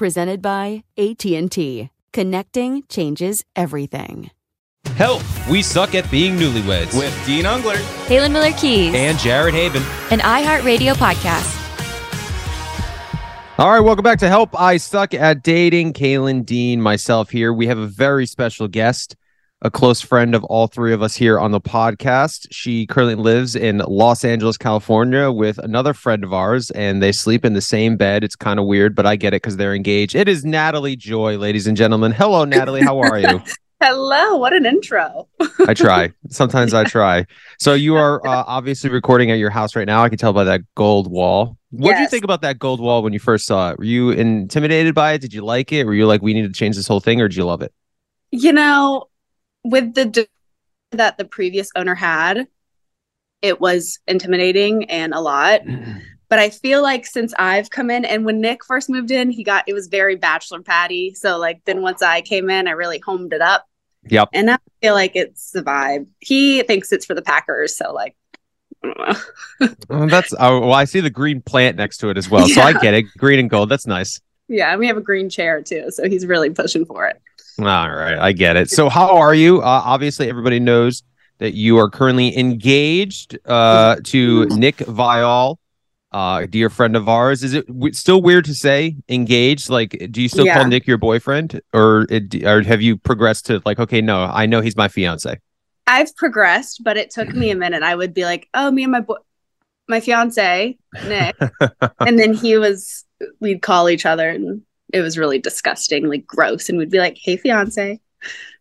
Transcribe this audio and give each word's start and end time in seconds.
Presented 0.00 0.40
by 0.40 0.82
AT&T. 0.96 1.90
Connecting 2.14 2.84
changes 2.88 3.44
everything. 3.54 4.30
Help! 4.94 5.22
We 5.46 5.60
suck 5.60 5.94
at 5.94 6.10
being 6.10 6.36
newlyweds. 6.36 6.98
With 6.98 7.14
Dean 7.26 7.44
Unglert. 7.44 7.84
Halen 8.06 8.32
Miller 8.32 8.52
Keys, 8.52 8.94
and 8.94 9.18
Jared 9.18 9.52
Haibon. 9.52 9.82
an 10.10 10.20
iHeartRadio 10.20 10.94
podcast. 10.94 11.54
All 13.58 13.70
right, 13.70 13.80
welcome 13.80 14.02
back 14.02 14.20
to 14.20 14.28
Help 14.28 14.58
I 14.58 14.78
Suck 14.78 15.12
at 15.12 15.42
Dating. 15.42 15.92
Caelynn 15.92 16.46
Dean, 16.46 16.80
myself 16.80 17.28
here. 17.28 17.52
We 17.52 17.66
have 17.66 17.76
a 17.76 17.86
very 17.86 18.24
special 18.24 18.68
guest, 18.68 19.16
a 19.62 19.70
close 19.70 20.00
friend 20.00 20.34
of 20.34 20.42
all 20.44 20.66
three 20.66 20.92
of 20.92 21.02
us 21.02 21.14
here 21.14 21.38
on 21.38 21.50
the 21.50 21.60
podcast. 21.60 22.46
She 22.50 22.86
currently 22.86 23.14
lives 23.14 23.54
in 23.54 23.78
Los 23.78 24.24
Angeles, 24.24 24.56
California 24.56 25.30
with 25.30 25.58
another 25.58 25.92
friend 25.92 26.24
of 26.24 26.32
ours, 26.32 26.70
and 26.70 27.02
they 27.02 27.12
sleep 27.12 27.44
in 27.44 27.52
the 27.52 27.60
same 27.60 27.96
bed. 27.96 28.24
It's 28.24 28.36
kind 28.36 28.58
of 28.58 28.66
weird, 28.66 28.94
but 28.94 29.06
I 29.06 29.16
get 29.16 29.34
it 29.34 29.42
because 29.42 29.58
they're 29.58 29.74
engaged. 29.74 30.14
It 30.14 30.28
is 30.28 30.44
Natalie 30.44 30.96
Joy, 30.96 31.36
ladies 31.36 31.66
and 31.66 31.76
gentlemen. 31.76 32.12
Hello, 32.12 32.44
Natalie. 32.44 32.80
How 32.82 32.98
are 33.00 33.18
you? 33.18 33.42
Hello, 33.82 34.36
what 34.36 34.52
an 34.52 34.66
intro. 34.66 35.26
I 35.66 35.72
try. 35.72 36.12
Sometimes 36.28 36.74
I 36.74 36.84
try. 36.84 37.24
So 37.58 37.72
you 37.72 37.96
are 37.96 38.26
uh, 38.26 38.44
obviously 38.46 38.90
recording 38.90 39.30
at 39.30 39.38
your 39.38 39.48
house 39.48 39.74
right 39.74 39.86
now. 39.86 40.02
I 40.02 40.10
can 40.10 40.18
tell 40.18 40.34
by 40.34 40.44
that 40.44 40.60
gold 40.74 41.10
wall. 41.10 41.56
What 41.70 41.92
did 41.92 42.00
you 42.00 42.08
think 42.08 42.24
about 42.24 42.42
that 42.42 42.58
gold 42.58 42.80
wall 42.80 43.02
when 43.02 43.14
you 43.14 43.18
first 43.18 43.46
saw 43.46 43.70
it? 43.70 43.78
Were 43.78 43.84
you 43.84 44.10
intimidated 44.10 44.94
by 44.94 45.12
it? 45.12 45.20
Did 45.20 45.32
you 45.32 45.42
like 45.42 45.72
it? 45.72 45.84
Were 45.84 45.94
you 45.94 46.06
like, 46.06 46.20
we 46.20 46.34
need 46.34 46.42
to 46.42 46.52
change 46.52 46.76
this 46.76 46.88
whole 46.88 47.00
thing, 47.00 47.22
or 47.22 47.28
did 47.28 47.36
you 47.36 47.46
love 47.46 47.62
it? 47.62 47.72
You 48.32 48.52
know, 48.52 49.08
with 49.64 49.94
the 49.94 50.26
that 50.92 51.18
the 51.18 51.24
previous 51.24 51.70
owner 51.76 51.94
had, 51.94 52.48
it 53.42 53.60
was 53.60 53.98
intimidating 54.06 54.90
and 54.90 55.14
a 55.14 55.20
lot. 55.20 55.62
But 56.30 56.38
I 56.38 56.50
feel 56.50 56.80
like 56.80 57.06
since 57.06 57.34
I've 57.40 57.70
come 57.70 57.90
in 57.90 58.04
and 58.04 58.24
when 58.24 58.40
Nick 58.40 58.64
first 58.64 58.88
moved 58.88 59.10
in, 59.10 59.30
he 59.30 59.42
got 59.42 59.64
it 59.66 59.72
was 59.72 59.88
very 59.88 60.14
bachelor 60.14 60.62
patty. 60.62 61.12
So 61.12 61.38
like 61.38 61.60
then 61.64 61.82
once 61.82 62.02
I 62.02 62.20
came 62.20 62.48
in, 62.50 62.68
I 62.68 62.70
really 62.70 63.00
homed 63.04 63.32
it 63.32 63.40
up. 63.40 63.66
Yep. 64.04 64.28
And 64.32 64.48
I 64.48 64.58
feel 64.80 64.94
like 64.94 65.16
it's 65.16 65.50
the 65.50 65.60
vibe. 65.60 66.06
He 66.20 66.62
thinks 66.62 66.92
it's 66.92 67.04
for 67.04 67.14
the 67.14 67.22
Packers, 67.22 67.76
so 67.76 67.92
like 67.92 68.14
I 68.84 69.16
don't 69.58 69.90
know. 69.90 70.06
That's 70.08 70.32
oh, 70.38 70.60
well. 70.60 70.72
I 70.72 70.84
see 70.84 71.00
the 71.00 71.10
green 71.10 71.42
plant 71.42 71.76
next 71.76 71.98
to 71.98 72.10
it 72.10 72.16
as 72.16 72.30
well, 72.30 72.48
so 72.48 72.62
I 72.62 72.74
get 72.74 72.94
it. 72.94 73.06
Green 73.18 73.40
and 73.40 73.50
gold. 73.50 73.68
That's 73.68 73.88
nice. 73.88 74.20
Yeah, 74.48 74.70
and 74.70 74.80
we 74.80 74.86
have 74.86 74.96
a 74.96 75.02
green 75.02 75.28
chair 75.30 75.62
too, 75.62 75.90
so 75.90 76.08
he's 76.08 76.26
really 76.26 76.50
pushing 76.50 76.84
for 76.84 77.06
it. 77.06 77.20
All 77.58 77.64
right, 77.90 78.18
I 78.18 78.32
get 78.32 78.56
it. 78.56 78.70
So, 78.70 78.88
how 78.88 79.16
are 79.18 79.34
you? 79.34 79.58
Uh, 79.60 79.82
obviously, 79.84 80.28
everybody 80.28 80.60
knows 80.60 81.02
that 81.38 81.54
you 81.54 81.78
are 81.78 81.88
currently 81.90 82.36
engaged 82.38 83.38
uh, 83.46 83.96
to 84.04 84.46
Nick 84.46 84.76
Viall, 84.78 85.56
uh, 86.12 86.40
a 86.42 86.46
dear 86.46 86.70
friend 86.70 86.96
of 86.96 87.08
ours. 87.08 87.42
Is 87.44 87.54
it 87.54 87.66
w- 87.66 87.92
still 87.92 88.22
weird 88.22 88.44
to 88.46 88.54
say 88.54 88.96
engaged? 89.08 89.68
Like, 89.70 90.08
do 90.10 90.22
you 90.22 90.28
still 90.28 90.46
Yeah. 90.46 90.54
call 90.54 90.66
Nick 90.66 90.86
your 90.86 90.98
boyfriend, 90.98 91.60
or 91.72 92.06
it, 92.10 92.42
or 92.44 92.62
have 92.62 92.80
you 92.82 92.96
progressed 92.96 93.46
to 93.46 93.60
like, 93.64 93.78
okay, 93.78 94.00
no, 94.00 94.24
I 94.24 94.46
know 94.46 94.60
he's 94.60 94.76
my 94.76 94.88
fiance. 94.88 95.38
I've 95.86 96.14
progressed, 96.16 96.82
but 96.84 96.96
it 96.96 97.10
took 97.10 97.28
me 97.34 97.50
a 97.50 97.54
minute. 97.64 97.82
I 97.82 97.94
would 97.94 98.14
be 98.14 98.24
like, 98.24 98.48
"Oh, 98.54 98.70
me 98.70 98.84
and 98.84 98.92
my 98.92 99.00
boy, 99.00 99.16
my 99.88 100.00
fiance 100.00 100.78
Nick," 101.06 101.36
and 102.00 102.18
then 102.18 102.32
he 102.32 102.56
was. 102.56 103.04
We'd 103.38 103.60
call 103.60 103.90
each 103.90 104.06
other, 104.06 104.30
and 104.30 104.62
it 104.92 105.00
was 105.00 105.16
really 105.18 105.38
disgusting, 105.38 106.08
like 106.08 106.26
gross. 106.26 106.68
And 106.68 106.78
we'd 106.78 106.90
be 106.90 106.98
like, 106.98 107.18
"Hey, 107.20 107.36
fiance." 107.36 108.00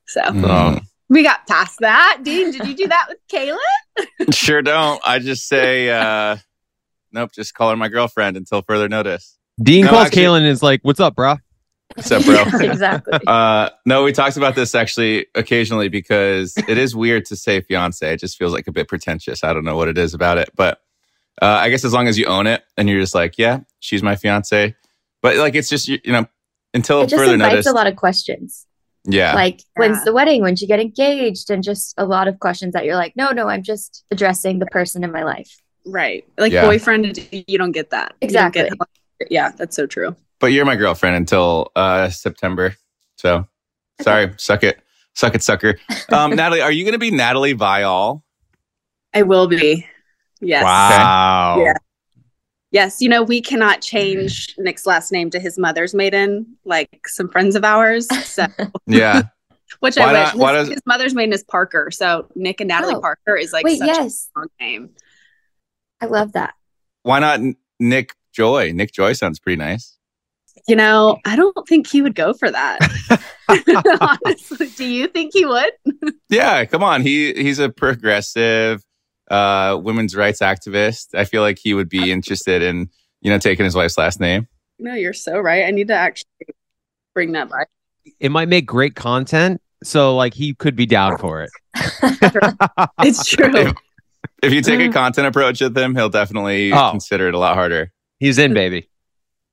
So 0.08 0.22
Oh. 0.26 0.80
we 1.08 1.22
got 1.22 1.46
past 1.46 1.78
that. 1.82 2.22
Dean, 2.24 2.50
did 2.52 2.68
you 2.68 2.74
do 2.76 2.88
that 2.88 3.06
with 3.10 3.20
Kayla? 3.32 3.58
Sure 4.34 4.64
don't. 4.64 5.00
I 5.06 5.20
just 5.20 5.48
say, 5.48 5.90
uh, 5.92 6.38
nope, 7.12 7.32
just 7.32 7.54
call 7.54 7.70
her 7.70 7.76
my 7.78 7.90
girlfriend 7.90 8.36
until 8.36 8.64
further 8.64 8.90
notice. 8.90 9.38
Dean 9.62 9.86
No, 9.86 9.92
calls 9.92 10.08
actually- 10.08 10.24
Caelynn 10.24 10.38
and 10.40 10.48
is 10.48 10.64
like, 10.64 10.80
"What's 10.84 11.00
up, 11.00 11.16
bro?" 11.16 11.36
What's 11.96 12.12
up, 12.12 12.24
bro? 12.24 12.42
exactly. 12.60 13.20
Uh, 13.28 13.70
no, 13.86 14.04
we 14.04 14.12
talked 14.12 14.38
about 14.38 14.56
this 14.56 14.74
actually 14.76 15.26
occasionally 15.36 15.90
because 15.90 16.54
it 16.68 16.78
is 16.78 16.96
weird 16.96 17.26
to 17.26 17.36
say 17.36 17.62
fiance. 17.62 18.12
It 18.14 18.20
just 18.20 18.38
feels 18.38 18.54
like 18.54 18.68
a 18.68 18.72
bit 18.72 18.88
pretentious. 18.88 19.44
I 19.44 19.54
don't 19.54 19.66
know 19.66 19.76
what 19.76 19.88
it 19.90 19.98
is 19.98 20.14
about 20.14 20.38
it, 20.38 20.50
but 20.56 20.80
uh, 21.42 21.46
I 21.46 21.70
guess 21.70 21.84
as 21.86 21.94
long 21.94 22.08
as 22.08 22.18
you 22.18 22.26
own 22.26 22.46
it 22.48 22.64
and 22.78 22.88
you're 22.90 23.00
just 23.02 23.16
like, 23.16 23.38
yeah, 23.40 23.62
she's 23.80 24.02
my 24.04 24.16
fiance. 24.16 24.76
But 25.22 25.38
like, 25.38 25.56
it's 25.56 25.70
just 25.70 25.88
you, 25.88 26.00
you 26.04 26.12
know, 26.14 26.26
until 26.74 27.02
It 27.02 27.10
just 27.10 27.20
further 27.22 27.34
invites 27.34 27.52
notice. 27.54 27.68
a 27.68 27.74
lot 27.74 27.88
of 27.88 27.96
questions. 27.96 28.66
yeah, 29.06 29.34
Like, 29.34 29.62
when's 29.76 30.04
the 30.06 30.14
wedding? 30.14 30.42
When'd 30.42 30.62
you 30.62 30.68
get 30.68 30.80
engaged? 30.80 31.50
And 31.50 31.64
just 31.64 31.94
a 31.98 32.06
lot 32.06 32.28
of 32.28 32.40
questions 32.40 32.74
that 32.74 32.86
you're 32.86 32.96
like, 32.96 33.16
no, 33.16 33.32
no, 33.32 33.48
I'm 33.48 33.64
just 33.64 34.04
addressing 34.12 34.60
the 34.60 34.66
person 34.68 35.04
in 35.04 35.12
my 35.12 35.24
life. 35.24 35.58
Right, 35.86 36.26
like 36.38 36.52
Yeah. 36.54 36.66
boyfriend. 36.66 37.18
You 37.32 37.58
don't 37.58 37.72
get 37.72 37.90
that. 37.92 38.14
You 38.22 38.28
don't 38.30 38.54
get- 38.54 38.68
Exactly. 38.68 38.88
yeah, 39.30 39.50
that's 39.58 39.76
so 39.76 39.86
true. 39.88 40.16
but 40.40 40.48
you're 40.54 40.66
my 40.66 40.76
girlfriend 40.76 41.16
until 41.16 41.72
uh, 41.76 42.10
September. 42.10 42.76
So 43.18 43.48
sorry, 44.02 44.34
suck 44.38 44.64
it, 44.64 44.80
suck 45.14 45.36
it, 45.36 45.44
sucker. 45.44 45.76
Um, 46.12 46.36
Natalie, 46.36 46.62
are 46.62 46.72
you 46.72 46.84
going 46.86 46.94
to 46.94 47.00
be 47.00 47.12
Natalie 47.12 47.56
Viall? 47.56 48.22
I 49.14 49.24
will 49.24 49.48
be. 49.48 49.86
Yes. 50.40 50.64
Wow. 50.64 51.62
Yeah. 51.66 51.69
Yes, 52.72 53.02
you 53.02 53.10
know, 53.10 53.24
we 53.24 53.42
cannot 53.42 53.82
change 53.94 54.54
Nick's 54.58 54.86
last 54.86 55.12
name 55.12 55.30
to 55.32 55.40
his 55.40 55.58
mother's 55.58 55.94
maiden, 55.94 56.58
like 56.66 57.08
some 57.08 57.30
friends 57.30 57.56
of 57.56 57.64
ours. 57.64 58.08
So, 58.26 58.46
Yeah, 58.88 59.24
which 59.80 59.96
Why 59.98 60.04
I 60.04 60.12
wish. 60.12 60.34
not- 60.34 60.36
why 60.36 60.54
his, 60.58 60.68
does- 60.68 60.74
his 60.76 60.86
mother's 60.86 61.14
maiden 61.16 61.34
is 61.34 61.44
Parker. 61.44 61.90
So, 61.92 62.28
Nick 62.36 62.62
and 62.62 62.68
Natalie 62.68 62.96
Oh. 62.96 63.02
Parker 63.02 63.36
is 63.36 63.52
like 63.54 63.66
Wait, 63.66 63.80
such 63.80 63.88
yes. 63.88 64.06
a 64.06 64.10
strong 64.10 64.48
name. 64.60 64.90
I 66.02 66.06
love 66.06 66.32
that. 66.34 66.54
why 67.04 67.20
not 67.20 67.40
Nick 67.80 68.14
Joy? 68.34 68.72
Nick 68.74 68.92
Joy 68.94 69.14
sounds 69.14 69.40
pretty 69.40 69.58
nice. 69.58 69.98
You 70.68 70.76
know, 70.76 71.18
I 71.26 71.36
don't 71.36 71.56
think 71.68 71.88
he 71.88 72.02
would 72.02 72.16
go 72.16 72.34
for 72.34 72.52
that. 72.52 72.80
Honestly, 74.02 74.68
do 74.76 74.86
you 74.86 75.08
think 75.08 75.32
he 75.34 75.46
would? 75.46 75.72
Yeah, 76.30 76.66
come 76.66 76.84
on. 76.84 77.02
He 77.02 77.34
he's 77.34 77.60
a 77.60 77.70
progressive 77.70 78.84
uh 79.30 79.80
women's 79.82 80.16
rights 80.16 80.40
activist. 80.42 81.14
I 81.14 81.26
feel 81.26 81.42
like 81.42 81.58
he 81.62 81.74
would 81.74 81.90
be 81.90 82.12
interested 82.12 82.62
in, 82.62 82.90
you 83.22 83.32
know, 83.32 83.38
taking 83.38 83.64
his 83.66 83.76
wife's 83.76 83.98
last 83.98 84.20
name. 84.20 84.48
No, 84.80 84.94
you're 84.96 85.14
so 85.14 85.40
right. 85.40 85.66
I 85.66 85.72
need 85.72 85.88
to 85.90 85.94
actually 85.94 86.30
bring 87.14 87.34
that 87.34 87.50
back. 87.50 87.68
It 88.20 88.32
might 88.32 88.48
make 88.48 88.66
great 88.66 88.96
content, 88.96 89.62
so 89.84 90.16
like 90.16 90.34
he 90.34 90.54
could 90.54 90.76
be 90.76 90.86
down 90.86 91.18
for 91.18 91.44
it. 91.44 91.50
It's 93.02 93.26
true. 93.26 93.52
If, 93.56 93.74
if 94.44 94.54
you 94.54 94.62
take 94.62 94.80
a 94.80 94.92
content 94.92 95.28
approach 95.28 95.62
with 95.62 95.78
him, 95.78 95.96
he'll 95.96 96.10
definitely 96.10 96.72
Oh. 96.74 96.92
consider 96.92 97.28
it 97.28 97.34
a 97.34 97.38
lot 97.40 97.56
harder. 97.56 97.92
He's 98.20 98.38
in, 98.38 98.54
baby. 98.54 98.90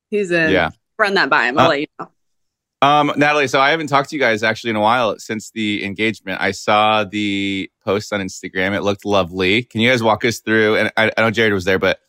He's 0.09 0.31
in. 0.31 0.51
Yeah. 0.51 0.69
run 0.97 1.13
that 1.15 1.29
by 1.29 1.47
him. 1.47 1.57
I'll 1.59 1.65
Uh, 1.65 1.69
let 1.69 1.79
you 1.81 1.87
know. 1.99 2.09
Um, 2.81 3.11
Natalie, 3.17 3.47
so 3.47 3.59
I 3.59 3.71
haven't 3.71 3.87
talked 3.87 4.09
to 4.11 4.15
you 4.15 4.19
guys 4.21 4.43
actually 4.43 4.69
in 4.69 4.75
a 4.75 4.81
while 4.81 5.17
since 5.17 5.49
the 5.49 5.83
engagement. 5.83 6.39
I 6.41 6.51
saw 6.51 7.03
the 7.03 7.71
post 7.83 8.13
on 8.13 8.19
Instagram. 8.21 8.75
It 8.75 8.81
looked 8.81 9.03
lovely. 9.03 9.63
Can 9.63 9.81
you 9.81 9.89
guys 9.89 10.03
walk 10.03 10.23
us 10.25 10.39
through? 10.39 10.77
And 10.77 10.91
I, 10.95 11.11
I 11.17 11.21
know 11.21 11.31
Jared 11.31 11.53
was 11.53 11.65
there, 11.65 11.79
but 11.79 11.99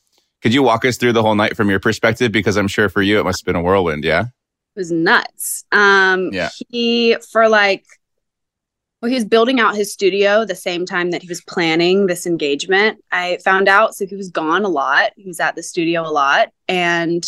could 0.43 0.53
you 0.53 0.62
walk 0.62 0.85
us 0.85 0.99
through 0.99 1.15
the 1.15 1.23
whole 1.23 1.35
night 1.35 1.56
from 1.56 1.70
your 1.70 1.81
perspective? 1.81 2.32
Because 2.32 2.56
I'm 2.56 2.69
sure 2.69 2.88
for 2.91 3.00
you 3.00 3.19
it 3.19 3.25
must 3.25 3.41
have 3.41 3.47
been 3.47 3.56
a 3.56 3.62
whirlwind. 3.62 4.05
Yeah. 4.05 4.25
It 4.25 4.79
was 4.79 4.93
nuts. 4.93 5.65
Um, 5.73 6.31
Yeah. 6.32 6.50
he 6.69 7.17
for 7.32 7.49
like, 7.49 7.85
well, 9.00 9.09
he 9.09 9.15
was 9.15 9.25
building 9.25 9.61
out 9.61 9.75
his 9.75 9.93
studio 9.93 10.44
the 10.44 10.55
same 10.55 10.85
time 10.85 11.12
that 11.12 11.23
he 11.23 11.29
was 11.29 11.41
planning 11.41 12.06
this 12.06 12.26
engagement. 12.26 13.03
I 13.11 13.38
found 13.43 13.69
out, 13.69 13.94
so 13.94 14.06
he 14.06 14.17
was 14.17 14.31
gone 14.31 14.65
a 14.65 14.69
lot. 14.69 15.12
He 15.17 15.26
was 15.26 15.41
at 15.41 15.55
the 15.56 15.62
studio 15.62 16.03
a 16.03 16.11
lot 16.11 16.49
and 16.69 17.25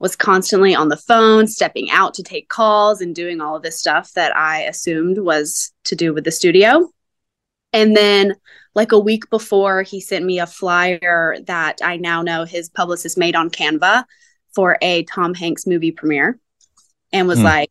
was 0.00 0.16
constantly 0.16 0.74
on 0.74 0.88
the 0.88 0.96
phone, 0.96 1.46
stepping 1.46 1.90
out 1.90 2.14
to 2.14 2.22
take 2.22 2.48
calls 2.48 3.00
and 3.00 3.14
doing 3.14 3.40
all 3.40 3.56
of 3.56 3.62
this 3.62 3.78
stuff 3.80 4.12
that 4.12 4.36
I 4.36 4.62
assumed 4.62 5.18
was 5.18 5.72
to 5.84 5.96
do 5.96 6.14
with 6.14 6.24
the 6.24 6.30
studio. 6.30 6.88
And 7.72 7.96
then, 7.96 8.34
like 8.74 8.92
a 8.92 8.98
week 8.98 9.28
before, 9.30 9.82
he 9.82 10.00
sent 10.00 10.24
me 10.24 10.38
a 10.38 10.46
flyer 10.46 11.36
that 11.46 11.80
I 11.82 11.96
now 11.96 12.22
know 12.22 12.44
his 12.44 12.68
publicist 12.70 13.18
made 13.18 13.36
on 13.36 13.50
Canva 13.50 14.04
for 14.54 14.78
a 14.80 15.04
Tom 15.04 15.34
Hanks 15.34 15.66
movie 15.66 15.92
premiere 15.92 16.38
and 17.12 17.28
was 17.28 17.38
Hmm. 17.38 17.44
like, 17.44 17.70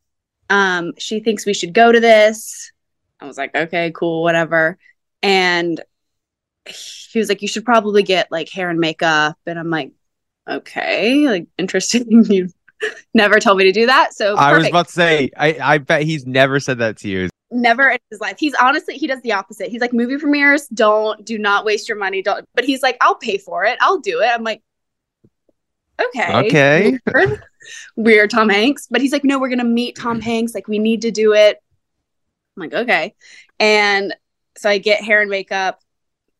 um, 0.50 0.94
she 0.97 1.19
thinks 1.21 1.45
we 1.45 1.53
should 1.53 1.73
go 1.73 1.91
to 1.91 2.00
this. 2.00 2.71
I 3.19 3.25
was 3.27 3.38
like, 3.38 3.56
okay, 3.56 3.91
cool, 3.95 4.23
whatever. 4.23 4.77
And 5.23 5.81
he 6.65 7.19
was 7.19 7.30
like, 7.30 7.41
you 7.41 7.47
should 7.47 7.65
probably 7.65 8.03
get 8.03 8.31
like 8.31 8.50
hair 8.50 8.69
and 8.69 8.80
makeup. 8.80 9.38
And 9.45 9.57
I'm 9.57 9.69
like, 9.69 9.91
okay, 10.47 11.27
like 11.27 11.47
interesting. 11.57 12.25
you 12.29 12.49
never 13.13 13.39
told 13.39 13.57
me 13.57 13.63
to 13.65 13.71
do 13.71 13.85
that. 13.88 14.13
So 14.13 14.35
I 14.35 14.57
was 14.57 14.67
about 14.67 14.88
to 14.88 14.94
say, 14.94 15.31
I, 15.38 15.57
I 15.61 15.77
bet 15.79 16.03
he's 16.03 16.25
never 16.25 16.59
said 16.59 16.77
that 16.79 16.97
to 16.97 17.09
you. 17.09 17.29
never 17.51 17.89
in 17.89 17.99
his 18.09 18.19
life. 18.19 18.38
He's 18.39 18.53
honestly, 18.55 18.97
he 18.97 19.07
does 19.07 19.21
the 19.21 19.33
opposite. 19.33 19.69
He's 19.69 19.81
like, 19.81 19.94
movie 19.94 20.17
premieres, 20.17 20.67
don't, 20.67 21.25
do 21.25 21.38
not 21.38 21.65
waste 21.65 21.89
your 21.89 21.97
money. 21.97 22.21
Don't, 22.21 22.45
but 22.53 22.65
he's 22.65 22.81
like, 22.81 22.97
I'll 23.01 23.15
pay 23.15 23.38
for 23.38 23.65
it. 23.65 23.77
I'll 23.81 23.99
do 23.99 24.21
it. 24.21 24.27
I'm 24.27 24.44
like, 24.44 24.61
okay. 26.01 26.35
Okay. 26.47 26.99
Weird, 27.13 27.44
Weird 27.95 28.29
Tom 28.29 28.49
Hanks. 28.49 28.88
But 28.89 29.01
he's 29.01 29.11
like, 29.11 29.23
no, 29.23 29.39
we're 29.39 29.49
going 29.49 29.59
to 29.59 29.65
meet 29.65 29.95
Tom 29.95 30.21
Hanks. 30.21 30.53
Like, 30.53 30.67
we 30.67 30.79
need 30.79 31.01
to 31.03 31.11
do 31.11 31.33
it. 31.33 31.61
I'm 32.55 32.61
like, 32.61 32.73
okay. 32.73 33.15
And 33.59 34.15
so 34.57 34.69
I 34.69 34.77
get 34.77 35.03
hair 35.03 35.21
and 35.21 35.29
makeup. 35.29 35.81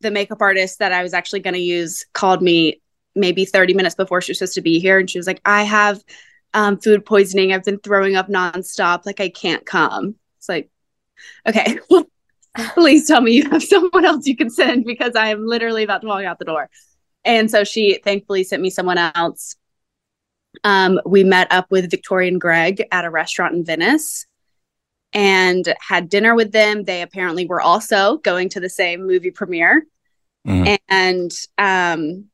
The 0.00 0.10
makeup 0.12 0.40
artist 0.40 0.78
that 0.78 0.92
I 0.92 1.02
was 1.02 1.12
actually 1.12 1.40
going 1.40 1.54
to 1.54 1.60
use 1.60 2.06
called 2.12 2.40
me 2.40 2.80
maybe 3.18 3.44
30 3.44 3.74
minutes 3.74 3.94
before 3.94 4.20
she 4.20 4.30
was 4.32 4.38
supposed 4.38 4.54
to 4.54 4.62
be 4.62 4.78
here. 4.78 4.98
And 4.98 5.08
she 5.08 5.18
was 5.18 5.26
like, 5.26 5.40
I 5.44 5.64
have 5.64 6.02
um, 6.54 6.78
food 6.78 7.04
poisoning. 7.04 7.52
I've 7.52 7.64
been 7.64 7.78
throwing 7.78 8.16
up 8.16 8.28
nonstop. 8.28 9.06
Like, 9.06 9.20
I 9.20 9.28
can't 9.28 9.66
come. 9.66 10.16
It's 10.38 10.48
like, 10.48 10.70
okay, 11.46 11.78
please 12.74 13.06
tell 13.06 13.20
me 13.20 13.32
you 13.32 13.48
have 13.50 13.62
someone 13.64 14.04
else 14.04 14.26
you 14.26 14.36
can 14.36 14.50
send 14.50 14.84
because 14.84 15.14
I 15.14 15.28
am 15.28 15.46
literally 15.46 15.82
about 15.82 16.02
to 16.02 16.08
walk 16.08 16.24
out 16.24 16.38
the 16.38 16.44
door. 16.44 16.70
And 17.24 17.50
so 17.50 17.64
she 17.64 18.00
thankfully 18.04 18.44
sent 18.44 18.62
me 18.62 18.70
someone 18.70 18.98
else. 18.98 19.56
Um, 20.64 21.00
we 21.04 21.24
met 21.24 21.52
up 21.52 21.70
with 21.70 21.90
Victoria 21.90 22.28
and 22.28 22.40
Greg 22.40 22.84
at 22.90 23.04
a 23.04 23.10
restaurant 23.10 23.54
in 23.54 23.64
Venice 23.64 24.26
and 25.12 25.74
had 25.80 26.08
dinner 26.08 26.34
with 26.34 26.52
them. 26.52 26.84
They 26.84 27.02
apparently 27.02 27.46
were 27.46 27.60
also 27.60 28.18
going 28.18 28.48
to 28.50 28.60
the 28.60 28.70
same 28.70 29.06
movie 29.06 29.30
premiere. 29.30 29.86
Mhm. 30.46 30.78
And 30.88 31.32
um, 31.58 32.26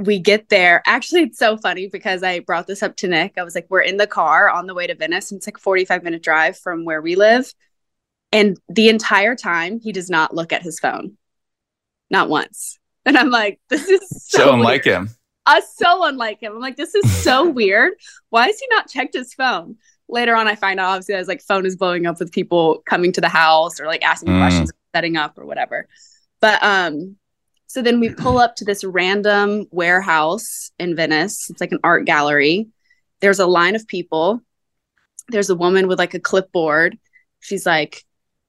we 0.00 0.18
get 0.18 0.48
there. 0.48 0.82
Actually, 0.86 1.22
it's 1.22 1.38
so 1.38 1.56
funny 1.56 1.88
because 1.88 2.22
I 2.22 2.40
brought 2.40 2.66
this 2.66 2.82
up 2.82 2.96
to 2.96 3.08
Nick. 3.08 3.34
I 3.38 3.42
was 3.42 3.54
like, 3.54 3.66
we're 3.68 3.80
in 3.82 3.96
the 3.96 4.06
car 4.06 4.50
on 4.50 4.66
the 4.66 4.74
way 4.74 4.86
to 4.86 4.94
Venice, 4.94 5.30
and 5.30 5.38
it's 5.38 5.46
like 5.46 5.58
a 5.58 5.60
45 5.60 6.02
minute 6.02 6.22
drive 6.22 6.58
from 6.58 6.84
where 6.84 7.00
we 7.02 7.16
live. 7.16 7.52
And 8.32 8.56
the 8.68 8.88
entire 8.88 9.34
time, 9.34 9.80
he 9.80 9.92
does 9.92 10.08
not 10.10 10.34
look 10.34 10.52
at 10.52 10.62
his 10.62 10.78
phone, 10.80 11.16
not 12.10 12.28
once. 12.28 12.76
And 13.06 13.16
I'm 13.16 13.30
like, 13.30 13.58
this 13.70 13.88
is 13.88 14.00
so, 14.28 14.38
So, 14.38 14.44
weird. 14.44 14.54
unlike 14.56 14.84
him. 14.84 15.08
Uh, 15.46 15.62
so 15.74 16.04
unlike 16.04 16.42
him. 16.42 16.52
I'm 16.52 16.60
like, 16.60 16.76
this 16.76 16.94
is 16.94 17.10
so 17.24 17.48
weird. 17.50 17.94
Why 18.28 18.46
has 18.46 18.60
he 18.60 18.66
not 18.70 18.90
checked 18.90 19.14
his 19.14 19.32
phone? 19.32 19.76
Later 20.06 20.36
on, 20.36 20.46
I 20.46 20.54
find 20.54 20.78
out 20.78 20.90
obviously 20.90 21.14
his 21.14 21.26
like 21.26 21.40
phone 21.40 21.64
is 21.64 21.76
blowing 21.76 22.04
up 22.04 22.18
with 22.20 22.30
people 22.30 22.82
coming 22.84 23.10
to 23.12 23.20
the 23.22 23.28
house 23.30 23.80
or 23.80 23.86
like 23.86 24.02
asking 24.04 24.28
Mm. 24.34 24.40
questions, 24.40 24.70
setting 24.94 25.16
up 25.16 25.38
or 25.38 25.46
whatever. 25.46 25.88
But 26.42 26.62
um, 26.62 27.16
so 27.70 27.82
then 27.82 28.00
we 28.00 28.08
pull 28.12 28.38
up 28.38 28.56
to 28.56 28.64
this 28.64 28.82
random 28.82 29.64
warehouse 29.70 30.72
in 30.80 30.96
Venice. 30.96 31.48
It's 31.48 31.60
like 31.60 31.70
an 31.70 31.78
art 31.84 32.04
gallery. 32.04 32.66
There's 33.20 33.38
a 33.38 33.46
line 33.46 33.76
of 33.76 33.86
people. 33.86 34.40
There's 35.28 35.50
a 35.50 35.54
woman 35.54 35.86
with 35.86 35.96
like 35.96 36.14
a 36.14 36.18
clipboard. 36.18 36.98
She's 37.38 37.64
like, 37.64 38.04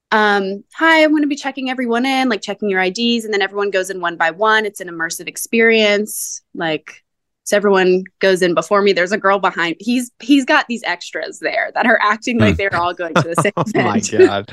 um, 0.10 0.64
hi, 0.74 1.04
I'm 1.04 1.12
going 1.12 1.22
to 1.22 1.28
be 1.28 1.36
checking 1.36 1.70
everyone 1.70 2.04
in, 2.04 2.30
like 2.30 2.42
checking 2.42 2.68
your 2.68 2.82
IDs, 2.82 3.24
and 3.24 3.32
then 3.32 3.44
everyone 3.44 3.70
goes 3.70 3.92
in 3.92 4.02
one 4.02 4.18
by 4.18 4.32
one. 4.32 4.66
It's 4.66 4.82
an 4.82 4.88
immersive 4.88 5.28
experience. 5.28 6.42
Like, 6.56 7.01
so 7.44 7.58
everyone 7.58 8.04
goes 8.20 8.42
in 8.42 8.54
before 8.54 8.82
me. 8.82 8.94
There's 8.94 9.12
a 9.12 9.18
girl 9.18 9.40
behind. 9.40 9.76
He's 9.80 10.12
he's 10.20 10.46
got 10.46 10.68
these 10.68 10.84
extras 10.84 11.40
there 11.40 11.72
that 11.74 11.86
are 11.86 12.00
acting 12.02 12.38
like 12.38 12.56
they're 12.56 12.76
all 12.76 12.94
going 12.94 13.16
to 13.16 13.22
the 13.22 13.36
same 13.42 13.52
Oh 13.58 13.72
my 13.76 14.00
god. 14.00 14.50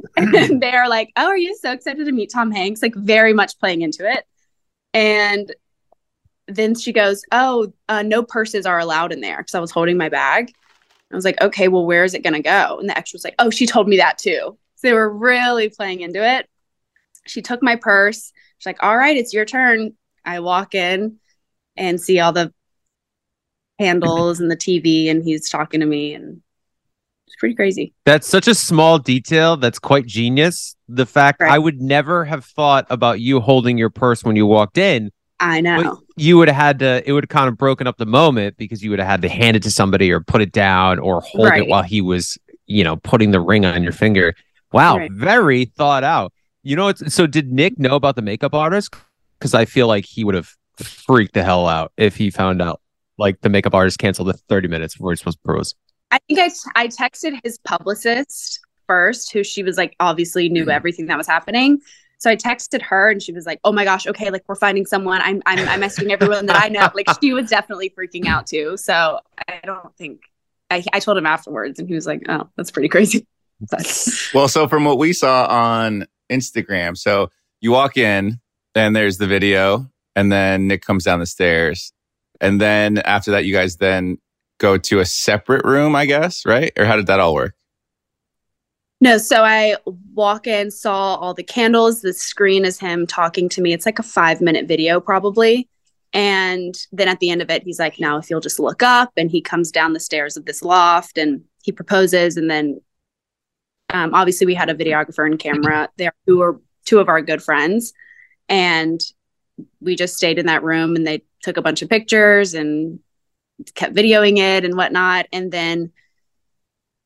and 0.16 0.62
they're 0.62 0.88
like, 0.88 1.12
"Oh, 1.16 1.26
are 1.26 1.36
you 1.36 1.56
so 1.60 1.72
excited 1.72 2.06
to 2.06 2.12
meet 2.12 2.30
Tom 2.32 2.50
Hanks?" 2.50 2.82
Like 2.82 2.94
very 2.94 3.32
much 3.34 3.58
playing 3.58 3.82
into 3.82 4.10
it. 4.10 4.24
And 4.94 5.54
then 6.48 6.74
she 6.74 6.92
goes, 6.92 7.22
"Oh, 7.32 7.72
uh, 7.88 8.02
no 8.02 8.22
purses 8.22 8.64
are 8.64 8.78
allowed 8.78 9.12
in 9.12 9.20
there," 9.20 9.38
because 9.38 9.54
I 9.54 9.60
was 9.60 9.70
holding 9.70 9.98
my 9.98 10.08
bag. 10.08 10.52
I 11.10 11.14
was 11.14 11.26
like, 11.26 11.40
"Okay, 11.42 11.68
well, 11.68 11.84
where 11.84 12.04
is 12.04 12.14
it 12.14 12.24
gonna 12.24 12.42
go?" 12.42 12.78
And 12.80 12.88
the 12.88 12.96
extra 12.96 13.16
was 13.16 13.24
like, 13.24 13.34
"Oh, 13.38 13.50
she 13.50 13.66
told 13.66 13.88
me 13.88 13.98
that 13.98 14.16
too." 14.16 14.56
So 14.76 14.88
they 14.88 14.94
were 14.94 15.10
really 15.14 15.68
playing 15.68 16.00
into 16.00 16.26
it. 16.26 16.48
She 17.26 17.42
took 17.42 17.62
my 17.62 17.76
purse. 17.76 18.32
She's 18.56 18.66
like, 18.66 18.82
"All 18.82 18.96
right, 18.96 19.16
it's 19.16 19.34
your 19.34 19.44
turn." 19.44 19.92
I 20.24 20.40
walk 20.40 20.74
in 20.74 21.18
and 21.76 22.00
see 22.00 22.20
all 22.20 22.32
the 22.32 22.52
handles 23.78 24.40
and 24.40 24.50
the 24.50 24.56
TV, 24.56 25.08
and 25.10 25.22
he's 25.24 25.48
talking 25.48 25.80
to 25.80 25.86
me, 25.86 26.14
and 26.14 26.42
it's 27.26 27.36
pretty 27.36 27.54
crazy. 27.54 27.94
That's 28.04 28.26
such 28.26 28.48
a 28.48 28.54
small 28.54 28.98
detail 28.98 29.56
that's 29.56 29.78
quite 29.78 30.06
genius. 30.06 30.76
The 30.88 31.06
fact 31.06 31.40
Right. 31.40 31.52
I 31.52 31.58
would 31.58 31.80
never 31.80 32.24
have 32.24 32.44
thought 32.44 32.86
about 32.90 33.20
you 33.20 33.40
holding 33.40 33.78
your 33.78 33.90
purse 33.90 34.22
when 34.24 34.36
you 34.36 34.46
walked 34.46 34.78
in. 34.78 35.10
I 35.40 35.60
but 35.60 35.84
know. 35.84 36.00
you 36.16 36.36
would 36.38 36.48
have 36.48 36.56
had 36.56 36.78
to, 36.80 37.02
it 37.08 37.12
would 37.12 37.24
have 37.24 37.28
kind 37.28 37.48
of 37.48 37.56
broken 37.56 37.86
up 37.86 37.96
the 37.96 38.06
moment 38.06 38.56
because 38.56 38.82
you 38.84 38.90
would 38.90 39.00
have 39.00 39.08
had 39.08 39.22
to 39.22 39.28
hand 39.28 39.56
it 39.56 39.62
to 39.64 39.70
somebody 39.70 40.12
or 40.12 40.20
put 40.20 40.40
it 40.40 40.52
down 40.52 40.98
or 40.98 41.20
hold 41.20 41.48
Right. 41.48 41.58
it 41.62 41.66
while 41.66 41.82
he 41.82 42.00
was, 42.00 42.38
you 42.66 42.84
know, 42.84 42.96
putting 42.96 43.32
the 43.32 43.40
ring 43.40 43.64
on 43.64 43.82
your 43.82 43.92
finger. 43.92 44.34
Wow, 44.72 44.98
Right. 44.98 45.10
very 45.10 45.64
thought 45.64 46.04
out. 46.04 46.32
You 46.62 46.76
know, 46.76 46.92
so 46.92 47.26
did 47.26 47.50
Nick 47.50 47.78
know 47.78 47.96
about 47.96 48.14
the 48.14 48.22
makeup 48.22 48.54
artist? 48.54 48.94
Because 49.38 49.52
I 49.54 49.64
feel 49.64 49.88
like 49.88 50.04
he 50.04 50.22
would 50.22 50.36
have 50.36 50.54
freaked 50.76 51.34
the 51.34 51.42
hell 51.44 51.66
out 51.68 51.92
if 51.96 52.16
he 52.16 52.30
found 52.30 52.62
out 52.62 52.80
like 53.18 53.40
the 53.42 53.48
makeup 53.48 53.74
artist 53.74 53.98
canceled 53.98 54.28
the 54.28 54.32
30 54.34 54.68
minutes 54.68 54.94
before 54.94 55.12
he's 55.12 55.18
supposed 55.20 55.38
to 55.38 55.42
propose. 55.44 55.74
I 56.10 56.18
think 56.28 56.38
I, 56.40 56.50
I 56.84 56.88
texted 56.88 57.38
his 57.44 57.58
publicist 57.58 58.60
first, 58.86 59.32
who 59.32 59.44
she 59.44 59.62
was 59.62 59.76
like 59.76 59.94
obviously 60.00 60.48
knew 60.48 60.62
Mm-hmm. 60.62 60.70
everything 60.70 61.06
that 61.06 61.18
was 61.18 61.26
happening. 61.26 61.80
So 62.18 62.30
I 62.30 62.36
texted 62.36 62.82
her 62.82 63.10
and 63.10 63.20
she 63.20 63.32
was 63.32 63.46
like, 63.46 63.58
"Oh 63.64 63.72
my 63.72 63.82
gosh, 63.84 64.06
okay, 64.06 64.30
like 64.30 64.44
we're 64.46 64.54
finding 64.54 64.86
someone. 64.86 65.20
I'm 65.20 65.42
I'm, 65.44 65.58
I'm 65.68 65.80
messaging 65.80 66.10
everyone 66.10 66.46
that 66.46 66.56
I 66.62 66.68
know." 66.68 66.88
Like 66.94 67.08
she 67.20 67.32
was 67.32 67.50
definitely 67.50 67.90
freaking 67.90 68.26
out 68.26 68.46
too. 68.46 68.76
So 68.76 69.18
I 69.48 69.58
don't 69.64 69.96
think 69.96 70.20
I, 70.70 70.84
I 70.92 71.00
told 71.00 71.18
him 71.18 71.26
afterwards, 71.26 71.80
and 71.80 71.88
he 71.88 71.94
was 71.96 72.06
like, 72.06 72.22
"Oh, 72.28 72.48
that's 72.56 72.70
pretty 72.70 72.88
crazy." 72.88 73.26
But 73.70 74.08
Well, 74.34 74.48
so 74.48 74.66
from 74.68 74.84
what 74.84 74.98
we 74.98 75.12
saw 75.12 75.46
on 75.46 76.06
Instagram, 76.30 76.96
so 76.96 77.30
you 77.60 77.70
walk 77.72 77.96
in 77.96 78.40
and 78.74 78.94
there's 78.96 79.18
the 79.18 79.26
video, 79.28 79.88
and 80.16 80.30
then 80.30 80.68
Nick 80.68 80.82
comes 80.82 81.04
down 81.04 81.20
the 81.20 81.26
stairs. 81.26 81.92
And 82.40 82.60
then 82.60 82.98
after 82.98 83.30
that, 83.32 83.44
you 83.44 83.54
guys 83.54 83.76
then 83.76 84.18
go 84.58 84.76
to 84.78 85.00
a 85.00 85.04
separate 85.04 85.64
room, 85.64 85.94
I 85.94 86.06
guess, 86.06 86.44
right? 86.44 86.72
Or 86.78 86.84
how 86.84 86.96
did 86.96 87.06
that 87.06 87.20
all 87.20 87.34
work? 87.34 87.54
no, 89.02 89.18
so 89.18 89.42
I 89.42 89.74
walk 90.14 90.46
in, 90.46 90.70
saw 90.70 91.16
all 91.16 91.34
the 91.34 91.42
candles. 91.42 92.02
The 92.02 92.12
screen 92.12 92.64
is 92.64 92.78
him 92.78 93.04
talking 93.04 93.48
to 93.48 93.60
me. 93.60 93.72
It's 93.72 93.84
like 93.84 93.98
a 93.98 94.04
five 94.04 94.40
minute 94.40 94.68
video, 94.68 95.00
probably. 95.00 95.68
And 96.12 96.72
then 96.92 97.08
at 97.08 97.18
the 97.18 97.30
end 97.30 97.42
of 97.42 97.50
it, 97.50 97.64
he's 97.64 97.80
like, 97.80 97.98
now 97.98 98.16
if 98.18 98.30
you'll 98.30 98.40
just 98.40 98.60
look 98.60 98.80
up, 98.80 99.10
and 99.16 99.28
he 99.28 99.40
comes 99.40 99.72
down 99.72 99.92
the 99.92 99.98
stairs 99.98 100.36
of 100.36 100.44
this 100.44 100.62
loft 100.62 101.18
and 101.18 101.42
he 101.64 101.72
proposes. 101.72 102.36
And 102.36 102.48
then 102.48 102.80
um, 103.92 104.14
obviously, 104.14 104.46
we 104.46 104.54
had 104.54 104.70
a 104.70 104.74
videographer 104.74 105.26
and 105.26 105.36
camera 105.36 105.88
there 105.96 106.12
who 106.24 106.38
were 106.38 106.60
two 106.84 107.00
of 107.00 107.08
our 107.08 107.22
good 107.22 107.42
friends. 107.42 107.92
And 108.48 109.00
we 109.80 109.96
just 109.96 110.16
stayed 110.16 110.38
in 110.38 110.46
that 110.46 110.62
room 110.62 110.96
and 110.96 111.06
they 111.06 111.22
took 111.42 111.56
a 111.56 111.62
bunch 111.62 111.82
of 111.82 111.88
pictures 111.88 112.54
and 112.54 113.00
kept 113.74 113.94
videoing 113.94 114.38
it 114.38 114.64
and 114.64 114.76
whatnot. 114.76 115.26
And 115.32 115.50
then 115.52 115.92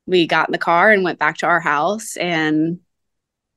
we 0.07 0.27
got 0.27 0.49
in 0.49 0.53
the 0.53 0.59
car 0.59 0.93
and 0.93 1.03
went 1.05 1.19
back 1.19 1.39
to 1.39 1.47
our 1.47 1.61
house 1.61 2.17
and 2.17 2.81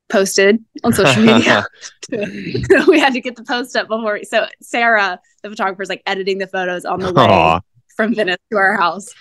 posted 0.10 0.64
on 0.84 0.94
social 0.94 1.24
media. 1.24 1.66
we 2.88 3.00
had 3.00 3.14
to 3.14 3.22
get 3.22 3.36
the 3.36 3.44
post 3.44 3.76
up 3.76 3.88
before. 3.88 4.14
We, 4.14 4.24
So 4.24 4.48
Sarah, 4.62 5.20
the 5.44 5.50
photographer, 5.50 5.84
is 5.84 5.90
like 5.90 6.02
editing 6.08 6.40
the 6.40 6.48
photos 6.48 6.84
on 6.86 7.00
the 7.00 7.14
way 7.14 7.60
from 7.96 8.16
Venice 8.16 8.38
to 8.52 8.58
our 8.58 8.76
house. 8.76 9.14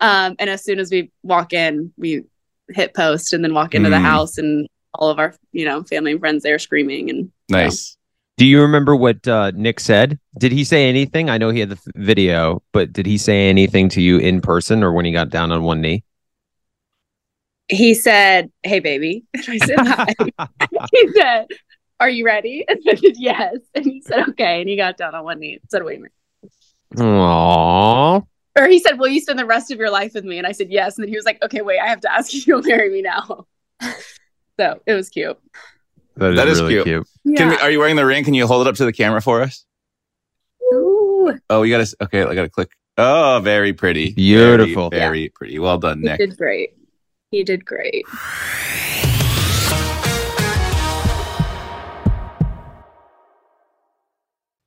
Um, 0.00 0.34
and 0.40 0.50
as 0.50 0.64
soon 0.64 0.80
as 0.80 0.90
we 0.90 1.12
walk 1.22 1.52
in, 1.52 1.92
we 1.96 2.24
hit 2.70 2.94
post 2.94 3.32
and 3.32 3.44
then 3.44 3.54
walk 3.54 3.74
into 3.74 3.90
the 3.90 3.96
Mm. 3.96 4.02
house 4.02 4.38
and 4.38 4.68
all 4.94 5.10
of 5.10 5.18
our, 5.18 5.34
you 5.52 5.64
know, 5.64 5.84
family 5.84 6.12
and 6.12 6.20
friends 6.20 6.42
there 6.42 6.58
screaming 6.58 7.10
and 7.10 7.30
Nice. 7.48 7.96
Do 8.36 8.44
you 8.46 8.60
remember 8.62 8.96
what 8.96 9.26
uh, 9.28 9.52
Nick 9.54 9.78
said? 9.78 10.18
Did 10.38 10.50
he 10.50 10.64
say 10.64 10.88
anything? 10.88 11.30
I 11.30 11.38
know 11.38 11.50
he 11.50 11.60
had 11.60 11.68
the 11.68 11.78
video, 11.94 12.62
but 12.72 12.92
did 12.92 13.06
he 13.06 13.16
say 13.16 13.48
anything 13.48 13.88
to 13.90 14.02
you 14.02 14.18
in 14.18 14.40
person 14.40 14.82
or 14.82 14.92
when 14.92 15.04
he 15.04 15.12
got 15.12 15.30
down 15.30 15.52
on 15.52 15.62
one 15.62 15.80
knee? 15.80 16.02
he 17.68 17.94
said, 17.94 18.50
Hey 18.62 18.80
baby. 18.80 19.24
And 19.34 19.44
I 19.48 19.58
said, 19.58 19.76
Hi. 19.78 20.48
he 20.92 21.08
said, 21.12 21.46
Are 22.00 22.08
you 22.08 22.24
ready? 22.24 22.64
And 22.68 22.80
I 22.88 22.94
said, 22.94 23.16
Yes. 23.16 23.56
And 23.74 23.84
he 23.84 24.00
said, 24.00 24.28
Okay. 24.30 24.60
And 24.60 24.68
he 24.68 24.76
got 24.76 24.96
down 24.96 25.14
on 25.14 25.24
one 25.24 25.40
knee 25.40 25.54
and 25.54 25.70
said, 25.70 25.84
Wait 25.84 25.98
a 25.98 26.02
minute. 26.02 26.12
Aww. 26.96 28.26
Or 28.56 28.68
he 28.68 28.78
said, 28.78 28.98
Will 28.98 29.08
you 29.08 29.20
spend 29.20 29.38
the 29.38 29.46
rest 29.46 29.70
of 29.70 29.78
your 29.78 29.90
life 29.90 30.14
with 30.14 30.24
me? 30.24 30.38
And 30.38 30.46
I 30.46 30.52
said, 30.52 30.70
Yes. 30.70 30.96
And 30.96 31.04
then 31.04 31.10
he 31.10 31.16
was 31.16 31.24
like, 31.24 31.42
Okay, 31.42 31.62
wait, 31.62 31.80
I 31.80 31.88
have 31.88 32.00
to 32.02 32.12
ask 32.12 32.32
you 32.32 32.42
you'll 32.46 32.62
marry 32.62 32.90
me 32.90 33.02
now. 33.02 33.46
so 34.58 34.80
it 34.86 34.94
was 34.94 35.08
cute. 35.08 35.38
That 36.16 36.30
is, 36.30 36.36
That 36.36 36.48
is 36.48 36.60
really 36.62 36.82
cute. 36.82 37.06
cute. 37.24 37.36
Can 37.36 37.48
we, 37.50 37.56
are 37.56 37.70
you 37.70 37.78
wearing 37.78 37.96
the 37.96 38.06
ring? 38.06 38.24
Can 38.24 38.34
you 38.34 38.46
hold 38.46 38.66
it 38.66 38.70
up 38.70 38.76
to 38.76 38.84
the 38.84 38.92
camera 38.92 39.20
for 39.20 39.42
us? 39.42 39.64
Ooh. 40.72 41.38
Oh, 41.50 41.62
you 41.62 41.76
got 41.76 41.86
to. 41.86 41.96
Okay, 42.04 42.22
I 42.22 42.34
got 42.34 42.42
to 42.42 42.48
click. 42.48 42.70
Oh, 42.96 43.40
very 43.42 43.72
pretty. 43.72 44.12
Beautiful. 44.12 44.90
Very, 44.90 45.00
very 45.00 45.28
pretty. 45.30 45.58
Well 45.58 45.78
done, 45.78 46.00
Nick. 46.02 46.20
He 46.20 46.26
did 46.26 46.36
great. 46.36 46.70
He 47.30 47.42
did 47.42 47.64
great. 47.64 48.04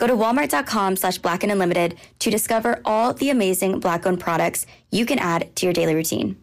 Go 0.00 0.06
to 0.06 0.14
walmart.com 0.14 0.96
slash 0.96 1.18
black 1.18 1.42
and 1.42 1.52
unlimited 1.52 2.00
to 2.20 2.30
discover 2.30 2.80
all 2.86 3.12
the 3.12 3.28
amazing 3.28 3.80
black 3.80 4.06
owned 4.06 4.18
products 4.18 4.64
you 4.90 5.04
can 5.04 5.18
add 5.18 5.54
to 5.56 5.66
your 5.66 5.74
daily 5.74 5.94
routine. 5.94 6.42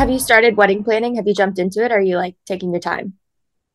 Have 0.00 0.08
you 0.08 0.18
started 0.18 0.56
wedding 0.56 0.82
planning? 0.82 1.16
Have 1.16 1.26
you 1.26 1.34
jumped 1.34 1.58
into 1.58 1.84
it? 1.84 1.92
Or 1.92 1.96
are 1.96 2.00
you 2.00 2.16
like 2.16 2.34
taking 2.46 2.70
your 2.70 2.80
time? 2.80 3.12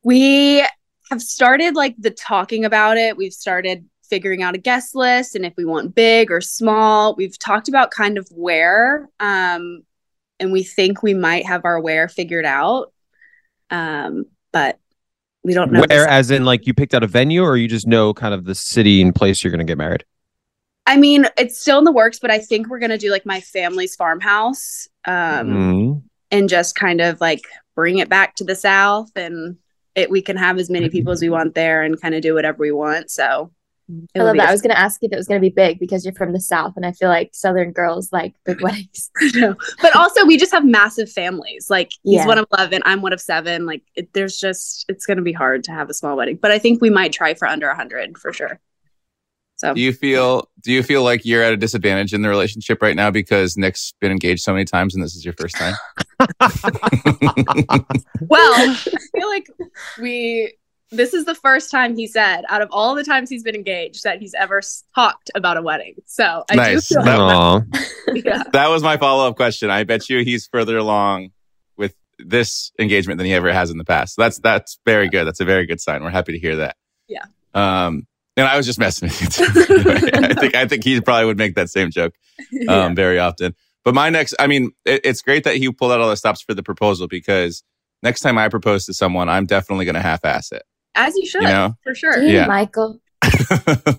We 0.01 0.65
have 1.11 1.21
started 1.21 1.75
like 1.75 1.93
the 1.99 2.09
talking 2.09 2.65
about 2.65 2.97
it. 2.97 3.15
We've 3.15 3.31
started 3.31 3.85
figuring 4.09 4.41
out 4.41 4.55
a 4.55 4.57
guest 4.57 4.95
list 4.95 5.35
and 5.35 5.45
if 5.45 5.53
we 5.55 5.65
want 5.65 5.93
big 5.93 6.31
or 6.31 6.41
small. 6.41 7.13
We've 7.15 7.37
talked 7.37 7.67
about 7.67 7.91
kind 7.91 8.17
of 8.17 8.27
where 8.31 9.07
um 9.19 9.83
and 10.39 10.51
we 10.51 10.63
think 10.63 11.03
we 11.03 11.13
might 11.13 11.45
have 11.45 11.63
our 11.63 11.79
where 11.79 12.07
figured 12.07 12.43
out. 12.43 12.91
Um 13.69 14.25
but 14.51 14.79
we 15.43 15.53
don't 15.53 15.71
know. 15.71 15.83
Where, 15.87 16.07
as 16.07 16.31
in, 16.31 16.43
like, 16.43 16.65
you 16.65 16.73
picked 16.73 16.95
out 16.95 17.03
a 17.03 17.07
venue, 17.07 17.43
or 17.43 17.55
you 17.55 17.67
just 17.67 17.85
know 17.85 18.15
kind 18.15 18.33
of 18.33 18.45
the 18.45 18.55
city 18.55 18.99
and 18.99 19.13
place 19.13 19.43
you're 19.43 19.51
going 19.51 19.59
to 19.59 19.63
get 19.63 19.77
married? 19.77 20.03
I 20.87 20.97
mean, 20.97 21.27
it's 21.37 21.61
still 21.61 21.77
in 21.77 21.83
the 21.83 21.91
works, 21.91 22.17
but 22.17 22.31
I 22.31 22.39
think 22.39 22.67
we're 22.67 22.79
gonna 22.79 22.97
do 22.97 23.11
like 23.11 23.27
my 23.27 23.41
family's 23.41 23.95
farmhouse. 23.95 24.87
Um 25.05 25.47
Mm. 25.47 26.01
And 26.37 26.49
just 26.49 26.75
kind 26.75 27.01
of 27.01 27.19
like 27.21 27.41
bring 27.75 27.97
it 27.99 28.09
back 28.09 28.35
to 28.35 28.43
the 28.43 28.55
south 28.55 29.11
and 29.15 29.57
it 29.95 30.09
we 30.09 30.21
can 30.21 30.35
have 30.37 30.57
as 30.57 30.69
many 30.69 30.89
people 30.89 31.11
as 31.11 31.21
we 31.21 31.29
want 31.29 31.55
there 31.55 31.81
and 31.83 31.99
kind 32.01 32.13
of 32.15 32.21
do 32.21 32.33
whatever 32.33 32.57
we 32.59 32.71
want. 32.71 33.09
So 33.09 33.51
I 34.15 34.19
love 34.23 34.35
that. 34.37 34.49
I 34.49 34.51
was 34.51 34.63
going 34.63 34.73
to 34.73 34.79
ask 34.79 34.99
you 35.01 35.07
if 35.07 35.13
it 35.13 35.15
was 35.15 35.27
going 35.27 35.39
to 35.39 35.45
be 35.47 35.53
big 35.53 35.77
because 35.79 36.03
you're 36.03 36.13
from 36.15 36.33
the 36.33 36.39
South, 36.41 36.73
and 36.75 36.85
I 36.87 36.91
feel 36.91 37.07
like 37.07 37.29
Southern 37.33 37.71
girls 37.71 38.11
like 38.11 38.33
big 38.43 38.59
weddings. 38.65 39.11
no. 39.35 39.55
but 39.81 39.95
also 39.95 40.25
we 40.25 40.37
just 40.37 40.51
have 40.51 40.65
massive 40.65 41.09
families. 41.09 41.69
Like 41.69 41.91
he's 42.03 42.15
Yeah. 42.15 42.25
one 42.27 42.39
of 42.39 42.47
eleven, 42.51 42.81
I'm 42.83 43.01
one 43.03 43.13
of 43.13 43.21
seven. 43.21 43.65
Like 43.67 43.83
it, 43.95 44.11
there's 44.13 44.39
just 44.39 44.85
it's 44.89 45.05
going 45.05 45.17
to 45.17 45.23
be 45.23 45.33
hard 45.33 45.63
to 45.65 45.71
have 45.71 45.89
a 45.89 45.93
small 45.93 46.17
wedding, 46.17 46.37
but 46.41 46.51
I 46.51 46.57
think 46.59 46.81
we 46.81 46.89
might 46.89 47.13
try 47.13 47.35
for 47.35 47.47
under 47.47 47.69
a 47.69 47.75
hundred 47.75 48.17
for 48.17 48.33
sure. 48.33 48.59
So 49.65 49.73
Do 49.73 49.81
you 49.81 49.93
feel 49.93 50.49
do 50.61 50.71
you 50.71 50.81
feel 50.83 51.03
like 51.03 51.25
you're 51.25 51.43
at 51.43 51.53
a 51.53 51.57
disadvantage 51.57 52.13
in 52.13 52.21
the 52.21 52.29
relationship 52.29 52.81
right 52.81 52.95
now 52.95 53.11
because 53.11 53.55
Nick's 53.57 53.93
been 54.01 54.11
engaged 54.11 54.41
so 54.41 54.51
many 54.53 54.65
times 54.65 54.95
and 54.95 55.03
this 55.03 55.15
is 55.15 55.23
your 55.25 55.33
first 55.39 55.55
time? 55.57 55.75
well, 58.21 58.53
I 58.53 58.75
feel 59.13 59.27
like 59.29 59.47
we. 60.01 60.53
This 60.91 61.13
is 61.15 61.25
the 61.25 61.33
first 61.35 61.71
time 61.71 61.95
he 61.97 62.05
said, 62.05 62.43
out 62.47 62.61
of 62.61 62.69
all 62.71 62.93
the 62.93 63.03
times 63.03 63.27
he's 63.29 63.41
been 63.43 63.55
engaged, 63.55 64.03
that 64.03 64.19
he's 64.21 64.35
ever 64.35 64.61
talked 64.93 65.31
about 65.33 65.57
a 65.57 65.61
wedding. 65.61 65.95
So 66.05 66.43
I 66.49 66.55
Nice. 66.55 66.87
do 66.89 66.95
feel 66.95 67.03
That- 67.03 67.19
Aw. 67.19 67.61
yeah. 68.13 68.43
that 68.53 68.67
was 68.69 68.83
my 68.83 68.95
follow 68.95 69.27
up 69.27 69.35
question. 69.35 69.71
I 69.71 69.83
bet 69.83 70.07
you 70.09 70.23
he's 70.23 70.45
further 70.47 70.77
along 70.77 71.31
with 71.75 71.95
this 72.19 72.71
engagement 72.79 73.17
than 73.17 73.25
he 73.25 73.33
ever 73.33 73.51
has 73.51 73.71
in 73.71 73.77
the 73.79 73.83
past. 73.83 74.15
So 74.15 74.21
that's 74.21 74.37
that's 74.39 74.79
very 74.85 75.09
good. 75.09 75.25
That's 75.25 75.39
a 75.39 75.45
very 75.45 75.65
good 75.65 75.81
sign. 75.81 76.03
We're 76.03 76.11
happy 76.11 76.33
to 76.33 76.39
hear 76.39 76.57
that. 76.57 76.77
Yeah. 77.07 77.25
Um, 77.55 78.05
and 78.37 78.47
I 78.47 78.57
was 78.57 78.65
just 78.65 78.79
messing 78.79 79.07
with 79.09 79.21
you. 79.21 79.27
Too. 79.29 79.43
I 80.23 80.33
think 80.33 80.55
I 80.55 80.67
think 80.67 80.83
he 80.83 80.99
probably 81.01 81.25
would 81.25 81.37
make 81.37 81.55
that 81.55 81.69
same 81.69 81.91
joke 81.91 82.13
um, 82.67 82.95
very 82.95 83.19
often. 83.19 83.55
But 83.83 83.93
my 83.93 84.09
next, 84.09 84.33
I 84.39 84.47
mean, 84.47 84.71
it, 84.85 85.01
it's 85.03 85.21
great 85.21 85.43
that 85.43 85.55
he 85.57 85.71
pulled 85.71 85.91
out 85.91 86.01
all 86.01 86.09
the 86.09 86.17
stops 86.17 86.41
for 86.41 86.53
the 86.53 86.63
proposal 86.63 87.07
because 87.07 87.63
next 88.01 88.21
time 88.21 88.37
I 88.37 88.49
propose 88.49 88.85
to 88.85 88.93
someone, 88.93 89.29
I'm 89.29 89.45
definitely 89.45 89.85
going 89.85 89.95
to 89.95 90.01
half 90.01 90.25
ass 90.25 90.51
it. 90.51 90.63
As 90.95 91.15
you 91.15 91.25
should, 91.27 91.43
You 91.43 91.47
know? 91.49 91.73
for 91.83 91.93
sure. 91.93 92.15
Dang, 92.15 92.29
Yeah. 92.29 92.47
Michael. 92.47 92.99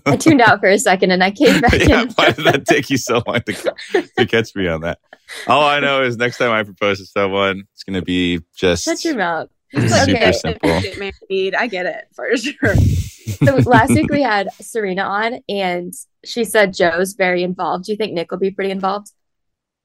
I 0.05 0.17
tuned 0.19 0.41
out 0.41 0.59
for 0.59 0.67
a 0.69 0.77
second 0.79 1.11
and 1.11 1.23
I 1.23 1.31
came 1.31 1.61
back 1.61 1.73
yeah, 1.73 2.01
in. 2.03 2.09
why 2.11 2.31
did 2.31 2.45
that 2.45 2.65
take 2.65 2.89
you 2.89 2.97
so 2.97 3.21
long 3.25 3.41
to, 3.41 4.05
to 4.17 4.25
catch 4.25 4.55
me 4.55 4.67
on 4.67 4.81
that? 4.81 4.99
All 5.47 5.63
I 5.63 5.79
know 5.79 6.01
is 6.03 6.17
next 6.17 6.37
time 6.37 6.51
I 6.51 6.63
propose 6.63 6.99
to 6.99 7.05
someone, 7.05 7.63
it's 7.73 7.83
going 7.83 7.99
to 7.99 8.05
be 8.05 8.41
just 8.55 8.85
Shut 8.85 9.03
your 9.05 9.15
mouth. 9.15 9.49
Super 9.73 10.11
Okay. 10.11 10.31
simple. 10.31 10.79
Shit. 10.81 11.55
I 11.55 11.67
get 11.67 11.85
it 11.85 12.07
for 12.15 12.35
sure. 12.37 12.75
So 12.75 13.55
last 13.69 13.89
week 13.93 14.09
we 14.09 14.21
had 14.21 14.49
Serena 14.61 15.03
on 15.03 15.39
and 15.49 15.93
she 16.23 16.43
said 16.43 16.73
Joe's 16.73 17.13
very 17.13 17.43
involved. 17.43 17.85
Do 17.85 17.91
you 17.91 17.97
think 17.97 18.13
Nick 18.13 18.31
will 18.31 18.37
be 18.39 18.51
pretty 18.51 18.71
involved? 18.71 19.11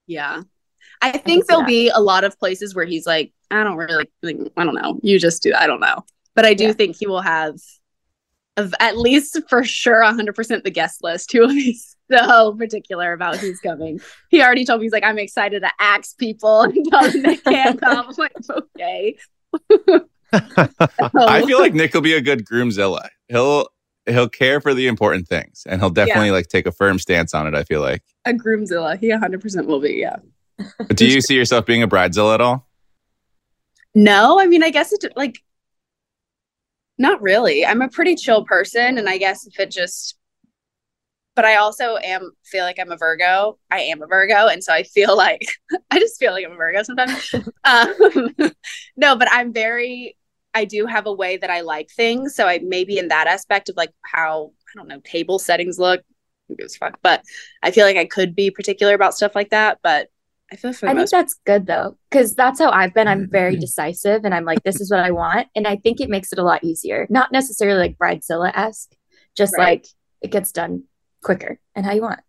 Yeah. 0.06 0.42
I 1.00 1.12
think 1.18 1.42
see 1.44 1.46
there'll 1.48 1.62
that. 1.62 1.68
be 1.68 1.88
a 1.88 1.98
lot 1.98 2.22
of 2.24 2.38
places 2.38 2.74
where 2.74 2.84
he's 2.84 3.06
like, 3.06 3.32
I 3.50 3.64
don't 3.64 3.76
really, 3.76 4.06
like, 4.22 4.38
I 4.56 4.64
don't 4.64 4.74
know. 4.74 5.00
You 5.02 5.18
just 5.18 5.42
do. 5.42 5.52
I 5.54 5.66
don't 5.66 5.80
know. 5.80 6.04
But 6.34 6.46
I 6.46 6.54
do 6.54 6.66
Yeah. 6.66 6.72
think 6.72 6.96
he 6.96 7.06
will 7.06 7.20
have, 7.20 7.56
of 8.56 8.72
at 8.80 8.96
least 8.96 9.38
for 9.48 9.64
sure, 9.64 10.02
100% 10.02 10.62
the 10.62 10.70
guest 10.70 11.02
list. 11.02 11.32
He 11.32 11.40
will 11.40 11.48
be 11.48 11.78
so 12.10 12.54
particular 12.54 13.12
about 13.12 13.36
who's 13.38 13.58
coming. 13.60 14.00
He 14.28 14.42
already 14.42 14.64
told 14.64 14.80
me, 14.80 14.86
he's 14.86 14.92
like, 14.92 15.04
I'm 15.04 15.18
excited 15.18 15.60
to 15.60 15.70
ax 15.80 16.14
people 16.14 16.62
and 16.62 16.86
tell 16.88 17.10
them 17.10 17.22
they 17.22 17.36
can't 17.36 17.80
come. 17.80 18.06
I'm 18.08 18.14
like, 18.16 18.32
okay. 18.48 19.16
I 20.32 21.42
oh. 21.42 21.46
feel 21.46 21.58
like 21.58 21.74
Nick 21.74 21.94
will 21.94 22.00
be 22.00 22.14
a 22.14 22.20
good 22.20 22.44
groomzilla. 22.46 23.08
He'll 23.28 23.68
he'll 24.06 24.28
care 24.28 24.60
for 24.60 24.74
the 24.74 24.86
important 24.86 25.28
things, 25.28 25.64
and 25.66 25.80
he'll 25.80 25.90
definitely 25.90 26.30
like 26.30 26.48
take 26.48 26.66
a 26.66 26.72
firm 26.72 26.98
stance 26.98 27.34
on 27.34 27.46
it. 27.46 27.54
I 27.54 27.64
feel 27.64 27.80
like. 27.80 28.02
a 28.24 28.32
groomzilla. 28.32 28.98
He 28.98 29.10
100% 29.10 29.66
will 29.66 29.80
be. 29.80 29.94
Yeah. 29.94 30.16
But 30.78 30.96
do 30.96 31.06
you 31.06 31.20
see 31.20 31.34
yourself 31.34 31.66
being 31.66 31.82
a 31.82 31.88
bridezilla 31.88 32.34
at 32.34 32.40
all? 32.40 32.68
No, 33.94 34.40
I 34.40 34.46
mean, 34.46 34.62
I 34.62 34.70
guess 34.70 34.92
it 34.92 35.04
like 35.16 35.42
not 36.98 37.20
really. 37.20 37.64
I'm 37.66 37.82
a 37.82 37.88
pretty 37.88 38.14
chill 38.14 38.44
person, 38.44 38.98
and 38.98 39.08
I 39.08 39.18
guess 39.18 39.46
if 39.46 39.58
it 39.58 39.70
just, 39.70 40.16
but 41.34 41.44
I 41.44 41.56
also 41.56 41.96
am 41.96 42.32
feel 42.44 42.64
like 42.64 42.78
I'm 42.78 42.92
a 42.92 42.96
Virgo. 42.96 43.58
I 43.70 43.80
am 43.80 44.02
a 44.02 44.06
Virgo, 44.06 44.48
and 44.48 44.62
so 44.62 44.72
I 44.72 44.82
feel 44.82 45.16
like 45.16 45.40
I 45.90 45.98
just 45.98 46.18
feel 46.18 46.32
like 46.32 46.44
I'm 46.44 46.52
a 46.52 46.56
Virgo 46.56 46.82
sometimes. 46.82 47.34
um, 47.64 48.52
no, 48.96 49.16
but 49.16 49.28
I'm 49.30 49.52
very. 49.52 50.16
I 50.54 50.66
do 50.66 50.84
have 50.84 51.06
a 51.06 51.12
way 51.12 51.38
that 51.38 51.48
I 51.48 51.62
like 51.62 51.90
things, 51.90 52.34
so 52.34 52.46
I 52.46 52.58
maybe 52.62 52.98
in 52.98 53.08
that 53.08 53.26
aspect 53.26 53.70
of 53.70 53.76
like 53.76 53.90
how 54.02 54.52
I 54.68 54.78
don't 54.78 54.88
know 54.88 55.00
table 55.04 55.38
settings 55.38 55.78
look. 55.78 56.02
Who 56.48 56.56
gives 56.56 56.76
a 56.76 56.78
fuck? 56.78 56.98
But 57.02 57.22
I 57.62 57.70
feel 57.70 57.86
like 57.86 57.96
I 57.96 58.04
could 58.04 58.34
be 58.34 58.50
particular 58.50 58.94
about 58.94 59.14
stuff 59.14 59.34
like 59.34 59.50
that. 59.50 59.78
But 59.82 60.08
I 60.52 60.56
feel 60.56 60.74
for 60.74 60.84
the 60.84 60.92
I 60.92 60.94
think 60.94 61.08
that's 61.08 61.40
good 61.46 61.66
though, 61.66 61.96
because 62.10 62.34
that's 62.34 62.58
how 62.60 62.70
I've 62.70 62.92
been. 62.92 63.08
I'm 63.08 63.30
very 63.30 63.56
decisive 63.56 64.26
and 64.26 64.34
I'm 64.34 64.44
like, 64.44 64.62
this 64.62 64.82
is 64.82 64.90
what 64.90 65.00
I 65.00 65.12
want. 65.12 65.48
And 65.56 65.66
I 65.66 65.76
think 65.76 66.00
it 66.02 66.10
makes 66.10 66.30
it 66.30 66.38
a 66.38 66.44
lot 66.44 66.62
easier. 66.62 67.06
Not 67.08 67.32
necessarily 67.32 67.78
like 67.78 67.96
Bridezilla 67.96 68.52
esque, 68.54 68.94
just 69.34 69.56
Right. 69.56 69.78
like 69.80 69.86
it 70.20 70.30
gets 70.30 70.52
done 70.52 70.84
quicker 71.22 71.58
and 71.74 71.86
how 71.86 71.92
you 71.92 72.02
want. 72.02 72.20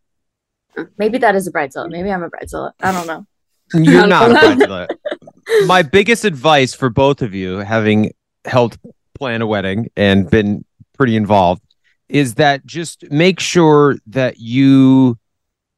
Maybe 0.98 1.20
that 1.20 1.36
is 1.36 1.48
a 1.48 1.52
Bridezilla. 1.52 1.90
Maybe 1.90 2.12
I'm 2.12 2.24
a 2.24 2.30
Bridezilla. 2.30 2.72
I 2.82 2.92
don't 2.92 3.08
know. 3.08 3.26
You're 3.74 4.08
not 4.08 4.32
a 4.32 4.34
bridezilla. 4.34 4.88
My 5.68 5.82
biggest 5.82 6.26
advice 6.26 6.74
for 6.74 6.90
both 6.90 7.22
of 7.22 7.34
you, 7.34 7.58
having 7.58 8.14
helped 8.46 8.78
plan 9.14 9.42
a 9.42 9.48
wedding 9.48 9.90
and 9.96 10.30
been 10.30 10.66
pretty 10.98 11.16
involved, 11.16 11.62
is 12.10 12.36
that 12.36 12.66
just 12.66 13.10
make 13.12 13.40
sure 13.40 13.98
that 14.08 14.40
you 14.40 15.18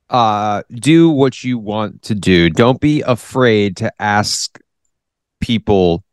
uh 0.10 0.62
do 0.72 1.10
what 1.10 1.44
you 1.44 1.58
want 1.58 2.02
to 2.04 2.16
do. 2.16 2.50
Don't 2.50 2.80
be 2.80 3.02
afraid 3.02 3.78
to 3.78 3.92
ask 4.00 4.60
people 5.42 6.04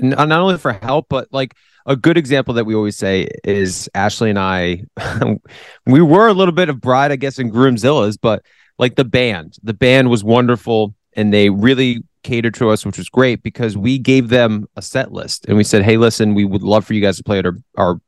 n- 0.00 0.10
not 0.10 0.32
only 0.32 0.58
for 0.58 0.72
help, 0.72 1.06
but 1.08 1.28
like 1.32 1.54
a 1.86 1.96
good 1.96 2.18
example 2.18 2.54
that 2.54 2.66
we 2.66 2.74
always 2.74 2.96
say 2.96 3.28
is 3.44 3.88
Ashley 3.94 4.30
and 4.30 4.38
I, 4.38 4.82
we 5.86 6.02
were 6.02 6.26
a 6.26 6.32
little 6.32 6.52
bit 6.52 6.68
of 6.68 6.80
bride, 6.80 7.12
I 7.12 7.16
guess, 7.16 7.38
in 7.38 7.50
Groomzillas, 7.50 8.18
but 8.20 8.44
like 8.78 8.96
the 8.96 9.04
band, 9.04 9.56
the 9.62 9.72
band 9.72 10.10
was 10.10 10.24
wonderful 10.24 10.94
and 11.14 11.32
they 11.32 11.48
really 11.48 12.02
catered 12.24 12.54
to 12.54 12.70
us, 12.70 12.84
which 12.84 12.98
was 12.98 13.08
great 13.08 13.42
because 13.42 13.76
we 13.76 13.98
gave 13.98 14.28
them 14.28 14.66
a 14.76 14.82
set 14.82 15.12
list 15.12 15.46
and 15.46 15.56
we 15.56 15.64
said, 15.64 15.82
Hey, 15.82 15.96
listen, 15.96 16.34
we 16.34 16.44
would 16.44 16.62
love 16.62 16.84
for 16.84 16.92
you 16.92 17.00
guys 17.00 17.16
to 17.18 17.24
play 17.24 17.38
at 17.38 17.46
our, 17.46 17.56
our 17.78 18.00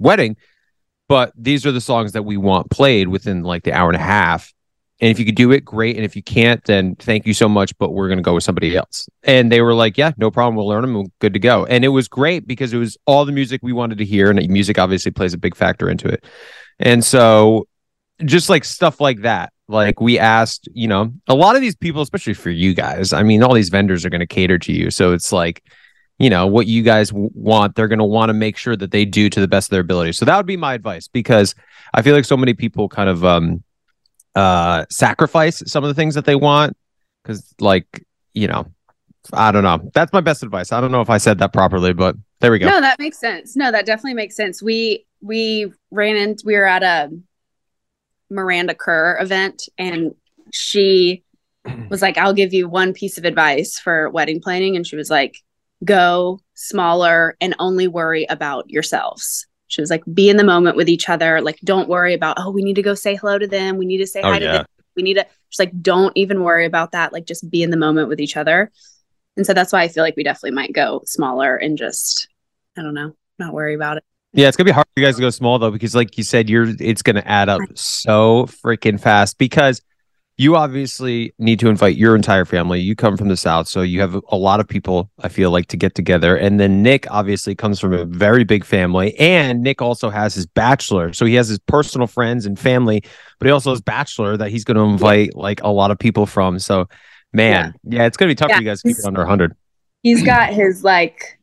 wedding, 0.00 0.36
but 1.08 1.32
these 1.36 1.64
are 1.64 1.72
the 1.72 1.80
songs 1.80 2.12
that 2.12 2.24
we 2.24 2.36
want 2.36 2.70
played 2.70 3.08
within 3.08 3.44
like 3.44 3.62
the 3.62 3.72
hour 3.72 3.88
and 3.88 3.96
a 3.96 4.04
half. 4.04 4.52
And 5.00 5.10
if 5.10 5.18
you 5.18 5.24
could 5.24 5.34
do 5.34 5.50
it, 5.50 5.64
great. 5.64 5.96
And 5.96 6.04
if 6.04 6.14
you 6.14 6.22
can't, 6.22 6.62
then 6.64 6.94
thank 6.96 7.26
you 7.26 7.32
so 7.32 7.48
much. 7.48 7.76
But 7.78 7.92
we're 7.92 8.08
going 8.08 8.18
to 8.18 8.22
go 8.22 8.34
with 8.34 8.44
somebody 8.44 8.76
else. 8.76 9.08
And 9.22 9.50
they 9.50 9.62
were 9.62 9.74
like, 9.74 9.96
yeah, 9.96 10.12
no 10.18 10.30
problem. 10.30 10.56
We'll 10.56 10.68
learn 10.68 10.82
them. 10.82 10.94
We're 10.94 11.04
good 11.20 11.32
to 11.32 11.38
go. 11.38 11.64
And 11.64 11.84
it 11.84 11.88
was 11.88 12.06
great 12.06 12.46
because 12.46 12.72
it 12.72 12.78
was 12.78 12.98
all 13.06 13.24
the 13.24 13.32
music 13.32 13.60
we 13.62 13.72
wanted 13.72 13.98
to 13.98 14.04
hear. 14.04 14.30
And 14.30 14.48
music 14.48 14.78
obviously 14.78 15.10
plays 15.10 15.32
a 15.32 15.38
big 15.38 15.56
factor 15.56 15.88
into 15.88 16.08
it. 16.08 16.24
And 16.78 17.04
so 17.04 17.66
just 18.24 18.50
like 18.50 18.64
stuff 18.64 19.00
like 19.00 19.22
that. 19.22 19.52
Like 19.68 20.00
we 20.00 20.18
asked, 20.18 20.68
you 20.72 20.88
know, 20.88 21.12
a 21.28 21.34
lot 21.34 21.54
of 21.54 21.62
these 21.62 21.76
people, 21.76 22.02
especially 22.02 22.34
for 22.34 22.50
you 22.50 22.74
guys, 22.74 23.12
I 23.12 23.22
mean, 23.22 23.42
all 23.42 23.54
these 23.54 23.68
vendors 23.68 24.04
are 24.04 24.10
going 24.10 24.20
to 24.20 24.26
cater 24.26 24.58
to 24.58 24.72
you. 24.72 24.90
So 24.90 25.12
it's 25.12 25.32
like, 25.32 25.62
you 26.18 26.28
know, 26.28 26.46
what 26.46 26.66
you 26.66 26.82
guys 26.82 27.12
want, 27.14 27.76
they're 27.76 27.88
going 27.88 28.00
to 28.00 28.04
want 28.04 28.28
to 28.28 28.34
make 28.34 28.56
sure 28.56 28.76
that 28.76 28.90
they 28.90 29.04
do 29.04 29.30
to 29.30 29.40
the 29.40 29.48
best 29.48 29.68
of 29.68 29.70
their 29.70 29.80
ability. 29.80 30.12
So 30.12 30.24
that 30.26 30.36
would 30.36 30.44
be 30.44 30.56
my 30.56 30.74
advice 30.74 31.08
because 31.08 31.54
I 31.94 32.02
feel 32.02 32.14
like 32.14 32.24
so 32.24 32.36
many 32.36 32.52
people 32.52 32.88
kind 32.88 33.08
of, 33.08 33.24
um, 33.24 33.62
uh 34.34 34.84
sacrifice 34.90 35.62
some 35.66 35.82
of 35.84 35.88
the 35.88 35.94
things 35.94 36.14
that 36.14 36.24
they 36.24 36.36
want 36.36 36.76
because 37.22 37.52
like 37.60 38.04
you 38.32 38.46
know 38.46 38.64
i 39.32 39.50
don't 39.50 39.64
know 39.64 39.90
that's 39.92 40.12
my 40.12 40.20
best 40.20 40.42
advice 40.42 40.72
i 40.72 40.80
don't 40.80 40.92
know 40.92 41.00
if 41.00 41.10
i 41.10 41.18
said 41.18 41.38
that 41.38 41.52
properly 41.52 41.92
but 41.92 42.14
there 42.40 42.50
we 42.50 42.58
go 42.58 42.68
No, 42.68 42.80
that 42.80 42.98
makes 42.98 43.18
sense. 43.18 43.54
No, 43.54 43.70
that 43.70 43.84
definitely 43.84 44.14
makes 44.14 44.34
sense. 44.34 44.62
We 44.62 45.04
we 45.20 45.70
ran 45.90 46.16
into 46.16 46.42
we 46.46 46.54
were 46.54 46.66
at 46.66 46.82
a 46.82 47.10
Miranda 48.30 48.74
Kerr 48.74 49.18
event 49.20 49.68
and 49.76 50.14
she 50.52 51.22
was 51.90 52.00
like, 52.00 52.16
I'll 52.16 52.32
give 52.32 52.54
you 52.54 52.66
one 52.66 52.94
piece 52.94 53.18
of 53.18 53.26
advice 53.26 53.78
for 53.78 54.08
wedding 54.08 54.40
planning. 54.40 54.74
And 54.74 54.86
she 54.86 54.96
was 54.96 55.10
like, 55.10 55.36
go 55.84 56.40
smaller 56.54 57.36
and 57.40 57.54
only 57.58 57.86
worry 57.86 58.24
about 58.30 58.70
yourselves. 58.70 59.46
She 59.70 59.80
was 59.80 59.88
like, 59.90 60.02
be 60.12 60.28
in 60.28 60.36
the 60.36 60.44
moment 60.44 60.76
with 60.76 60.88
each 60.88 61.08
other. 61.08 61.40
Like, 61.40 61.58
don't 61.64 61.88
worry 61.88 62.12
about, 62.14 62.36
oh, 62.38 62.50
we 62.50 62.62
need 62.62 62.74
to 62.76 62.82
go 62.82 62.94
say 62.94 63.16
hello 63.16 63.38
to 63.38 63.46
them. 63.46 63.76
We 63.78 63.86
need 63.86 63.98
to 63.98 64.06
say 64.06 64.20
Oh, 64.22 64.30
hi 64.30 64.38
to 64.38 64.44
yeah. 64.44 64.52
them. 64.52 64.66
We 64.96 65.02
need 65.02 65.14
to 65.14 65.24
just 65.48 65.58
like, 65.60 65.80
don't 65.82 66.12
even 66.16 66.42
worry 66.42 66.66
about 66.66 66.92
that. 66.92 67.12
Like, 67.12 67.24
just 67.24 67.50
be 67.50 67.62
in 67.62 67.70
the 67.70 67.76
moment 67.76 68.08
with 68.08 68.20
each 68.20 68.36
other. 68.36 68.70
And 69.36 69.46
so 69.46 69.54
that's 69.54 69.72
why 69.72 69.82
I 69.82 69.88
feel 69.88 70.02
like 70.02 70.16
we 70.16 70.24
definitely 70.24 70.50
might 70.56 70.72
go 70.72 71.02
smaller 71.06 71.56
and 71.56 71.78
just, 71.78 72.28
I 72.76 72.82
don't 72.82 72.94
know, 72.94 73.14
not 73.38 73.54
worry 73.54 73.74
about 73.74 73.96
it. 73.96 74.04
yeah 74.32 74.48
it's 74.48 74.56
gonna 74.56 74.66
be 74.66 74.72
hard 74.72 74.86
for 74.94 75.00
you 75.00 75.06
guys 75.06 75.16
to 75.16 75.22
go 75.22 75.30
small 75.30 75.58
though 75.58 75.70
because 75.70 75.94
like 75.94 76.18
you 76.18 76.22
said 76.24 76.48
you're 76.50 76.66
it's 76.78 77.02
gonna 77.02 77.22
add 77.24 77.48
up 77.48 77.60
so 77.74 78.46
freaking 78.46 79.00
fast 79.00 79.38
because 79.38 79.80
you 80.40 80.56
obviously 80.56 81.34
need 81.38 81.60
to 81.60 81.68
invite 81.68 81.96
your 81.96 82.16
entire 82.16 82.46
family. 82.46 82.80
You 82.80 82.96
come 82.96 83.18
from 83.18 83.28
the 83.28 83.36
south 83.36 83.68
so 83.68 83.82
you 83.82 84.00
have 84.00 84.18
a 84.28 84.36
lot 84.38 84.58
of 84.58 84.66
people 84.66 85.10
i 85.18 85.28
feel 85.28 85.50
like 85.50 85.66
to 85.66 85.76
get 85.76 85.94
together. 85.94 86.34
And 86.34 86.58
then 86.58 86.82
nick 86.82 87.06
obviously 87.10 87.54
comes 87.54 87.78
from 87.78 87.92
a 87.92 88.06
very 88.06 88.42
big 88.44 88.64
family 88.64 89.14
and 89.18 89.62
nick 89.62 89.82
also 89.82 90.08
has 90.08 90.34
his 90.34 90.46
bachelor. 90.46 91.12
So 91.12 91.26
he 91.26 91.34
has 91.34 91.48
his 91.48 91.58
personal 91.58 92.06
friends 92.06 92.46
and 92.46 92.58
family 92.58 93.02
but 93.38 93.46
he 93.48 93.52
also 93.52 93.68
has 93.68 93.82
bachelor 93.82 94.38
that 94.38 94.50
he's 94.50 94.64
going 94.64 94.78
to 94.78 94.82
invite 94.82 95.36
like 95.36 95.62
a 95.62 95.68
lot 95.68 95.90
of 95.90 95.98
people 95.98 96.24
from. 96.24 96.58
So 96.58 96.88
man 97.34 97.74
yeah, 97.84 98.06
it's 98.06 98.16
going 98.16 98.28
to 98.30 98.34
be 98.34 98.38
tough 98.38 98.48
Yeah. 98.48 98.56
for 98.56 98.62
you 98.62 98.68
guys 98.70 98.80
to 98.80 98.88
keep 98.88 98.98
it 98.98 99.04
under 99.04 99.20
100 99.20 99.54
He's 100.02 100.22
got 100.22 100.54
his 100.54 100.82
like 100.82 101.38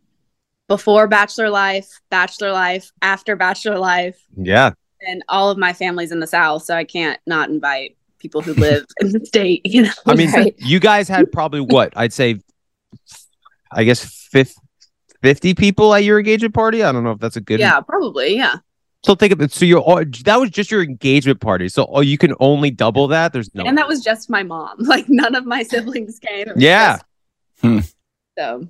before 0.67 1.07
bachelor 1.07 1.51
life, 1.51 1.88
bachelor 2.10 2.51
life, 2.51 2.91
after 3.03 3.36
bachelor 3.36 3.77
life, 3.77 4.19
yeah. 4.36 4.71
And 5.07 5.21
all 5.29 5.51
of 5.51 5.57
my 5.60 5.71
family's 5.73 6.12
in 6.12 6.19
the 6.19 6.25
South, 6.25 6.63
so 6.63 6.75
I 6.75 6.83
can't 6.83 7.19
not 7.27 7.49
invite 7.49 7.95
people 8.27 8.41
who 8.41 8.53
live 8.55 8.85
in 8.99 9.11
the 9.13 9.25
state, 9.25 9.61
you 9.63 9.83
know. 9.83 9.91
I 10.05 10.15
mean, 10.15 10.29
you 10.57 10.79
guys 10.81 11.07
had 11.07 11.31
probably 11.31 11.61
what 11.61 11.93
I'd 11.95 12.11
say, 12.11 12.41
I 13.71 13.85
guess 13.85 14.03
fif- 14.03 14.55
50 15.21 15.53
people 15.53 15.93
at 15.93 16.03
your 16.03 16.19
engagement 16.19 16.53
party. 16.53 16.83
I 16.83 16.91
don't 16.91 17.05
know 17.05 17.11
if 17.11 17.19
that's 17.19 17.37
a 17.37 17.41
good. 17.41 17.59
yeah, 17.61 17.79
probably, 17.79 18.35
yeah. 18.35 18.57
So 19.05 19.15
think 19.15 19.31
of 19.31 19.41
it. 19.41 19.53
So 19.53 19.63
you're 19.63 19.79
all, 19.79 20.03
that 20.25 20.39
was 20.39 20.49
just 20.49 20.69
your 20.69 20.83
engagement 20.83 21.39
party. 21.39 21.69
So 21.69 21.85
oh, 21.89 22.01
you 22.01 22.17
can 22.17 22.33
only 22.41 22.69
double 22.69 23.07
that. 23.07 23.31
There's 23.31 23.53
no. 23.55 23.63
And 23.63 23.77
that 23.77 23.87
was 23.87 24.03
just 24.03 24.29
my 24.29 24.43
mom. 24.43 24.75
Like 24.79 25.07
none 25.07 25.35
of 25.35 25.45
my 25.45 25.63
siblings 25.63 26.19
came. 26.19 26.47
Yeah. 26.57 26.93
just- 26.97 27.05
hmm. 27.61 27.79
so 28.37 28.67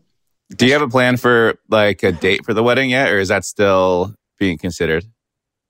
Do 0.55 0.67
you 0.67 0.73
have 0.73 0.83
a 0.83 0.87
plan 0.87 1.17
for 1.17 1.57
like 1.69 2.03
a 2.03 2.11
date 2.11 2.45
for 2.45 2.53
the 2.53 2.61
wedding 2.61 2.91
yet, 2.91 3.09
or 3.11 3.19
is 3.19 3.29
that 3.29 3.43
still 3.45 4.13
being 4.37 4.59
considered? 4.59 5.05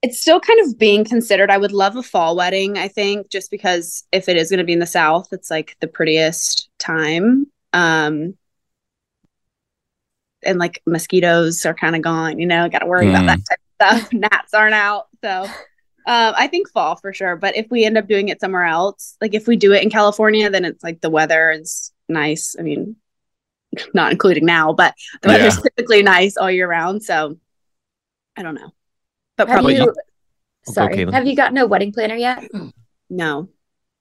It's 0.04 0.22
still 0.22 0.40
kind 0.40 0.60
of 0.66 0.78
being 0.78 1.04
considered. 1.04 1.50
I 1.50 1.58
would 1.58 1.72
love 1.72 1.96
a 1.96 2.04
fall 2.04 2.36
wedding, 2.36 2.78
I 2.78 2.88
think, 2.88 3.30
just 3.30 3.50
because 3.52 4.04
if 4.12 4.30
it 4.30 4.38
is 4.38 4.50
going 4.50 4.60
to 4.60 4.64
be 4.64 4.74
in 4.74 4.80
the 4.80 4.86
South, 4.86 5.30
it's 5.32 5.50
like 5.50 5.76
the 5.80 5.88
prettiest 5.88 6.70
time. 6.78 7.48
Um, 7.74 8.36
and 10.44 10.60
like 10.60 10.82
mosquitoes 10.86 11.66
are 11.66 11.74
kind 11.74 11.96
of 11.96 12.02
gone, 12.02 12.40
you 12.40 12.46
know, 12.46 12.70
got 12.70 12.80
to 12.80 12.86
worry 12.86 13.10
about 13.10 13.26
that 13.26 13.40
type 13.50 13.60
of 13.96 14.00
stuff. 14.02 14.14
Gnats 14.14 14.54
aren't 14.54 14.76
out. 14.76 15.08
So 15.24 15.44
um, 15.44 15.54
I 16.38 16.48
think 16.48 16.70
fall 16.70 16.96
for 16.96 17.12
sure. 17.12 17.36
But 17.36 17.58
if 17.58 17.68
we 17.72 17.84
end 17.84 17.98
up 17.98 18.08
doing 18.08 18.30
it 18.30 18.40
somewhere 18.40 18.64
else, 18.66 19.18
like 19.20 19.34
if 19.34 19.48
we 19.48 19.56
do 19.56 19.74
it 19.74 19.84
in 19.84 19.90
California, 19.90 20.50
then 20.50 20.64
it's 20.64 20.84
like 20.84 21.02
the 21.02 21.10
weather 21.10 21.52
is 21.52 21.92
nice. 22.08 22.56
I 22.58 22.62
mean, 22.62 22.96
not 23.94 24.12
including 24.12 24.46
now, 24.46 24.74
but 24.74 24.94
the 25.22 25.30
weather's 25.30 25.56
Yeah. 25.58 25.64
typically 25.64 26.04
nice 26.04 26.38
all 26.38 26.52
year 26.52 26.70
round. 26.70 27.04
So 27.04 27.38
I 28.38 28.44
don't 28.44 28.56
know, 28.56 28.72
but 29.38 29.48
Have 29.48 29.56
probably 29.56 29.76
you, 29.76 29.82
I'll 29.82 29.88
go, 29.88 29.94
sorry, 30.74 30.96
Caitlin. 30.98 31.14
have 31.14 31.28
you 31.28 31.36
gotten 31.36 31.58
a 31.58 31.66
wedding 31.68 31.92
planner 31.94 32.16
yet? 32.16 32.44
no. 33.10 33.50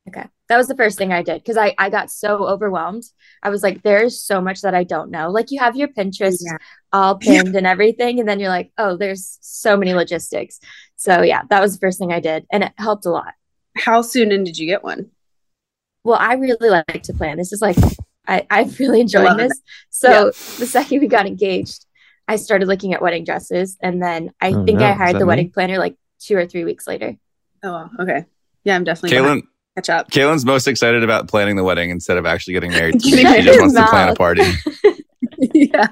Okay. 0.09 0.25
That 0.49 0.57
was 0.57 0.69
the 0.69 0.77
first 0.77 0.97
thing 0.97 1.13
I 1.13 1.23
did 1.23 1.43
because 1.43 1.57
I, 1.57 1.75
I 1.79 1.91
got 1.91 2.13
so 2.13 2.47
overwhelmed. 2.47 3.03
I 3.43 3.51
was 3.51 3.65
like, 3.65 3.83
there's 3.83 4.21
so 4.23 4.41
much 4.41 4.61
that 4.61 4.73
I 4.73 4.85
don't 4.85 5.11
know. 5.11 5.31
Like 5.31 5.51
you 5.51 5.59
have 5.59 5.75
your 5.75 5.89
Pinterest 5.89 6.39
Yeah. 6.41 6.59
all 6.93 7.17
pinned 7.17 7.57
and 7.57 7.67
everything, 7.67 8.21
and 8.21 8.29
then 8.29 8.39
you're 8.39 8.49
like, 8.51 8.71
oh, 8.79 8.97
there's 8.97 9.39
so 9.41 9.77
many 9.77 9.95
logistics. 9.95 10.61
So 10.95 11.23
yeah, 11.23 11.43
that 11.51 11.61
was 11.61 11.73
the 11.75 11.81
first 11.81 11.99
thing 11.99 12.13
I 12.13 12.21
did, 12.21 12.47
and 12.53 12.63
it 12.63 12.73
helped 12.79 13.05
a 13.07 13.11
lot. 13.11 13.35
How 13.77 14.01
soon 14.03 14.31
in 14.31 14.45
did 14.45 14.57
you 14.59 14.67
get 14.69 14.85
one? 14.85 15.11
Well, 16.05 16.19
I 16.21 16.35
really 16.35 16.71
like 16.71 17.03
to 17.03 17.13
plan. 17.13 17.37
This 17.37 17.53
is 17.53 17.61
like 17.61 17.77
I, 18.29 18.47
I've 18.49 18.79
really 18.79 19.01
enjoyed 19.01 19.37
this. 19.39 19.51
it. 19.53 19.59
So 19.91 20.09
Yeah. 20.27 20.31
the 20.61 20.67
second 20.67 21.01
we 21.01 21.09
got 21.09 21.27
engaged, 21.27 21.86
I 22.29 22.37
started 22.37 22.67
looking 22.69 22.93
at 22.95 23.01
wedding 23.03 23.25
dresses, 23.25 23.77
and 23.81 24.03
then 24.03 24.33
I 24.41 24.51
Oh, 24.53 24.65
think 24.65 24.81
no. 24.81 24.87
I 24.87 24.93
hired 24.93 25.15
the 25.17 25.21
me? 25.21 25.25
wedding 25.25 25.51
planner 25.51 25.79
like 25.79 25.97
two 26.19 26.37
or 26.37 26.47
three 26.47 26.65
weeks 26.65 26.87
later. 26.87 27.17
Oh, 27.63 27.73
wow. 27.73 27.91
okay. 28.01 28.25
Yeah, 28.65 28.75
I'm 28.75 28.85
definitely 28.85 29.17
gonna 29.17 29.29
Caelynn, 29.41 29.43
catch 29.77 29.91
up. 29.91 30.11
Caelynn's 30.11 30.45
most 30.45 30.67
excited 30.67 31.05
about 31.05 31.29
planning 31.29 31.55
the 31.57 31.63
wedding 31.65 31.91
instead 31.91 32.17
of 32.17 32.27
actually 32.27 32.55
getting 32.55 32.73
married. 32.73 33.01
she 33.03 33.11
Getting 33.23 33.45
just 33.45 33.59
married. 33.59 33.61
wants 33.61 33.75
to 33.77 33.87
plan 33.87 34.09
a 34.09 34.15
party. 34.15 34.43
yeah. 35.39 35.87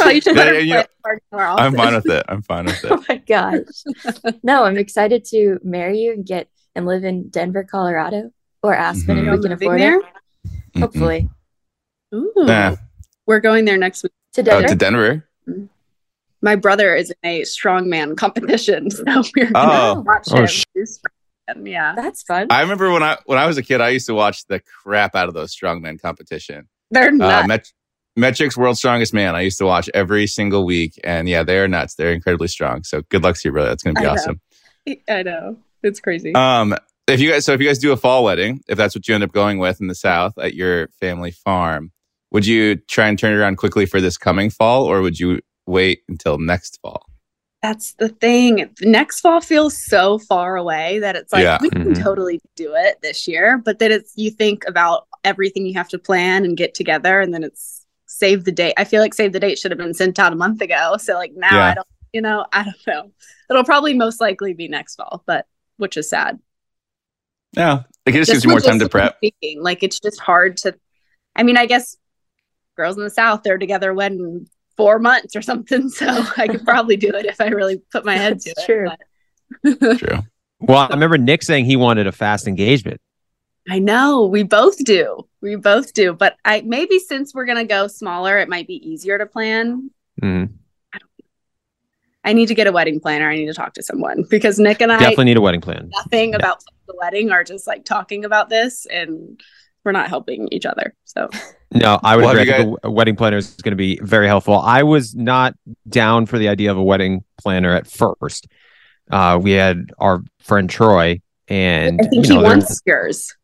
Well, 0.00 0.12
you 0.12 0.20
should 0.20 0.36
Yeah, 0.36 0.52
yeah, 0.52 0.58
yeah. 0.58 0.82
party 1.02 1.22
more 1.30 1.42
often. 1.42 1.64
I'm 1.66 1.74
fine 1.76 1.94
with 1.94 2.06
it. 2.10 2.24
I'm 2.28 2.42
fine 2.42 2.64
with 2.66 2.84
it. 2.84 2.90
Oh 2.92 3.04
my 3.08 3.16
gosh. 3.18 4.34
no, 4.42 4.64
I'm 4.64 4.76
excited 4.78 5.24
to 5.26 5.60
marry 5.62 5.98
you 6.00 6.12
and 6.12 6.26
get 6.26 6.48
and 6.74 6.86
live 6.86 7.04
in 7.04 7.28
Denver, 7.28 7.64
Colorado 7.64 8.32
or 8.62 8.74
Aspen 8.74 9.16
Mhm. 9.16 9.20
if 9.20 9.24
we 9.24 9.24
can 9.24 9.36
moving 9.36 9.52
afford 9.52 9.80
there? 9.80 9.98
it. 10.00 10.80
Hopefully. 10.80 11.28
Ooh. 12.14 12.32
Yeah. 12.36 12.76
We're 13.26 13.40
going 13.40 13.64
there 13.64 13.76
next 13.78 14.02
week. 14.02 14.12
To 14.34 14.42
Denver. 14.42 14.64
Oh, 14.64 14.68
to 14.68 14.74
Denver. 14.74 15.28
My 16.40 16.56
brother 16.56 16.94
is 16.94 17.10
in 17.10 17.16
a 17.28 17.42
strongman 17.42 18.16
competition, 18.24 18.90
so 18.90 19.04
we're 19.36 19.50
Oh. 19.54 19.94
gonna 19.94 20.00
watch 20.00 20.28
Oh, 20.32 20.40
him. 20.40 20.46
sh- 20.46 20.64
yeah, 21.64 21.92
That's 21.96 22.22
fun. 22.22 22.46
I 22.50 22.60
remember 22.62 22.90
when 22.92 23.02
I 23.02 23.18
when 23.26 23.38
I 23.38 23.46
was 23.46 23.58
a 23.58 23.62
kid, 23.62 23.80
I 23.80 23.90
used 23.90 24.06
to 24.06 24.14
watch 24.14 24.46
the 24.46 24.60
crap 24.60 25.14
out 25.14 25.28
of 25.28 25.34
those 25.34 25.54
strongman 25.54 26.00
competition. 26.00 26.68
they're 26.90 27.08
Uh, 27.08 27.44
nuts. 27.46 27.48
Met- 27.48 27.72
MET-Rx 28.14 28.56
World's 28.58 28.78
Strongest 28.78 29.14
Man. 29.14 29.34
I 29.34 29.40
used 29.40 29.56
to 29.58 29.64
watch 29.64 29.88
every 29.94 30.26
single 30.26 30.66
week, 30.66 31.00
and 31.02 31.28
yeah, 31.28 31.42
they 31.42 31.58
are 31.58 31.66
nuts. 31.68 31.94
They're 31.94 32.12
incredibly 32.12 32.48
strong. 32.48 32.84
So 32.84 33.00
good 33.08 33.22
luck 33.22 33.36
to 33.36 33.48
you, 33.48 33.52
brother. 33.52 33.70
That's 33.70 33.82
going 33.82 33.94
to 33.96 34.00
be 34.02 34.06
I 34.06 34.10
know. 34.10 34.14
awesome. 34.20 34.40
I 35.08 35.22
know 35.22 35.56
it's 35.82 35.98
crazy. 36.00 36.34
Um, 36.34 36.74
if 37.08 37.20
you 37.20 37.30
guys, 37.30 37.46
so 37.46 37.52
if 37.54 37.60
you 37.62 37.66
guys 37.68 37.78
do 37.78 37.92
a 37.92 37.96
fall 37.96 38.22
wedding, 38.24 38.60
if 38.68 38.76
that's 38.76 38.94
what 38.94 39.08
you 39.08 39.14
end 39.14 39.24
up 39.24 39.32
going 39.32 39.58
with 39.58 39.80
in 39.80 39.86
the 39.86 39.94
South 39.94 40.36
at 40.38 40.52
your 40.54 40.88
family 41.00 41.30
farm, 41.30 41.90
would 42.32 42.46
you 42.46 42.76
try 42.76 43.06
and 43.08 43.18
turn 43.18 43.32
it 43.32 43.36
around 43.36 43.56
quickly 43.56 43.86
for 43.86 44.00
this 44.00 44.16
coming 44.18 44.50
fall, 44.50 44.84
or 44.84 45.00
would 45.02 45.18
you 45.20 45.40
wait 45.66 46.02
until 46.08 46.38
next 46.38 46.80
fall? 46.82 47.06
That's 47.62 47.92
the 47.94 48.08
thing. 48.08 48.68
Next 48.80 49.20
fall 49.20 49.40
feels 49.40 49.76
so 49.86 50.18
far 50.18 50.56
away 50.56 50.98
that 50.98 51.14
it's 51.14 51.32
like 51.32 51.44
Yeah. 51.44 51.58
we 51.60 51.70
can 51.70 51.94
Mhm. 51.94 52.02
totally 52.02 52.40
do 52.56 52.74
it 52.74 53.00
this 53.02 53.28
year, 53.28 53.56
but 53.58 53.78
then 53.78 53.92
it's 53.92 54.12
you 54.16 54.30
think 54.32 54.64
about 54.66 55.06
everything 55.22 55.64
you 55.66 55.74
have 55.74 55.88
to 55.90 55.98
plan 55.98 56.44
and 56.44 56.56
get 56.56 56.74
together, 56.74 57.20
and 57.20 57.32
then 57.32 57.44
it's 57.44 57.86
save 58.06 58.44
the 58.44 58.52
date. 58.52 58.74
I 58.76 58.84
feel 58.84 59.00
like 59.00 59.14
save 59.14 59.32
the 59.32 59.38
date 59.40 59.58
should 59.58 59.70
have 59.70 59.78
been 59.78 59.94
sent 59.94 60.18
out 60.18 60.32
a 60.32 60.36
month 60.36 60.60
ago. 60.60 60.96
So 60.98 61.14
like 61.14 61.32
now 61.36 61.54
Yeah. 61.54 61.64
I 61.66 61.74
don't, 61.74 61.86
you 62.12 62.20
know, 62.20 62.44
I 62.52 62.64
don't 62.64 62.86
know. 62.86 63.10
It'll 63.48 63.64
probably 63.64 63.94
most 63.94 64.20
likely 64.20 64.54
be 64.54 64.66
next 64.68 64.96
fall, 64.96 65.22
but 65.26 65.46
which 65.76 65.96
is 65.96 66.10
sad. 66.10 66.38
Yeah, 67.56 67.82
like 68.06 68.14
it 68.14 68.18
just 68.18 68.32
gives 68.32 68.44
you 68.44 68.50
more 68.50 68.60
time 68.60 68.78
to 68.80 68.88
prep. 68.88 69.16
Speaking, 69.18 69.62
like 69.62 69.82
it's 69.82 70.00
just 70.00 70.18
hard 70.20 70.56
to. 70.58 70.74
I 71.36 71.42
mean, 71.44 71.56
I 71.56 71.66
guess 71.66 71.96
girls 72.82 72.96
in 72.96 73.04
the 73.04 73.10
South 73.10 73.42
they're 73.42 73.58
together 73.58 73.94
when 73.94 74.46
four 74.76 74.98
months 74.98 75.36
or 75.36 75.42
something, 75.42 75.88
so 76.00 76.06
I 76.36 76.48
could 76.48 76.64
probably 76.64 76.96
do 76.96 77.08
it 77.14 77.26
if 77.26 77.40
I 77.40 77.48
really 77.48 77.80
put 77.92 78.04
my 78.04 78.16
head 78.16 78.40
to 78.40 78.52
That's 78.56 78.62
it. 78.62 78.66
true. 78.66 78.88
but- 79.62 79.98
True. 79.98 80.18
Well, 80.60 80.78
I 80.78 80.88
remember 80.94 81.18
Nick 81.18 81.42
saying 81.42 81.64
he 81.66 81.76
wanted 81.76 82.06
a 82.06 82.12
fast 82.12 82.46
engagement. 82.48 83.00
I 83.68 83.78
know 83.80 84.26
we 84.26 84.42
both 84.44 84.78
do. 84.84 85.28
We 85.40 85.56
both 85.56 85.92
do, 85.92 86.12
but 86.14 86.36
I 86.44 86.62
maybe 86.62 86.98
since 86.98 87.34
we're 87.34 87.44
gonna 87.46 87.64
go 87.64 87.86
smaller, 87.86 88.38
it 88.38 88.48
might 88.48 88.66
be 88.66 88.74
easier 88.88 89.18
to 89.18 89.26
plan. 89.26 89.90
Mhm. 90.22 90.50
I 92.24 92.32
need 92.32 92.46
to 92.46 92.54
get 92.54 92.66
a 92.68 92.72
wedding 92.72 93.00
planner. 93.00 93.28
I 93.28 93.34
need 93.34 93.46
to 93.46 93.54
talk 93.54 93.74
to 93.74 93.82
someone 93.82 94.24
because 94.30 94.58
Nick 94.58 94.80
and 94.80 94.92
I 94.92 94.98
Definitely 95.00 95.24
need 95.26 95.36
a 95.36 95.40
wedding 95.40 95.60
plan. 95.60 95.90
nothing 95.92 96.34
about 96.34 96.62
the 96.86 96.94
wedding 96.96 97.30
are 97.30 97.42
just 97.44 97.66
like 97.66 97.84
talking 97.84 98.24
about 98.24 98.48
this 98.48 98.86
and 98.86 99.40
we're 99.84 99.92
not 99.92 100.08
helping 100.08 100.48
each 100.52 100.66
other. 100.66 100.94
So 101.04 101.28
No, 101.72 101.98
I 102.02 102.16
would 102.16 102.24
Well, 102.24 102.36
agree. 102.36 102.46
you 102.46 102.52
I 102.54 102.58
think 102.58 102.78
a 102.84 102.90
wedding 102.90 103.16
planner 103.16 103.36
is 103.36 103.54
going 103.56 103.72
to 103.72 103.76
be 103.76 103.98
very 104.02 104.26
helpful. 104.26 104.58
I 104.58 104.82
was 104.82 105.14
not 105.14 105.54
down 105.88 106.26
for 106.26 106.38
the 106.38 106.48
idea 106.48 106.70
of 106.70 106.76
a 106.76 106.82
wedding 106.82 107.24
planner 107.40 107.74
at 107.74 107.86
first. 107.86 108.46
Uh, 109.10 109.38
we 109.42 109.52
had 109.52 109.90
our 109.98 110.22
friend 110.40 110.70
Troy, 110.70 111.20
and 111.48 112.00
I 112.00 112.04
think 112.08 112.26
you 112.26 112.34
know, 112.34 112.40
he 112.40 112.44
wants 112.44 112.80
yours. 112.86 113.34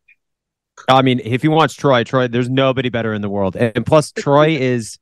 I 0.87 1.01
mean, 1.01 1.19
if 1.23 1.41
he 1.41 1.47
wants 1.47 1.73
Troy, 1.73 2.03
Troy, 2.03 2.27
there's 2.27 2.49
nobody 2.49 2.89
better 2.89 3.13
in 3.13 3.21
the 3.21 3.29
world. 3.29 3.55
And 3.55 3.85
plus, 3.85 4.11
Troy 4.11 4.49
is 4.59 4.97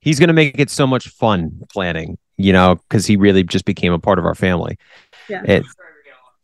he's 0.00 0.18
going 0.18 0.28
to 0.28 0.34
make 0.34 0.58
it 0.58 0.70
so 0.70 0.86
much 0.86 1.08
fun 1.08 1.60
planning, 1.72 2.18
you 2.36 2.52
know, 2.52 2.76
because 2.88 3.06
he 3.06 3.16
really 3.16 3.42
just 3.42 3.64
became 3.64 3.92
a 3.92 3.98
part 3.98 4.18
of 4.18 4.26
our 4.26 4.34
family. 4.34 4.76
Yeah. 5.28 5.42
It, 5.44 5.64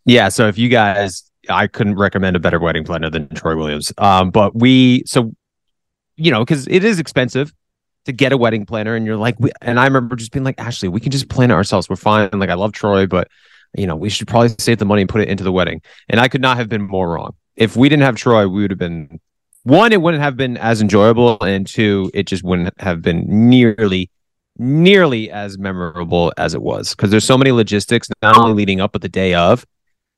yeah. 0.05 0.29
So 0.31 0.49
if 0.49 0.57
you 0.57 0.69
guys, 0.69 1.28
I 1.49 1.67
couldn't 1.67 1.97
recommend 1.97 2.37
a 2.37 2.41
better 2.41 2.59
wedding 2.59 2.85
planner 2.85 3.11
than 3.11 3.29
Troy 3.29 3.57
Williams. 3.57 3.93
Um, 3.99 4.31
but 4.31 4.55
we, 4.55 5.03
so, 5.07 5.35
you 6.17 6.31
know, 6.31 6.45
because 6.45 6.67
it 6.69 6.85
is 6.85 6.99
expensive 6.99 7.53
to 8.05 8.13
get 8.13 8.33
a 8.33 8.37
wedding 8.37 8.67
planner, 8.67 8.95
and 8.95 9.07
you're 9.07 9.17
like, 9.17 9.37
we, 9.39 9.51
and 9.61 9.79
I 9.79 9.85
remember 9.85 10.17
just 10.17 10.33
being 10.33 10.45
like, 10.45 10.61
Ashley, 10.61 10.89
we 10.89 11.01
can 11.01 11.13
just 11.13 11.29
plan 11.29 11.51
it 11.51 11.55
ourselves. 11.55 11.89
We're 11.89 11.97
fine. 11.97 12.31
Like, 12.33 12.51
I 12.51 12.55
love 12.55 12.73
Troy, 12.73 13.07
but 13.07 13.29
you 13.77 13.87
know, 13.87 13.97
we 13.97 14.09
should 14.09 14.29
probably 14.29 14.55
save 14.59 14.79
the 14.79 14.85
money 14.85 15.03
and 15.03 15.09
put 15.09 15.21
it 15.21 15.29
into 15.29 15.45
the 15.45 15.53
wedding. 15.53 15.83
And 16.09 16.21
I 16.21 16.29
could 16.29 16.41
not 16.41 16.57
have 16.57 16.69
been 16.69 16.83
more 16.83 17.11
wrong. 17.11 17.35
If 17.57 17.77
we 17.77 17.89
didn't 17.89 18.05
have 18.05 18.17
Troy, 18.17 18.49
we 18.49 18.63
would 18.63 18.71
have 18.71 18.79
been 18.79 19.21
one, 19.65 19.93
it 19.93 20.01
wouldn't 20.01 20.23
have 20.23 20.37
been 20.37 20.57
as 20.57 20.81
enjoyable, 20.81 21.37
and 21.43 21.67
two, 21.67 22.11
it 22.15 22.27
just 22.27 22.43
wouldn't 22.43 22.73
have 22.81 23.03
been 23.03 23.25
nearly 23.29 24.11
nearly 24.59 25.31
as 25.31 25.57
memorable 25.57 26.33
as 26.37 26.53
it 26.53 26.61
was 26.61 26.91
because 26.91 27.11
there's 27.11 27.25
so 27.25 27.39
many 27.39 27.53
logistics 27.53 28.09
not 28.23 28.37
only 28.37 28.55
leading 28.55 28.81
up 28.81 28.91
but 28.91 29.03
the 29.03 29.09
day 29.09 29.33
of 29.33 29.65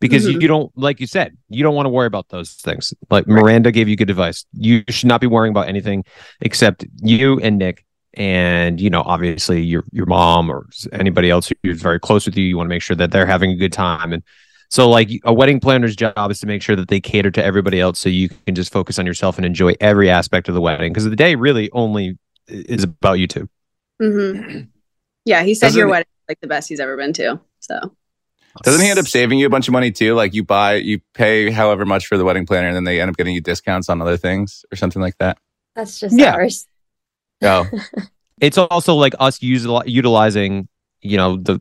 because 0.00 0.26
you, 0.26 0.38
Mhm. 0.38 0.42
you 0.42 0.48
don't 0.48 0.72
like 0.76 0.98
you 1.00 1.06
said 1.06 1.36
you 1.48 1.62
don't 1.62 1.74
want 1.74 1.86
to 1.86 1.90
worry 1.90 2.06
about 2.06 2.28
those 2.30 2.52
things. 2.52 2.92
Like 3.10 3.26
miranda 3.26 3.70
gave 3.70 3.88
you 3.88 3.96
good 3.96 4.10
advice. 4.10 4.44
You 4.52 4.82
should 4.88 5.08
not 5.08 5.20
be 5.20 5.26
worrying 5.26 5.52
about 5.52 5.68
anything 5.68 6.04
except 6.40 6.84
you 7.02 7.38
and 7.40 7.58
nick 7.58 7.84
and 8.14 8.80
you 8.80 8.90
know 8.90 9.02
obviously 9.02 9.62
your 9.62 9.84
your 9.92 10.06
mom 10.06 10.50
or 10.50 10.66
anybody 10.92 11.30
else 11.30 11.52
who's 11.62 11.80
very 11.80 12.00
close 12.00 12.26
with 12.26 12.36
you. 12.36 12.44
You 12.44 12.56
want 12.56 12.66
to 12.66 12.74
make 12.74 12.82
sure 12.82 12.96
that 12.96 13.10
they're 13.12 13.26
having 13.26 13.50
a 13.52 13.56
good 13.56 13.72
time. 13.72 14.12
And 14.12 14.22
so 14.68 14.88
like 14.88 15.10
a 15.24 15.32
wedding 15.32 15.60
planner's 15.60 15.96
job 15.96 16.30
is 16.30 16.40
to 16.40 16.46
make 16.46 16.62
sure 16.62 16.76
that 16.76 16.88
they 16.88 17.00
cater 17.00 17.30
to 17.32 17.44
everybody 17.44 17.80
else 17.80 17.98
so 17.98 18.08
you 18.08 18.28
can 18.46 18.54
just 18.54 18.72
focus 18.72 18.98
on 18.98 19.06
yourself 19.06 19.36
and 19.36 19.44
enjoy 19.44 19.74
every 19.80 20.08
aspect 20.10 20.48
of 20.48 20.54
the 20.54 20.60
wedding. 20.60 20.92
Because 20.92 21.04
the 21.04 21.16
day 21.16 21.34
really 21.34 21.70
only 21.72 22.16
is 22.48 22.84
about 22.84 23.14
you 23.18 23.26
two. 23.26 23.48
Hmm 24.00 24.60
Yeah, 25.24 25.42
he 25.42 25.54
said 25.54 25.66
Doesn't 25.68 25.78
your 25.78 25.88
wedding 25.88 26.06
like 26.28 26.40
the 26.40 26.46
best 26.48 26.68
he's 26.68 26.80
ever 26.80 26.96
been 26.96 27.12
to. 27.14 27.40
So 27.60 27.94
Doesn't 28.62 28.80
he 28.80 28.88
end 28.90 28.98
up 28.98 29.06
saving 29.06 29.38
you 29.38 29.46
a 29.46 29.50
bunch 29.50 29.68
of 29.68 29.72
money 29.72 29.90
too? 29.92 30.14
Like 30.14 30.34
you 30.34 30.42
buy, 30.44 30.74
you 30.74 31.00
pay 31.14 31.50
however 31.50 31.84
much 31.86 32.06
for 32.06 32.16
the 32.18 32.24
wedding 32.24 32.46
planner, 32.46 32.66
and 32.68 32.76
then 32.76 32.84
they 32.84 33.00
end 33.00 33.10
up 33.10 33.16
getting 33.16 33.34
you 33.34 33.40
discounts 33.40 33.88
on 33.88 34.00
other 34.02 34.16
things 34.16 34.64
or 34.72 34.76
something 34.76 35.00
like 35.00 35.16
that. 35.18 35.38
That's 35.76 35.98
just 36.00 36.18
Yeah. 36.18 36.32
ours. 36.32 36.66
Oh, 37.42 37.66
it's 38.40 38.58
also 38.58 38.94
like 38.94 39.14
us 39.20 39.38
usil- 39.38 39.84
utilizing 39.86 40.68
you 41.00 41.16
know 41.16 41.36
the 41.36 41.60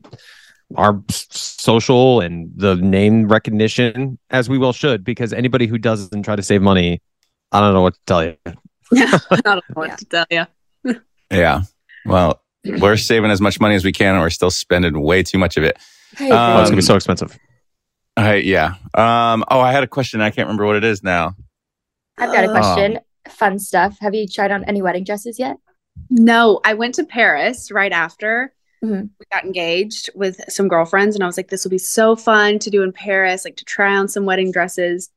our 0.76 1.02
social 1.10 2.20
and 2.20 2.50
the 2.54 2.76
name 2.76 3.26
recognition 3.28 4.18
as 4.30 4.48
we 4.48 4.58
well 4.58 4.72
should 4.72 5.02
because 5.04 5.32
anybody 5.32 5.66
who 5.66 5.78
doesn't 5.78 6.22
try 6.22 6.36
to 6.36 6.42
save 6.44 6.62
money 6.62 7.02
i 7.50 7.58
don't 7.58 7.74
know 7.74 7.80
what 7.82 7.94
to 7.94 8.00
tell 8.06 8.22
you 8.24 8.36
yeah, 8.92 9.18
I 9.30 9.36
don't 9.40 9.56
know 9.56 9.62
what 9.74 9.98
to 9.98 10.04
tell 10.04 10.26
you. 10.30 10.44
yeah. 11.30 11.62
Well, 12.04 12.40
we're 12.64 12.96
saving 12.96 13.30
as 13.30 13.40
much 13.40 13.58
money 13.60 13.74
as 13.76 13.84
we 13.84 13.92
can, 13.92 14.14
and 14.14 14.20
we're 14.22 14.30
still 14.30 14.50
spending 14.50 15.00
way 15.00 15.22
too 15.22 15.38
much 15.38 15.56
of 15.56 15.62
it. 15.64 15.78
I 16.18 16.24
agree. 16.24 16.30
oh, 16.36 16.60
it's 16.60 16.68
gonna 16.68 16.68
Um, 16.70 16.74
be 16.76 16.82
so 16.82 16.96
expensive 16.96 17.38
All 18.16 18.24
right, 18.24 18.44
yeah. 18.44 18.74
Um. 18.94 19.44
Oh, 19.50 19.60
I 19.60 19.72
had 19.72 19.82
a 19.84 19.86
question. 19.86 20.20
I 20.20 20.30
can't 20.30 20.46
remember 20.46 20.66
what 20.66 20.76
it 20.76 20.84
is 20.84 21.02
now. 21.02 21.34
I've 22.18 22.32
got 22.32 22.44
a 22.44 22.48
Uh, 22.48 22.52
question. 22.52 22.98
Fun 23.28 23.58
stuff. 23.58 23.96
Have 24.00 24.14
you 24.14 24.26
tried 24.26 24.50
on 24.50 24.64
any 24.64 24.82
wedding 24.82 25.04
dresses 25.04 25.38
yet? 25.38 25.56
No, 26.10 26.60
I 26.64 26.74
went 26.74 26.94
to 26.96 27.04
Paris 27.04 27.70
right 27.70 27.92
after 27.92 28.52
Mhm. 28.84 29.10
we 29.18 29.26
got 29.32 29.44
engaged 29.44 30.10
with 30.14 30.40
some 30.48 30.66
girlfriends, 30.68 31.14
and 31.14 31.22
I 31.22 31.26
was 31.26 31.36
like, 31.36 31.48
this 31.48 31.64
will 31.64 31.70
be 31.70 31.78
so 31.78 32.16
fun 32.16 32.58
to 32.60 32.70
do 32.70 32.82
in 32.82 32.92
Paris, 32.92 33.44
like 33.44 33.56
to 33.56 33.64
try 33.64 33.94
on 33.94 34.08
some 34.08 34.24
wedding 34.24 34.50
dresses. 34.52 35.10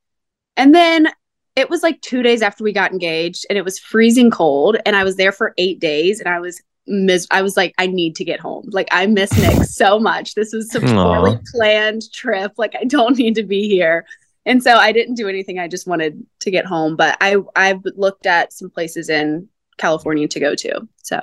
And 0.56 0.74
then 0.74 1.08
it 1.56 1.70
was 1.70 1.82
like 1.82 2.00
two 2.02 2.22
days 2.22 2.42
after 2.42 2.62
we 2.62 2.72
got 2.72 2.92
engaged, 2.92 3.46
and 3.48 3.56
it 3.58 3.64
was 3.64 3.78
freezing 3.78 4.30
cold, 4.30 4.76
and 4.86 4.94
I 4.94 5.02
was 5.04 5.16
there 5.16 5.32
for 5.32 5.54
eight 5.58 5.80
days, 5.80 6.20
and 6.20 6.28
I 6.28 6.40
was 6.40 6.60
mis- 6.86 7.26
I 7.30 7.42
was 7.42 7.56
like, 7.56 7.74
I 7.78 7.86
need 7.86 8.14
to 8.16 8.24
get 8.24 8.40
home. 8.40 8.68
Like 8.70 8.88
I 8.90 9.06
miss 9.06 9.32
Nick 9.38 9.64
so 9.64 9.98
much. 9.98 10.34
This 10.34 10.52
was 10.52 10.70
some 10.70 10.82
poorly 10.82 11.38
planned 11.54 12.02
trip. 12.12 12.52
Like 12.56 12.74
I 12.80 12.84
don't 12.84 13.16
need 13.22 13.34
to 13.36 13.42
be 13.42 13.68
here. 13.68 14.06
And 14.46 14.62
so 14.62 14.76
I 14.76 14.92
didn't 14.92 15.14
do 15.14 15.28
anything. 15.28 15.58
I 15.58 15.68
just 15.68 15.86
wanted 15.86 16.22
to 16.40 16.50
get 16.50 16.66
home. 16.66 16.96
But 16.96 17.16
I 17.20 17.36
I've 17.56 17.80
looked 17.96 18.26
at 18.26 18.52
some 18.52 18.70
places 18.70 19.08
in 19.08 19.48
California 19.78 20.28
to 20.28 20.40
go 20.40 20.54
to. 20.54 20.86
So 21.02 21.18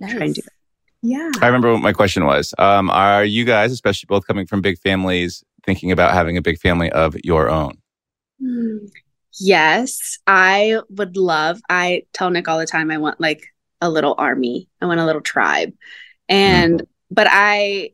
try 0.00 0.08
and 0.10 0.18
Nice. 0.20 0.34
do 0.34 0.42
Yeah. 1.02 1.30
I 1.40 1.46
remember 1.46 1.72
what 1.72 1.82
my 1.82 1.92
question 1.92 2.24
was. 2.24 2.54
Um, 2.58 2.90
are 2.90 3.24
you 3.24 3.44
guys, 3.44 3.70
especially 3.72 4.06
both 4.08 4.26
coming 4.26 4.46
from 4.46 4.62
big 4.62 4.78
families, 4.78 5.44
thinking 5.64 5.92
about 5.92 6.12
having 6.14 6.36
a 6.36 6.42
big 6.42 6.58
family 6.58 6.90
of 6.90 7.14
your 7.22 7.48
own? 7.50 7.78
Hmm. 8.40 8.78
Yes, 9.40 10.18
I 10.26 10.80
would 10.90 11.16
love. 11.16 11.60
I 11.70 12.02
tell 12.12 12.30
Nick 12.30 12.48
all 12.48 12.58
the 12.58 12.66
time 12.66 12.90
I 12.90 12.98
want 12.98 13.20
like 13.20 13.46
a 13.82 13.90
little 13.90 14.14
army. 14.16 14.68
I 14.80 14.86
want 14.86 15.00
a 15.00 15.04
little 15.04 15.20
tribe. 15.20 15.74
And 16.28 16.82
but 17.10 17.26
I 17.30 17.90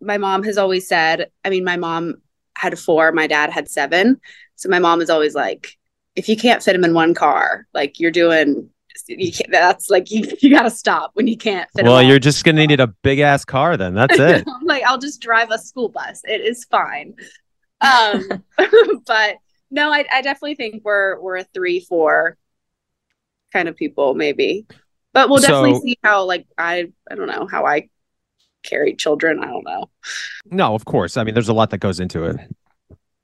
my 0.00 0.18
mom 0.18 0.42
has 0.42 0.58
always 0.58 0.86
said, 0.86 1.30
I 1.44 1.50
mean 1.50 1.64
my 1.64 1.76
mom 1.76 2.16
had 2.56 2.78
4, 2.78 3.12
my 3.12 3.26
dad 3.26 3.50
had 3.50 3.70
7. 3.70 4.20
So 4.56 4.68
my 4.68 4.80
mom 4.80 5.00
is 5.00 5.08
always 5.08 5.34
like 5.34 5.78
if 6.16 6.28
you 6.28 6.36
can't 6.36 6.62
fit 6.62 6.72
them 6.72 6.84
in 6.84 6.92
one 6.92 7.14
car, 7.14 7.66
like 7.72 7.98
you're 7.98 8.10
doing 8.10 8.68
you 9.06 9.32
can't, 9.32 9.52
that's 9.52 9.90
like 9.90 10.10
you, 10.10 10.24
you 10.40 10.50
got 10.50 10.64
to 10.64 10.70
stop 10.70 11.12
when 11.14 11.28
you 11.28 11.36
can't 11.36 11.70
fit 11.76 11.84
Well, 11.84 12.02
you're 12.02 12.18
just 12.18 12.44
gonna 12.44 12.66
need 12.66 12.80
a 12.80 12.88
big 12.88 13.20
ass 13.20 13.44
car 13.44 13.76
then. 13.76 13.94
That's 13.94 14.18
it. 14.18 14.44
Like, 14.62 14.82
I'll 14.82 14.98
just 14.98 15.20
drive 15.20 15.52
a 15.52 15.58
school 15.58 15.88
bus. 15.88 16.20
It 16.24 16.40
is 16.40 16.64
fine. 16.64 17.14
Um, 17.80 18.42
but 19.06 19.36
no, 19.70 19.92
I, 19.92 20.04
I 20.12 20.22
definitely 20.22 20.56
think 20.56 20.82
we're 20.84 21.20
we're 21.20 21.36
a 21.36 21.44
three, 21.44 21.80
four 21.80 22.36
kind 23.52 23.68
of 23.68 23.76
people, 23.76 24.14
maybe. 24.14 24.66
But 25.14 25.28
we'll 25.28 25.40
definitely 25.40 25.74
So- 25.74 25.80
see 25.80 25.98
how 26.02 26.24
like 26.24 26.46
I 26.56 26.92
I 27.10 27.14
don't 27.14 27.26
know 27.28 27.46
how 27.50 27.66
I 27.66 27.88
carry 28.62 28.94
children. 28.94 29.42
I 29.42 29.46
don't 29.46 29.64
know. 29.64 29.88
no, 30.46 30.74
of 30.74 30.84
course. 30.84 31.16
I 31.16 31.24
mean, 31.24 31.34
there's 31.34 31.48
a 31.48 31.54
lot 31.54 31.70
that 31.70 31.78
goes 31.78 32.00
into 32.00 32.24
it. 32.24 32.36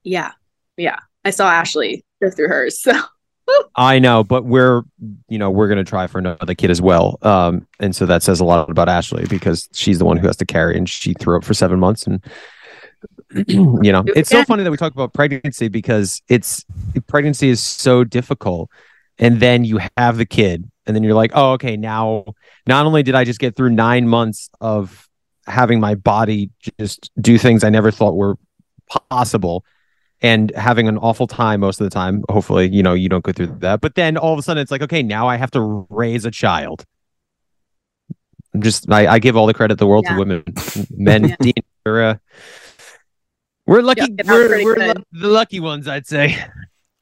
Yeah, 0.02 0.32
yeah. 0.76 0.98
I 1.24 1.30
saw 1.30 1.48
Ashley 1.50 2.04
go 2.22 2.30
through 2.30 2.48
hers. 2.48 2.80
So 2.80 2.92
I 3.76 3.98
know, 3.98 4.24
but 4.24 4.44
we're 4.44 4.82
you 5.28 5.38
know 5.38 5.50
we're 5.50 5.68
gonna 5.68 5.84
try 5.84 6.06
for 6.06 6.18
another 6.18 6.54
kid 6.54 6.70
as 6.70 6.80
well. 6.80 7.18
Um, 7.22 7.66
and 7.80 7.94
so 7.94 8.06
that 8.06 8.22
says 8.22 8.40
a 8.40 8.44
lot 8.44 8.70
about 8.70 8.88
Ashley 8.88 9.26
because 9.28 9.68
she's 9.72 9.98
the 9.98 10.04
one 10.04 10.16
who 10.16 10.26
has 10.26 10.36
to 10.38 10.46
carry, 10.46 10.76
and 10.76 10.88
she 10.88 11.14
threw 11.14 11.36
up 11.36 11.44
for 11.44 11.52
seven 11.54 11.78
months, 11.78 12.06
and 12.06 12.22
you 13.48 13.92
know 13.92 14.04
it's 14.14 14.30
so 14.30 14.44
funny 14.44 14.62
that 14.62 14.70
we 14.70 14.76
talk 14.76 14.92
about 14.92 15.12
pregnancy 15.12 15.68
because 15.68 16.22
it's 16.28 16.64
pregnancy 17.06 17.48
is 17.50 17.62
so 17.62 18.04
difficult, 18.04 18.70
and 19.18 19.40
then 19.40 19.64
you 19.64 19.78
have 19.98 20.16
the 20.16 20.26
kid, 20.26 20.70
and 20.86 20.94
then 20.94 21.02
you're 21.02 21.14
like, 21.14 21.32
oh, 21.34 21.52
okay, 21.52 21.76
now 21.76 22.24
not 22.66 22.86
only 22.86 23.02
did 23.02 23.14
I 23.14 23.24
just 23.24 23.40
get 23.40 23.56
through 23.56 23.70
nine 23.70 24.08
months 24.08 24.50
of 24.60 25.08
having 25.46 25.80
my 25.80 25.94
body 25.94 26.50
just 26.78 27.10
do 27.20 27.38
things 27.38 27.64
I 27.64 27.70
never 27.70 27.90
thought 27.90 28.14
were 28.16 28.36
possible 29.10 29.64
and 30.22 30.50
having 30.56 30.88
an 30.88 30.96
awful 30.98 31.26
time 31.26 31.60
most 31.60 31.80
of 31.80 31.84
the 31.84 31.90
time. 31.90 32.22
Hopefully, 32.30 32.68
you 32.70 32.82
know, 32.82 32.94
you 32.94 33.08
don't 33.08 33.24
go 33.24 33.32
through 33.32 33.56
that. 33.60 33.80
But 33.80 33.94
then 33.94 34.16
all 34.16 34.32
of 34.32 34.38
a 34.38 34.42
sudden 34.42 34.62
it's 34.62 34.70
like, 34.70 34.82
okay, 34.82 35.02
now 35.02 35.26
I 35.28 35.36
have 35.36 35.50
to 35.52 35.86
raise 35.90 36.24
a 36.24 36.30
child. 36.30 36.84
I'm 38.54 38.62
just 38.62 38.90
I, 38.90 39.06
I 39.06 39.18
give 39.18 39.36
all 39.36 39.46
the 39.46 39.54
credit 39.54 39.78
the 39.78 39.86
world 39.86 40.04
Yeah. 40.06 40.14
to 40.14 40.18
women. 40.18 40.44
Men 40.90 41.24
Yeah. 41.28 41.36
Dean, 41.40 41.54
we're, 41.84 42.02
uh, 42.02 42.16
we're 43.66 43.82
lucky 43.82 44.02
Yeah, 44.16 44.24
we're, 44.32 44.64
we're 44.64 44.94
the 45.12 45.28
lucky 45.28 45.60
ones, 45.60 45.88
I'd 45.88 46.06
say. 46.06 46.38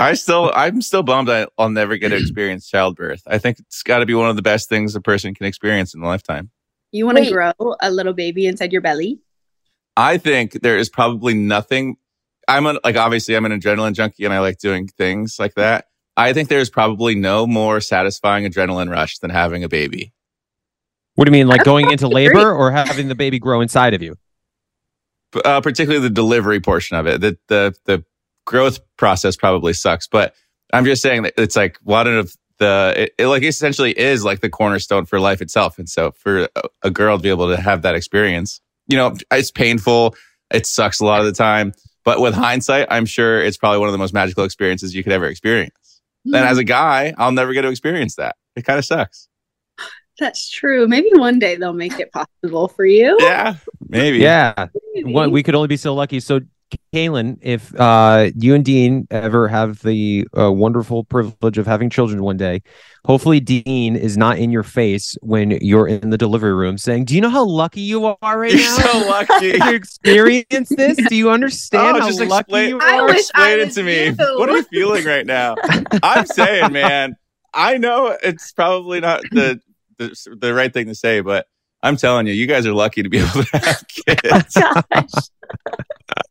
I 0.03 0.15
still, 0.15 0.51
I'm 0.55 0.83
still 0.83 1.03
bummed 1.03 1.31
I, 1.31 1.47
I'll 1.57 1.71
never 1.71 1.97
get 1.97 2.11
to 2.11 2.17
experience 2.21 2.69
childbirth. 2.69 3.23
I 3.27 3.39
think 3.39 3.59
it's 3.61 3.83
got 3.83 4.01
to 4.01 4.07
be 4.07 4.15
one 4.15 4.29
of 4.29 4.37
the 4.37 4.43
best 4.43 4.69
things 4.69 4.95
a 4.95 5.01
person 5.01 5.35
can 5.35 5.47
experience 5.47 5.95
in 5.95 6.03
a 6.03 6.07
lifetime. 6.07 6.51
you 6.91 7.07
want 7.07 7.19
to 7.19 7.31
grow 7.31 7.53
a 7.81 7.91
little 7.91 8.13
baby 8.13 8.47
inside 8.47 8.73
your 8.73 8.83
belly? 8.83 9.21
I 9.97 10.19
think 10.19 10.63
there 10.63 10.79
is 10.79 10.89
probably 10.89 11.35
nothing. 11.35 11.97
I'm 12.49 12.67
a, 12.67 12.81
like 12.83 12.97
obviously 12.97 13.37
I'm 13.37 13.45
an 13.45 13.53
adrenaline 13.53 13.95
junkie 13.95 14.25
and 14.25 14.35
I 14.35 14.41
like 14.41 14.59
doing 14.59 14.89
things 14.89 15.39
like 15.39 15.55
that. 15.55 15.87
I 16.17 16.33
think 16.33 16.49
there's 16.49 16.71
probably 16.71 17.15
no 17.15 17.47
more 17.47 17.81
satisfying 17.81 18.45
adrenaline 18.45 18.91
rush 18.91 19.19
than 19.19 19.31
having 19.31 19.65
a 19.65 19.69
baby. 19.69 20.13
What 21.15 21.27
do 21.27 21.29
you 21.29 21.33
mean, 21.33 21.47
like 21.47 21.65
going 21.65 21.91
into 21.91 22.09
labor 22.09 22.53
or 22.53 22.71
having 22.71 23.09
the 23.09 23.15
baby 23.15 23.39
grow 23.39 23.61
inside 23.61 23.95
of 23.95 24.03
you? 24.03 24.17
Uh, 25.45 25.61
particularly 25.61 26.03
the 26.03 26.13
delivery 26.13 26.61
portion 26.61 26.97
of 26.97 27.07
it. 27.07 27.21
The 27.21 27.39
the 27.49 27.75
the 27.85 28.05
growth 28.45 28.81
process 28.97 29.37
probably 29.37 29.73
sucks, 29.73 30.07
but 30.07 30.35
I'm 30.73 30.85
just 30.85 31.03
saying 31.03 31.23
that 31.23 31.35
it's 31.37 31.57
like 31.57 31.79
one 31.83 32.07
of 32.07 32.35
the 32.59 32.95
it, 32.97 33.15
it 33.19 33.27
like 33.27 33.43
essentially 33.43 33.99
is 33.99 34.25
like 34.25 34.41
the 34.41 34.49
cornerstone 34.49 35.05
for 35.05 35.21
life 35.21 35.43
itself. 35.43 35.79
And 35.79 35.89
so 35.89 36.13
for 36.13 36.49
a, 36.57 36.63
a 36.85 36.91
girl 36.91 37.17
to 37.17 37.23
be 37.23 37.29
able 37.29 37.49
to 37.49 37.61
have 37.61 37.83
that 37.83 37.95
experience, 37.95 38.61
you 38.87 38.97
know, 38.97 39.15
it's 39.31 39.51
painful. 39.51 40.15
It 40.53 40.67
sucks 40.67 41.01
a 41.01 41.05
lot 41.05 41.21
of 41.21 41.27
the 41.27 41.33
time, 41.33 41.73
but 42.05 42.21
with 42.21 42.35
hindsight, 42.35 42.87
I'm 42.91 43.07
sure 43.07 43.43
it's 43.43 43.57
probably 43.57 43.79
one 43.79 43.89
of 43.89 43.93
the 43.93 43.99
most 43.99 44.13
magical 44.13 44.45
experiences 44.45 44.95
you 44.95 45.03
could 45.03 45.13
ever 45.13 45.27
experience. 45.27 46.01
And 46.25 46.37
as 46.37 46.59
a 46.59 46.65
guy, 46.65 47.15
I'll 47.19 47.33
never 47.33 47.53
get 47.53 47.63
to 47.63 47.69
experience 47.69 48.17
that. 48.17 48.37
It 48.55 48.65
kind 48.65 48.79
of 48.79 48.85
sucks. 48.85 49.29
That's 50.19 50.51
true. 50.51 50.87
Maybe 50.87 51.09
one 51.15 51.39
day 51.39 51.57
they'll 51.57 51.73
make 51.73 51.99
it 51.99 52.13
possible 52.13 52.69
for 52.69 52.85
you. 52.85 53.17
Yeah, 53.19 53.57
maybe. 53.89 54.19
Yeah. 54.19 54.69
Maybe. 54.95 55.13
One, 55.13 55.31
we 55.31 55.43
could 55.43 55.55
only 55.55 55.69
be 55.69 55.77
so 55.77 55.95
lucky. 55.95 56.21
So, 56.21 56.41
Caelynn, 56.95 57.39
if 57.43 57.75
uh, 57.79 58.31
you 58.37 58.55
and 58.55 58.65
Dean 58.65 59.07
ever 59.11 59.49
have 59.49 59.81
the 59.83 60.27
uh, 60.37 60.53
wonderful 60.53 61.05
privilege 61.05 61.59
of 61.59 61.67
having 61.67 61.91
children 61.91 62.23
one 62.23 62.37
day, 62.37 62.63
hopefully 63.05 63.41
Dean 63.41 63.97
is 63.97 64.17
not 64.17 64.39
in 64.39 64.51
your 64.51 64.63
face 64.63 65.17
when 65.23 65.51
you're 65.63 65.89
in 65.89 66.11
the 66.11 66.19
delivery 66.19 66.55
room 66.55 66.79
saying, 66.79 67.07
"Do 67.07 67.15
you 67.15 67.21
know 67.21 67.31
how 67.31 67.45
lucky 67.45 67.81
you 67.81 68.05
are 68.07 68.17
right 68.39 68.53
You're 68.53 68.61
now? 68.61 68.77
so 68.77 68.99
lucky. 69.09 69.47
you 69.65 69.75
experience 69.75 70.69
this? 70.71 70.97
Do 71.09 71.17
you 71.17 71.31
understand 71.31 71.97
Oh, 71.97 72.01
how 72.01 72.07
just 72.09 72.21
lucky 72.21 72.39
explain- 72.41 72.69
you 72.71 72.81
I 72.81 72.99
are?" 72.99 73.07
wish 73.07 73.17
Explain 73.21 73.47
I 73.47 73.53
it 73.63 73.65
was 73.67 73.75
to 73.75 73.83
me. 73.83 74.05
you. 74.07 74.15
What 74.39 74.49
are 74.49 74.57
you 74.57 74.63
feeling 74.65 75.05
right 75.05 75.27
now? 75.27 75.57
I'm 76.03 76.27
saying, 76.27 76.73
man, 76.73 77.17
I 77.55 77.79
know 77.79 78.17
it's 78.23 78.53
probably 78.53 79.01
not 79.01 79.23
the, 79.31 79.61
the 79.99 80.37
the 80.41 80.55
right 80.55 80.73
thing 80.73 80.87
to 80.87 80.95
say, 80.95 81.21
but 81.21 81.47
I'm 81.83 81.97
telling 81.97 82.27
you, 82.27 82.33
you 82.33 82.47
guys 82.47 82.67
are 82.67 82.73
lucky 82.73 83.03
to 83.03 83.09
be 83.09 83.19
able 83.21 83.45
to 83.45 83.59
have 83.59 83.85
kids. 83.89 84.59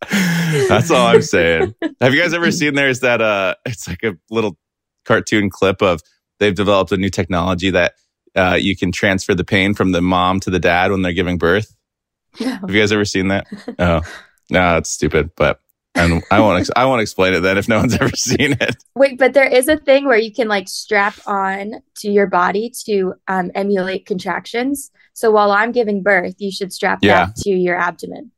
That's 0.70 0.92
all 0.92 1.08
I'm 1.08 1.22
saying. 1.22 1.76
Have 2.00 2.14
you 2.14 2.22
guys 2.22 2.34
ever 2.34 2.52
seen 2.52 2.74
there's 2.76 3.02
that 3.02 3.22
uh 3.22 3.56
it's 3.66 3.88
like 3.88 4.04
a 4.04 4.18
little 4.30 4.58
cartoon 5.06 5.50
clip 5.50 5.82
of 5.82 6.02
they've 6.40 6.56
developed 6.56 6.92
a 6.92 6.98
new 6.98 7.10
technology 7.10 7.70
that 7.72 7.94
uh, 8.36 8.58
you 8.60 8.76
can 8.78 8.92
transfer 8.92 9.36
the 9.36 9.44
pain 9.44 9.74
from 9.74 9.92
the 9.92 10.02
mom 10.02 10.40
to 10.40 10.50
the 10.50 10.60
dad 10.60 10.92
when 10.92 11.02
they're 11.02 11.14
giving 11.14 11.38
birth. 11.38 11.76
Have 12.40 12.70
you 12.70 12.80
guys 12.80 12.92
ever 12.92 13.04
seen 13.06 13.28
that? 13.28 13.46
Oh, 13.78 14.02
no, 14.50 14.78
it's 14.78 14.90
stupid, 14.90 15.32
but 15.36 15.60
and 15.96 16.24
I 16.32 16.40
won't 16.40 16.60
ex- 16.62 16.72
I 16.76 16.86
won't 16.86 17.02
explain 17.02 17.34
it 17.34 17.42
then 17.42 17.58
if 17.58 17.68
no 17.68 17.80
one's 17.80 17.94
ever 18.02 18.12
seen 18.16 18.54
it. 18.60 18.76
Wait, 18.96 19.18
but 19.18 19.34
there 19.34 19.48
is 19.48 19.68
a 19.68 19.78
thing 19.78 20.06
where 20.06 20.18
you 20.18 20.32
can 20.34 20.48
like 20.48 20.68
strap 20.68 21.16
on 21.28 21.74
to 21.98 22.10
your 22.10 22.28
body 22.28 22.72
to 22.86 23.14
um, 23.28 23.52
emulate 23.56 24.06
contractions. 24.06 24.92
So 25.14 25.32
while 25.32 25.52
I'm 25.52 25.72
giving 25.72 26.02
birth, 26.04 26.36
you 26.40 26.52
should 26.52 26.72
strap 26.72 27.00
Yeah. 27.02 27.26
that 27.26 27.36
to 27.38 27.50
your 27.52 27.76
abdomen. 27.78 28.32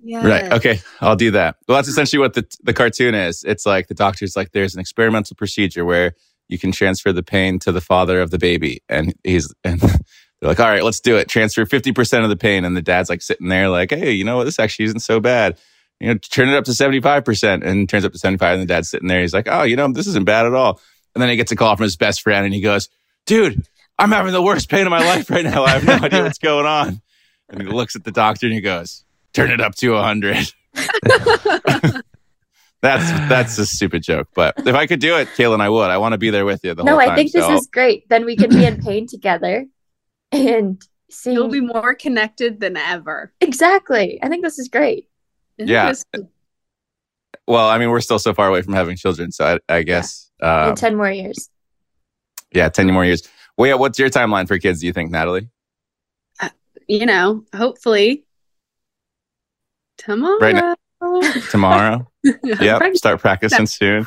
Yeah. 0.00 0.26
Right. 0.26 0.52
Okay. 0.52 0.80
I'll 1.00 1.16
do 1.16 1.30
that. 1.30 1.56
Well, 1.66 1.76
that's 1.76 1.88
essentially 1.88 2.20
what 2.20 2.34
the 2.34 2.44
the 2.62 2.74
cartoon 2.74 3.14
is. 3.14 3.42
It's 3.46 3.64
like 3.64 3.88
the 3.88 3.94
doctor's 3.94 4.36
like, 4.36 4.52
there's 4.52 4.74
an 4.74 4.80
experimental 4.80 5.34
procedure 5.36 5.84
where 5.84 6.14
you 6.48 6.58
can 6.58 6.72
transfer 6.72 7.10
the 7.10 7.22
pain 7.22 7.58
to 7.60 7.72
the 7.72 7.80
father 7.80 8.20
of 8.20 8.30
the 8.30 8.36
baby, 8.38 8.82
and 8.90 9.14
he's 9.24 9.50
and 9.64 9.80
they're 9.80 9.98
like, 10.42 10.60
all 10.60 10.66
right, 10.68 10.82
let's 10.84 11.00
do 11.00 11.16
it. 11.16 11.28
Transfer 11.28 11.64
fifty 11.64 11.90
percent 11.92 12.22
of 12.24 12.28
the 12.28 12.36
pain, 12.36 12.66
and 12.66 12.76
the 12.76 12.82
dad's 12.82 13.08
like 13.08 13.22
sitting 13.22 13.48
there, 13.48 13.70
like, 13.70 13.90
hey, 13.90 14.12
you 14.12 14.24
know 14.24 14.36
what? 14.36 14.44
This 14.44 14.58
actually 14.58 14.84
isn't 14.86 15.00
so 15.00 15.20
bad. 15.20 15.56
You 16.04 16.14
know, 16.14 16.18
turn 16.18 16.48
it 16.48 16.54
up 16.54 16.64
to 16.64 16.74
seventy 16.74 17.00
five 17.00 17.24
percent, 17.24 17.64
and 17.64 17.88
turns 17.88 18.04
up 18.04 18.12
to 18.12 18.18
seventy 18.18 18.38
five, 18.38 18.54
and 18.54 18.62
the 18.62 18.66
dad's 18.66 18.90
sitting 18.90 19.08
there. 19.08 19.20
He's 19.20 19.34
like, 19.34 19.48
oh, 19.50 19.62
you 19.62 19.76
know, 19.76 19.90
this 19.92 20.06
isn't 20.06 20.26
bad 20.26 20.46
at 20.46 20.54
all. 20.54 20.80
And 21.14 21.22
then 21.22 21.30
he 21.30 21.36
gets 21.36 21.52
a 21.52 21.56
call 21.56 21.74
from 21.76 21.84
his 21.84 21.96
best 21.96 22.22
friend, 22.22 22.44
and 22.44 22.54
he 22.54 22.60
goes, 22.60 22.88
dude, 23.26 23.66
I'm 23.98 24.10
having 24.10 24.32
the 24.32 24.42
worst 24.42 24.68
pain 24.68 24.86
of 24.86 24.90
my 24.90 25.04
life 25.04 25.30
right 25.30 25.44
now. 25.44 25.64
I 25.64 25.70
have 25.70 25.84
no 25.84 25.94
idea 25.94 26.22
what's 26.22 26.38
going 26.38 26.66
on. 26.66 27.00
And 27.48 27.62
he 27.62 27.68
looks 27.68 27.96
at 27.96 28.04
the 28.04 28.10
doctor, 28.10 28.46
and 28.46 28.54
he 28.54 28.60
goes, 28.60 29.04
turn 29.32 29.50
it 29.50 29.60
up 29.60 29.74
to 29.76 29.96
hundred. 29.96 30.52
That's 32.84 33.10
that's 33.30 33.56
a 33.56 33.64
stupid 33.64 34.02
joke, 34.02 34.28
but 34.34 34.56
if 34.58 34.74
I 34.74 34.86
could 34.86 35.00
do 35.00 35.16
it, 35.16 35.28
Caelynn, 35.28 35.62
I 35.62 35.70
would. 35.70 35.88
I 35.88 35.96
want 35.96 36.12
to 36.12 36.18
be 36.18 36.28
there 36.28 36.44
with 36.44 36.62
you 36.64 36.74
the 36.74 36.84
no, 36.84 36.92
whole 36.92 37.00
time. 37.00 37.12
I 37.12 37.14
think 37.14 37.32
this 37.32 37.46
so- 37.46 37.54
is 37.54 37.66
great. 37.66 38.06
Then 38.10 38.26
we 38.26 38.36
can 38.36 38.50
be 38.50 38.62
in 38.62 38.82
pain 38.82 39.06
together 39.06 39.64
and 40.30 40.82
see. 41.08 41.32
You'll 41.32 41.48
be 41.48 41.62
more 41.62 41.94
connected 41.94 42.60
than 42.60 42.76
ever. 42.76 43.32
exactly. 43.40 44.18
I 44.22 44.28
think 44.28 44.44
this 44.44 44.58
is 44.58 44.68
great. 44.68 45.08
Yeah. 45.58 45.92
well. 47.46 47.68
I 47.68 47.78
mean, 47.78 47.90
we're 47.90 48.00
still 48.00 48.18
so 48.18 48.34
far 48.34 48.48
away 48.48 48.62
from 48.62 48.72
having 48.74 48.96
children, 48.96 49.30
so 49.32 49.58
I, 49.68 49.76
I 49.76 49.82
guess, 49.82 50.30
uh, 50.42 50.66
in 50.70 50.74
10 50.76 50.96
more 50.96 51.10
years. 51.10 51.48
yeah, 52.52 52.68
ten 52.68 52.86
more 52.90 53.04
years. 53.04 53.22
Well, 53.56 53.68
yeah. 53.68 53.74
What's 53.74 53.98
your 53.98 54.10
timeline 54.10 54.48
for 54.48 54.58
kids? 54.58 54.80
Do 54.80 54.86
you 54.86 54.92
think, 54.92 55.10
Natalie? 55.10 55.48
you 56.86 57.06
know, 57.06 57.44
hopefully 57.54 58.24
tomorrow. 59.98 60.38
Right 60.38 60.54
now- 60.54 60.74
Tomorrow? 61.50 62.10
yep. 62.42 62.96
Start 62.96 63.20
practicing 63.22 63.66
soon. 63.66 64.06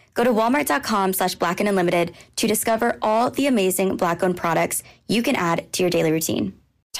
Go 0.13 0.23
to 0.23 0.31
walmart.com 0.31 1.13
slash 1.13 1.35
black 1.35 1.59
and 1.59 1.69
unlimited 1.69 2.13
to 2.35 2.47
discover 2.47 2.97
all 3.01 3.29
the 3.29 3.47
amazing 3.47 3.95
black 3.97 4.23
owned 4.23 4.37
products 4.37 4.83
you 5.07 5.23
can 5.23 5.35
add 5.35 5.71
to 5.73 5.83
your 5.83 5.89
daily 5.89 6.11
routine. 6.11 6.60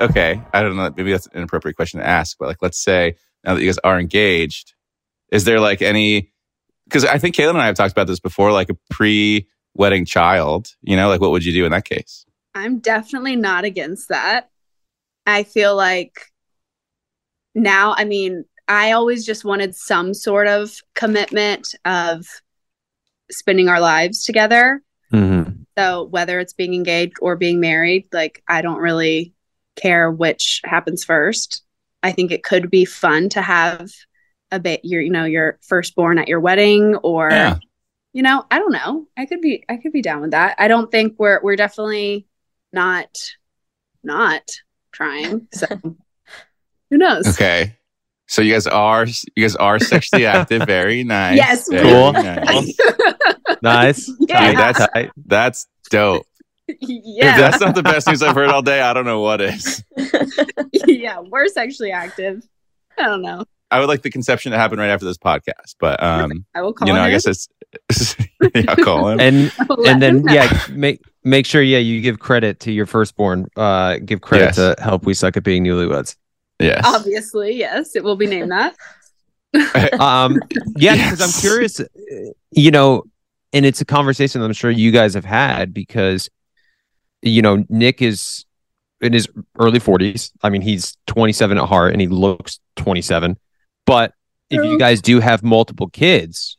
Okay, 0.00 0.40
I 0.52 0.62
don't 0.62 0.76
know. 0.76 0.92
Maybe 0.96 1.10
that's 1.10 1.26
an 1.26 1.32
inappropriate 1.36 1.76
question 1.76 2.00
to 2.00 2.06
ask, 2.06 2.36
but 2.38 2.46
like, 2.46 2.62
let's 2.62 2.82
say 2.82 3.16
now 3.44 3.54
that 3.54 3.60
you 3.60 3.66
guys 3.66 3.78
are 3.78 3.98
engaged, 3.98 4.74
is 5.32 5.44
there 5.44 5.60
like 5.60 5.82
any? 5.82 6.32
Because 6.84 7.04
I 7.04 7.18
think 7.18 7.34
Caelynn 7.34 7.50
and 7.50 7.60
I 7.60 7.66
have 7.66 7.74
talked 7.74 7.92
about 7.92 8.06
this 8.06 8.20
before, 8.20 8.52
like 8.52 8.70
a 8.70 8.76
pre-wedding 8.90 10.04
child. 10.04 10.74
You 10.82 10.96
know, 10.96 11.08
like 11.08 11.20
what 11.20 11.32
would 11.32 11.44
you 11.44 11.52
do 11.52 11.64
in 11.64 11.72
that 11.72 11.84
case? 11.84 12.24
I'm 12.54 12.78
definitely 12.78 13.36
not 13.36 13.64
against 13.64 14.08
that. 14.08 14.50
I 15.26 15.42
feel 15.42 15.76
like 15.76 16.18
now, 17.54 17.94
I 17.96 18.04
mean, 18.04 18.44
I 18.66 18.92
always 18.92 19.26
just 19.26 19.44
wanted 19.44 19.74
some 19.74 20.14
sort 20.14 20.46
of 20.46 20.72
commitment 20.94 21.74
of 21.84 22.26
spending 23.30 23.68
our 23.68 23.80
lives 23.80 24.24
together. 24.24 24.82
Mm-hmm. 25.12 25.62
So 25.76 26.04
whether 26.04 26.40
it's 26.40 26.52
being 26.52 26.74
engaged 26.74 27.16
or 27.20 27.36
being 27.36 27.60
married, 27.60 28.08
like 28.12 28.42
I 28.48 28.62
don't 28.62 28.78
really 28.78 29.34
care 29.80 30.10
which 30.10 30.60
happens 30.64 31.04
first. 31.04 31.62
I 32.02 32.12
think 32.12 32.30
it 32.30 32.42
could 32.44 32.70
be 32.70 32.84
fun 32.84 33.28
to 33.30 33.42
have 33.42 33.90
a 34.52 34.58
bit 34.60 34.80
your 34.84 35.00
you 35.00 35.10
know 35.10 35.24
your 35.24 35.58
firstborn 35.62 36.18
at 36.18 36.28
your 36.28 36.40
wedding 36.40 36.96
or 36.96 37.28
Yeah. 37.30 37.58
you 38.12 38.22
know 38.22 38.44
I 38.50 38.58
don't 38.58 38.72
know 38.72 39.06
I 39.16 39.26
could 39.26 39.40
be 39.40 39.64
I 39.68 39.76
could 39.76 39.92
be 39.92 40.00
down 40.02 40.20
with 40.22 40.30
that 40.30 40.54
I 40.58 40.68
don't 40.68 40.90
think 40.90 41.16
we're 41.18 41.40
we're 41.42 41.56
definitely 41.56 42.26
not 42.72 43.08
not 44.02 44.42
trying 44.92 45.48
so 45.52 45.66
who 46.90 46.96
knows 46.96 47.26
Okay. 47.28 47.74
So 48.30 48.42
you 48.42 48.52
guys 48.52 48.66
are 48.66 49.06
you 49.06 49.44
guys 49.44 49.56
are 49.56 49.78
sexually 49.78 50.26
active. 50.36 50.62
Very 50.66 51.02
nice. 51.02 51.36
Yes, 51.38 51.66
Very 51.68 51.82
Cool. 51.88 52.12
nice. 52.12 52.78
Nice. 53.62 54.12
Yeah. 54.20 54.48
Dude, 54.50 54.58
that's 54.58 55.10
that's 55.26 55.66
dope. 55.90 56.26
Yeah 56.80 57.34
If 57.34 57.40
that's 57.40 57.60
not 57.60 57.74
the 57.74 57.82
best 57.82 58.06
news 58.06 58.22
I've 58.22 58.34
heard 58.34 58.50
all 58.50 58.62
day, 58.62 58.80
I 58.80 58.92
don't 58.92 59.04
know 59.04 59.20
what 59.20 59.40
is. 59.40 59.82
yeah 60.86 61.20
we're 61.20 61.48
sexually 61.48 61.92
active 61.92 62.42
I 62.98 63.02
don't 63.04 63.22
know 63.22 63.44
I 63.70 63.80
would 63.80 63.88
like 63.88 64.02
the 64.02 64.10
conception 64.10 64.52
to 64.52 64.58
happen 64.58 64.78
right 64.78 64.88
after 64.88 65.04
this 65.04 65.18
podcast, 65.18 65.76
but 65.78 66.02
um, 66.02 66.46
I 66.54 66.62
will 66.62 66.72
call 66.72 66.88
you 66.88 66.94
know, 66.94 67.02
I 67.02 67.10
guess 67.10 67.26
it's 67.26 67.48
yeah, 68.54 68.74
call 68.76 69.10
him. 69.10 69.20
And 69.20 69.52
I'll 69.68 69.76
let 69.76 69.92
and 69.92 70.00
then 70.02 70.16
him 70.26 70.28
yeah, 70.30 70.58
make 70.70 71.02
make 71.22 71.44
sure 71.44 71.60
yeah 71.60 71.76
you 71.76 72.00
give 72.00 72.18
credit 72.18 72.60
to 72.60 72.72
your 72.72 72.86
firstborn. 72.86 73.46
Uh, 73.58 73.98
give 74.02 74.22
credit 74.22 74.56
Yes. 74.56 74.56
to 74.56 74.74
help 74.82 75.04
we 75.04 75.12
suck 75.12 75.36
at 75.36 75.42
being 75.44 75.64
newlyweds. 75.64 76.16
yes. 76.60 76.80
obviously 76.86 77.56
yes 77.56 77.94
it 77.94 78.02
will 78.02 78.16
be 78.16 78.26
named 78.26 78.50
that 78.50 78.74
um 80.00 80.38
yeah 80.76 80.94
because 80.94 81.20
i'm 81.20 81.40
curious 81.40 81.78
uh, 81.80 81.84
you 82.50 82.70
know 82.70 83.04
and 83.52 83.64
it's 83.64 83.80
a 83.80 83.84
conversation 83.84 84.42
i'm 84.42 84.52
sure 84.52 84.70
you 84.70 84.90
guys 84.90 85.14
have 85.14 85.24
had 85.24 85.72
because 85.72 86.28
you 87.22 87.42
know 87.42 87.64
nick 87.68 88.02
is 88.02 88.44
in 89.00 89.12
his 89.12 89.28
early 89.58 89.80
40s 89.80 90.30
i 90.42 90.50
mean 90.50 90.62
he's 90.62 90.96
27 91.06 91.58
at 91.58 91.64
heart 91.66 91.92
and 91.92 92.00
he 92.00 92.06
looks 92.08 92.58
27 92.76 93.38
but 93.86 94.12
if 94.50 94.64
you 94.64 94.78
guys 94.78 95.02
do 95.02 95.20
have 95.20 95.42
multiple 95.42 95.88
kids 95.88 96.56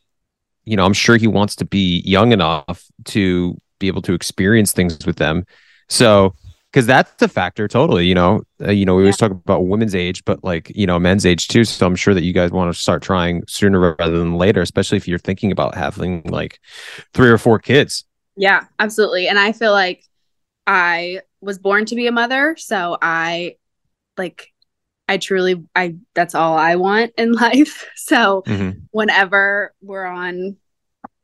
you 0.64 0.76
know 0.76 0.84
i'm 0.84 0.92
sure 0.92 1.16
he 1.16 1.26
wants 1.26 1.56
to 1.56 1.64
be 1.64 2.02
young 2.04 2.32
enough 2.32 2.86
to 3.04 3.56
be 3.80 3.88
able 3.88 4.02
to 4.02 4.14
experience 4.14 4.72
things 4.72 5.04
with 5.04 5.16
them. 5.16 5.44
So 5.88 6.36
because 6.70 6.86
that's 6.86 7.20
a 7.20 7.26
factor 7.26 7.66
totally 7.66 8.06
you 8.06 8.14
know. 8.14 8.42
Uh, 8.62 8.70
you 8.70 8.84
know 8.86 8.94
we 8.94 9.02
always 9.02 9.16
talk 9.16 9.32
about 9.32 9.66
women's 9.66 9.94
age 9.94 10.24
but 10.24 10.44
like 10.44 10.70
you 10.76 10.86
know 10.86 11.00
men's 11.00 11.26
age 11.26 11.48
too. 11.48 11.64
So 11.64 11.84
i'm 11.84 11.96
sure 11.96 12.14
that 12.14 12.22
you 12.22 12.32
guys 12.32 12.52
want 12.52 12.72
to 12.72 12.78
start 12.78 13.02
trying 13.02 13.42
sooner 13.48 13.96
rather 13.98 14.16
than 14.16 14.36
later 14.36 14.60
especially 14.60 14.98
if 14.98 15.08
you're 15.08 15.18
thinking 15.18 15.50
about 15.50 15.74
having 15.74 16.22
like 16.24 16.60
three 17.12 17.30
or 17.30 17.38
four 17.38 17.58
kids. 17.58 18.04
Yeah, 18.36 18.66
absolutely. 18.78 19.26
And 19.26 19.38
I 19.38 19.50
feel 19.50 19.72
like 19.72 20.04
I 20.66 21.20
was 21.40 21.58
born 21.58 21.86
to 21.86 21.94
be 21.94 22.06
a 22.06 22.12
mother, 22.12 22.56
so 22.58 22.96
I 23.00 23.56
like 24.16 24.52
I 25.08 25.16
truly 25.18 25.64
I 25.74 25.96
that's 26.14 26.34
all 26.34 26.56
I 26.56 26.76
want 26.76 27.12
in 27.18 27.32
life. 27.46 27.88
So 27.96 28.42
Mhm. 28.46 28.82
whenever 28.90 29.74
we're 29.80 30.04
on 30.06 30.56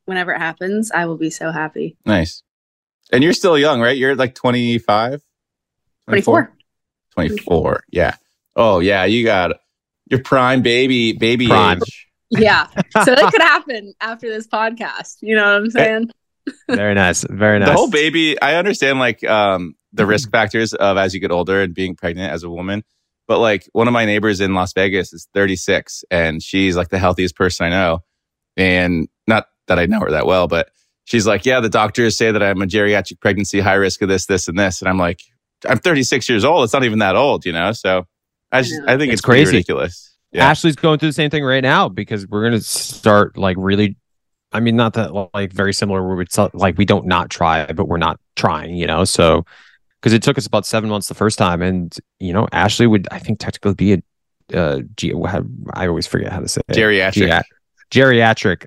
whenever 0.07 0.33
it 0.33 0.39
happens, 0.39 0.91
I 0.93 1.07
will 1.07 1.17
be 1.19 1.31
so 1.31 1.51
happy. 1.51 1.97
Nice. 2.07 2.43
And 3.13 3.23
you're 3.23 3.33
still 3.33 3.57
young, 3.59 3.81
right? 3.81 3.97
You're 3.97 4.15
like 4.17 4.35
25? 4.35 5.23
24. 6.09 6.53
24. 7.13 7.85
Yeah. 7.91 8.17
Oh, 8.55 8.79
yeah. 8.81 9.05
You 9.05 9.25
got 9.25 9.53
your 10.11 10.23
prime 10.23 10.63
baby, 10.63 11.13
baby 11.13 11.47
Prime. 11.49 11.79
age. 11.83 12.09
Yeah. 12.31 12.67
so 13.05 13.15
that 13.15 13.31
could 13.33 13.43
happen 13.43 13.95
after 14.01 14.29
this 14.29 14.47
podcast. 14.47 15.17
You 15.21 15.37
know 15.37 15.45
what 15.45 15.63
I'm 15.63 15.71
saying? 15.71 16.11
Very 16.69 16.95
nice 16.95 17.25
very 17.29 17.59
nice 17.59 17.69
The 17.69 17.75
whole 17.75 17.91
baby, 17.91 18.41
I 18.41 18.57
understand 18.57 18.99
like 18.99 19.25
um 19.25 19.75
the 19.93 20.07
risk 20.07 20.31
factors 20.31 20.75
of 20.75 20.97
as 20.97 21.15
you 21.15 21.21
get 21.21 21.31
older 21.31 21.63
and 21.63 21.75
being 21.75 21.97
pregnant 21.97 22.33
as 22.33 22.43
a 22.43 22.51
woman. 22.51 22.85
But 23.29 23.39
like 23.41 23.69
one 23.73 23.89
of 23.89 23.93
my 23.93 24.05
neighbors 24.05 24.41
in 24.41 24.55
Las 24.55 24.73
Vegas 24.75 25.13
is 25.13 25.27
36 25.35 26.05
and 26.11 26.43
she's 26.43 26.77
like 26.77 26.91
the 26.91 26.99
healthiest 26.99 27.35
person 27.35 27.67
I 27.67 27.71
know. 27.71 28.01
And 28.57 29.09
not 29.27 29.47
that 29.69 29.79
I 29.79 29.87
know 29.87 30.01
her 30.01 30.11
that 30.13 30.27
well, 30.27 30.47
but 30.49 30.69
she's 31.05 31.27
like, 31.27 31.45
yeah, 31.47 31.61
the 31.61 31.69
doctors 31.69 32.17
say 32.17 32.31
that 32.31 32.43
I'm 32.43 32.63
a 32.63 32.67
geriatric 32.67 33.21
pregnancy, 33.21 33.61
high 33.61 33.75
risk 33.75 34.03
of 34.03 34.09
this, 34.09 34.27
this, 34.27 34.49
and 34.49 34.59
this. 34.59 34.81
And 34.81 34.89
I'm 34.89 34.99
like, 34.99 35.21
I'm 35.69 35.79
36 35.79 36.29
years 36.29 36.45
old. 36.45 36.65
It's 36.65 36.73
not 36.73 36.85
even 36.85 37.01
that 37.01 37.17
old, 37.17 37.45
you 37.47 37.53
know. 37.53 37.73
So 37.73 38.07
I 38.53 38.63
just 38.63 38.75
I 38.87 38.97
think 38.97 39.13
It's 39.13 39.21
it's, 39.21 39.23
crazy. 39.23 39.53
ridiculous. 39.53 40.15
Yeah. 40.33 40.49
Ashley's 40.49 40.77
going 40.77 40.99
through 40.99 41.09
the 41.09 41.15
same 41.15 41.31
thing 41.31 41.45
right 41.45 41.63
now 41.63 41.89
because 41.89 42.27
we're 42.27 42.45
gonna 42.45 42.61
start 42.61 43.37
like 43.37 43.57
really. 43.59 43.97
I 44.53 44.61
mean, 44.61 44.77
not 44.77 44.95
that 44.95 45.13
like 45.35 45.53
very 45.53 45.73
similar 45.73 46.07
where 46.07 46.21
it's 46.23 46.39
like 46.55 46.79
we 46.79 46.85
don't 46.85 47.07
not 47.07 47.31
try, 47.31 47.71
but 47.73 47.89
we're 47.89 47.97
not 47.99 48.19
trying, 48.37 48.77
you 48.77 48.87
know. 48.87 49.05
So 49.05 49.45
because 50.01 50.13
it 50.13 50.23
took 50.23 50.39
us 50.39 50.47
about 50.47 50.65
seven 50.67 50.89
months 50.89 51.09
the 51.09 51.15
first 51.15 51.39
time, 51.39 51.63
and 51.63 51.95
you 52.21 52.33
know, 52.33 52.49
Ashley 52.53 52.87
would 52.87 53.09
I 53.11 53.19
think 53.19 53.39
technically 53.39 53.75
be 53.75 53.93
a 53.95 54.03
uh, 54.55 54.81
ge- 54.97 55.13
I 55.75 55.89
always 55.89 56.07
forget 56.07 56.33
how 56.33 56.41
to 56.41 56.49
say 56.49 56.61
it. 56.69 56.77
Geriatric. 56.77 57.29
Gea- 57.29 57.43
geriatric 57.91 58.67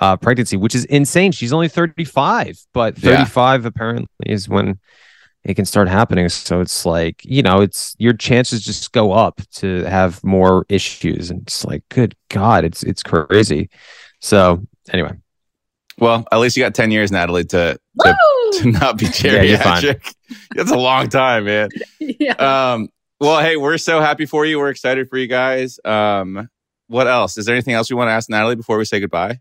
uh, 0.00 0.16
pregnancy, 0.16 0.56
which 0.56 0.74
is 0.74 0.84
insane. 0.86 1.32
She's 1.32 1.52
only 1.52 1.68
35, 1.68 2.58
but 2.72 2.98
Yeah. 2.98 3.24
35 3.24 3.64
apparently 3.64 4.06
is 4.26 4.48
when 4.48 4.78
it 5.44 5.54
can 5.54 5.64
start 5.64 5.88
happening. 5.88 6.28
So 6.28 6.60
it's 6.60 6.84
like, 6.84 7.24
you 7.24 7.42
know, 7.42 7.60
it's 7.60 7.94
your 7.98 8.12
chances 8.12 8.62
just 8.62 8.92
go 8.92 9.12
up 9.12 9.40
to 9.54 9.84
have 9.84 10.22
more 10.24 10.66
issues. 10.68 11.30
And 11.30 11.42
it's 11.42 11.64
like, 11.64 11.84
good 11.88 12.14
God, 12.28 12.64
it's 12.64 12.82
it's 12.82 13.02
crazy. 13.02 13.70
So 14.20 14.64
anyway. 14.92 15.12
Well, 15.98 16.26
at 16.30 16.38
least 16.38 16.56
you 16.56 16.62
got 16.62 16.74
10 16.74 16.90
years, 16.90 17.10
Natalie, 17.10 17.44
to 17.46 17.78
to, 18.00 18.16
to 18.58 18.70
not 18.70 18.98
be 18.98 19.06
Yeah, 19.22 19.42
you're 19.42 19.58
fine. 19.58 19.82
geriatric. 19.82 20.14
That's 20.54 20.70
a 20.70 20.76
long 20.76 21.08
time, 21.08 21.44
man. 21.46 21.70
yeah. 22.00 22.32
Um, 22.72 22.88
well, 23.18 23.40
hey, 23.40 23.56
we're 23.56 23.78
so 23.78 24.00
happy 24.00 24.26
for 24.26 24.44
you. 24.44 24.58
We're 24.58 24.68
excited 24.68 25.08
for 25.08 25.16
you 25.16 25.26
guys. 25.26 25.80
Um, 25.84 26.50
what 26.88 27.06
else? 27.08 27.38
Is 27.38 27.46
there 27.46 27.54
anything 27.54 27.72
else 27.74 27.88
you 27.88 27.96
want 27.96 28.08
to 28.08 28.12
ask 28.12 28.28
Natalie 28.28 28.56
before 28.56 28.76
we 28.76 28.84
say 28.84 29.00
goodbye? 29.00 29.40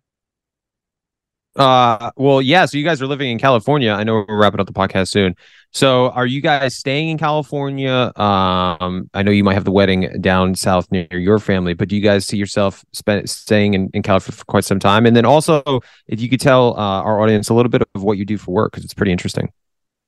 Uh 1.58 2.12
well, 2.18 2.41
yeah. 2.41 2.66
So 2.66 2.78
you 2.78 2.84
guys 2.84 3.02
are 3.02 3.08
living 3.08 3.32
in 3.32 3.39
California. 3.39 3.91
I 3.91 4.04
know 4.04 4.26
we're 4.28 4.38
wrapping 4.38 4.60
up 4.60 4.68
the 4.68 4.74
podcast 4.74 5.08
soon. 5.08 5.36
So 5.76 6.09
are 6.11 6.26
you 6.26 6.39
guys 6.39 6.73
staying 6.73 7.09
in 7.09 7.17
California? 7.17 8.13
Um, 8.15 9.09
I 9.13 9.23
know 9.23 9.32
you 9.32 9.43
might 9.43 9.55
have 9.55 9.65
the 9.65 9.73
wedding 9.73 10.21
down 10.21 10.55
south 10.55 10.89
near 10.89 11.05
your 11.11 11.38
family, 11.38 11.73
but 11.73 11.89
do 11.89 11.97
you 11.97 12.01
guys 12.01 12.26
see 12.26 12.38
yourself 12.38 12.86
spend, 12.93 13.30
staying 13.30 13.73
in, 13.73 13.89
in 13.93 14.01
California 14.01 14.38
for 14.38 14.45
quite 14.45 14.63
some 14.63 14.80
time? 14.80 15.05
And 15.05 15.17
then 15.17 15.26
also, 15.26 15.82
if 16.07 16.21
you 16.21 16.30
could 16.30 16.39
tell 16.39 16.80
uh, 16.80 17.01
our 17.01 17.19
audience 17.19 17.49
a 17.49 17.53
little 17.53 17.69
bit 17.69 17.84
of 17.93 18.03
what 18.03 18.17
you 18.17 18.23
do 18.23 18.38
for 18.38 18.51
work, 18.51 18.71
because 18.71 18.86
it's 18.86 18.93
pretty 18.93 19.11
interesting. 19.11 19.51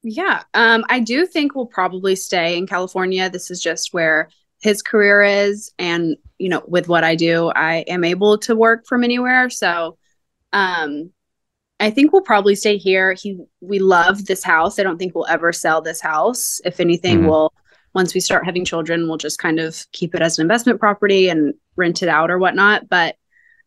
Yeah. 0.04 0.44
Um, 0.54 0.86
I 0.88 1.02
do 1.02 1.26
think 1.26 1.54
we'll 1.54 1.66
probably 1.66 2.16
stay 2.16 2.58
in 2.58 2.66
California. 2.66 3.30
This 3.30 3.52
is 3.52 3.62
just 3.62 3.94
where 3.94 4.30
his 4.62 4.82
career 4.82 5.22
is. 5.22 5.74
And, 5.78 6.16
you 6.38 6.48
know, 6.48 6.64
with 6.66 6.88
what 6.88 7.04
I 7.04 7.16
do, 7.16 7.52
I 7.54 7.80
am 7.90 8.06
able 8.06 8.38
to 8.38 8.56
work 8.56 8.88
from 8.88 9.04
anywhere. 9.04 9.50
So 9.50 9.98
um 10.54 11.12
I 11.80 11.90
think 11.92 12.12
we'll 12.12 12.22
probably 12.24 12.56
stay 12.56 12.78
here. 12.78 13.14
He 13.14 13.40
we 13.62 13.80
love 13.80 14.26
this 14.26 14.44
house. 14.44 14.80
I 14.80 14.84
don't 14.84 14.98
think 14.98 15.14
we'll 15.14 15.28
ever 15.28 15.54
sell 15.54 15.82
this 15.82 16.02
house. 16.02 16.60
If 16.66 16.80
anything, 16.80 17.20
Mhm. 17.22 17.30
we'll 17.30 17.54
once 17.94 18.14
we 18.14 18.20
start 18.20 18.46
having 18.46 18.66
children, 18.66 19.08
we'll 19.08 19.18
just 19.18 19.40
kind 19.40 19.60
of 19.60 19.86
keep 19.92 20.14
it 20.16 20.22
as 20.22 20.38
an 20.38 20.44
investment 20.44 20.80
property 20.80 21.30
and 21.30 21.54
rent 21.76 22.04
it 22.04 22.10
out 22.10 22.30
or 22.30 22.38
whatnot. 22.38 22.90
But 22.90 23.16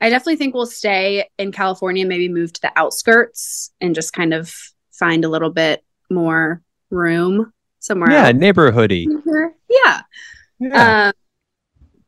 I 0.01 0.09
definitely 0.09 0.37
think 0.37 0.55
we'll 0.55 0.67
stay 0.67 1.29
in 1.39 1.53
California, 1.53 2.07
maybe 2.07 2.29
move 2.29 2.53
to 2.55 2.61
the 2.61 2.73
outskirts 2.77 3.73
and 3.81 3.95
just 3.95 4.13
kind 4.13 4.33
of 4.33 4.53
find 4.93 5.25
a 5.25 5.29
little 5.29 5.51
bit 5.51 5.85
more 6.11 6.63
room 6.91 7.53
somewhere 7.81 8.11
Yeah, 8.11 8.27
else. 8.29 8.35
neighborhoody. 8.37 9.07
Here. 9.25 9.55
Yeah. 9.69 11.07
Um, 11.09 11.13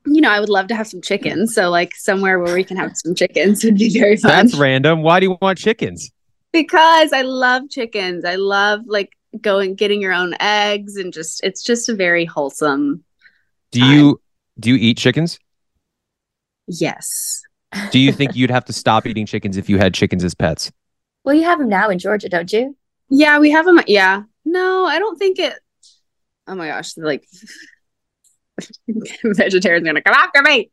you 0.07 0.21
know, 0.21 0.31
I 0.31 0.41
would 0.41 0.49
love 0.49 0.67
to 0.69 0.75
have 0.75 0.87
some 0.87 1.01
chickens. 1.01 1.55
So, 1.55 1.71
like, 1.71 1.95
somewhere 1.95 2.39
where 2.39 2.55
we 2.55 2.65
can 2.65 2.77
have 2.77 2.93
some 2.95 3.15
chickens 3.15 3.65
would 3.65 3.77
be 3.77 3.91
very 3.97 4.17
fun. 4.17 4.31
That's 4.31 4.57
random. 4.57 5.03
Why 5.03 5.21
do 5.21 5.27
you 5.27 5.39
want 5.41 5.59
chickens? 5.59 6.11
because 6.53 7.13
I 7.13 7.23
love 7.23 7.69
chickens. 7.71 8.25
I 8.25 8.37
love 8.37 8.83
like 8.87 9.17
going 9.41 9.75
getting 9.75 10.01
your 10.01 10.13
own 10.13 10.35
eggs 10.39 10.97
and 10.97 11.13
just 11.13 11.43
it's 11.43 11.63
just 11.63 11.89
a 11.89 11.95
very 11.95 12.25
wholesome. 12.25 13.03
Do 13.71 13.85
you 13.85 14.21
do 14.61 14.71
you 14.71 14.77
eat 14.77 14.99
chickens? 14.99 15.39
Yes. 16.67 17.43
Do 17.91 17.99
you 17.99 18.13
think 18.13 18.37
you'd 18.37 18.51
have 18.51 18.67
to 18.67 18.73
stop 18.73 19.07
eating 19.07 19.25
chickens 19.25 19.57
if 19.57 19.69
you 19.69 19.79
had 19.79 19.95
chickens 19.95 20.23
as 20.25 20.35
pets? 20.35 20.71
Well, 21.25 21.35
you 21.35 21.45
have 21.45 21.59
them 21.59 21.71
now 21.71 21.89
in 21.89 21.99
Georgia, 21.99 22.29
don't 22.29 22.53
you? 22.53 22.77
Yeah, 23.09 23.39
we 23.39 23.51
have 23.51 23.65
them. 23.65 23.81
Yeah. 23.87 24.25
No, 24.45 24.85
I 24.85 24.99
don't 24.99 25.19
think 25.19 25.39
it. 25.39 25.55
Oh 26.47 26.55
my 26.55 26.69
gosh, 26.69 26.97
like 26.97 27.27
vegetarians 29.25 29.87
gonna 29.87 30.03
come 30.03 30.15
after 30.15 30.43
me. 30.43 30.71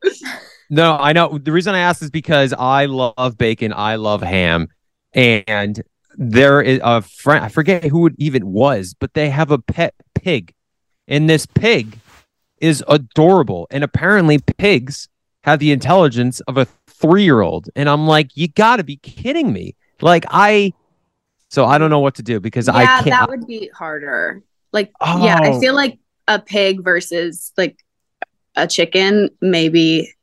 No, 0.70 0.98
I 0.98 1.14
know. 1.14 1.38
The 1.38 1.52
reason 1.52 1.74
I 1.76 1.80
asked 1.80 2.02
is 2.02 2.12
because 2.12 2.54
I 2.54 2.86
love 2.86 3.38
bacon, 3.38 3.74
I 3.74 3.96
love 3.96 4.22
ham, 4.22 4.68
and 5.14 5.82
there 6.16 6.62
is 6.62 6.80
a 6.84 7.02
friend. 7.02 7.44
I 7.44 7.50
forget 7.50 7.84
who 7.86 8.06
it 8.08 8.14
even 8.18 8.48
was, 8.52 8.94
but 9.00 9.14
they 9.14 9.30
have 9.30 9.52
a 9.52 9.58
pet 9.60 9.94
pig, 10.16 10.54
and 11.08 11.30
this 11.30 11.46
pig 11.46 11.98
is 12.62 12.84
adorable. 12.88 13.68
And 13.72 13.84
apparently, 13.84 14.38
pigs 14.40 15.08
have 15.44 15.60
the 15.60 15.72
intelligence 15.72 16.40
of 16.42 16.58
a 16.58 16.66
three-year-old. 16.88 17.70
And 17.76 17.88
I'm 17.88 18.06
like, 18.06 18.36
you 18.36 18.48
got 18.50 18.76
to 18.78 18.84
be 18.84 18.98
kidding 18.98 19.54
me! 19.54 19.76
Like 20.02 20.26
I, 20.30 20.74
so 21.50 21.66
I 21.66 21.78
don't 21.78 21.90
know 21.90 22.00
what 22.00 22.16
to 22.16 22.24
do 22.24 22.40
because 22.40 22.68
I 22.70 22.82
yeah, 22.84 22.96
can't. 22.98 23.10
that 23.12 23.30
would 23.30 23.48
be 23.48 23.70
harder. 23.74 24.44
Like, 24.72 24.92
yeah, 25.02 25.40
I 25.42 25.50
Oh. 25.50 25.60
feel 25.60 25.74
like 25.74 25.98
a 26.30 26.40
pig 26.40 26.82
versus 26.84 27.52
like 27.58 27.84
a 28.56 28.68
chicken, 28.68 29.30
maybe 29.42 30.14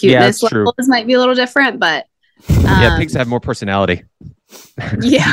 Yeah, 0.00 0.18
cuteness 0.18 0.40
that's 0.40 0.50
true. 0.50 0.64
levels 0.64 0.88
might 0.88 1.06
be 1.06 1.12
a 1.12 1.18
little 1.20 1.34
different, 1.36 1.78
but 1.78 2.06
yeah, 2.48 2.94
um, 2.94 2.98
pigs 2.98 3.14
have 3.14 3.28
more 3.28 3.40
personality. 3.40 4.02
yeah. 5.00 5.32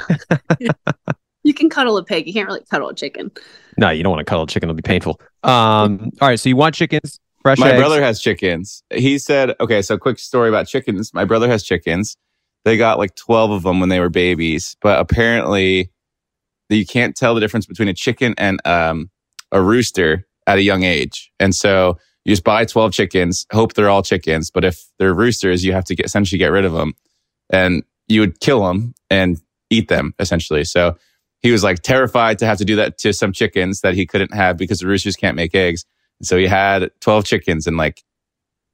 you 1.44 1.54
can 1.54 1.70
cuddle 1.70 1.98
a 1.98 2.04
pig. 2.04 2.28
You 2.28 2.34
can't 2.34 2.48
really 2.48 2.64
cuddle 2.70 2.90
a 2.90 2.94
chicken. 2.94 3.32
No, 3.78 3.90
you 3.90 4.04
don't 4.04 4.12
want 4.12 4.20
to 4.20 4.30
cuddle 4.30 4.44
a 4.44 4.48
chicken; 4.48 4.70
it'll 4.70 4.76
be 4.76 4.82
painful. 4.82 5.20
Um, 5.44 6.12
all 6.22 6.28
right, 6.28 6.40
so 6.40 6.50
you 6.50 6.58
want 6.58 6.76
chickens, 6.76 7.20
fresh 7.42 7.58
My 7.60 7.72
eggs. 7.72 7.80
brother 7.80 8.02
has 8.02 8.20
chickens. 8.20 8.84
He 8.94 9.18
said, 9.18 9.56
okay, 9.62 9.82
so 9.82 9.98
quick 9.98 10.20
story 10.20 10.50
about 10.50 10.68
chickens. 10.68 11.14
My 11.14 11.24
brother 11.24 11.48
has 11.48 11.64
chickens. 11.64 12.18
They 12.66 12.76
got 12.76 12.98
like 12.98 13.16
12 13.16 13.52
of 13.52 13.64
them 13.64 13.80
when 13.80 13.88
they 13.88 14.02
were 14.02 14.10
babies, 14.10 14.76
but 14.82 15.00
apparently 15.00 15.90
you 16.70 16.86
can't 16.86 17.16
tell 17.16 17.34
the 17.34 17.40
difference 17.40 17.66
between 17.66 17.88
a 17.88 17.94
chicken 17.94 18.36
and 18.38 18.60
um, 18.66 19.10
a 19.52 19.62
rooster 19.62 20.28
at 20.45 20.58
a 20.58 20.62
young 20.62 20.84
age. 20.84 21.32
And 21.39 21.54
so 21.54 21.98
you 22.26 22.32
just 22.32 22.43
buy 22.43 22.66
12 22.66 22.91
chickens, 22.93 23.45
hope 23.52 23.74
they're 23.74 23.89
all 23.89 24.04
chickens, 24.04 24.52
but 24.52 24.66
if 24.66 24.84
they're 25.00 25.14
roosters, 25.14 25.64
you 25.64 25.74
have 25.74 25.86
to 25.86 25.95
get 25.95 26.06
essentially 26.06 26.39
get 26.39 26.52
rid 26.52 26.66
of 26.66 26.74
them. 26.74 26.93
And 27.50 27.84
you 28.08 28.22
would 28.22 28.39
kill 28.39 28.66
them 28.66 28.93
and 29.10 29.39
eat 29.70 29.88
them 29.88 30.14
essentially. 30.20 30.64
So 30.64 30.98
he 31.41 31.52
was 31.52 31.64
like 31.64 31.82
terrified 31.82 32.39
to 32.39 32.45
have 32.45 32.58
to 32.58 32.66
do 32.66 32.78
that 32.78 32.98
to 33.00 33.14
some 33.14 33.32
chickens 33.32 33.82
that 33.82 33.93
he 33.93 34.06
couldn't 34.06 34.34
have 34.34 34.58
because 34.58 34.80
the 34.80 34.88
roosters 34.88 35.16
can't 35.16 35.36
make 35.36 35.54
eggs. 35.56 35.86
So 36.22 36.38
he 36.38 36.48
had 36.48 36.89
12 37.02 37.26
chickens 37.26 37.68
and 37.68 37.78
like 37.78 38.04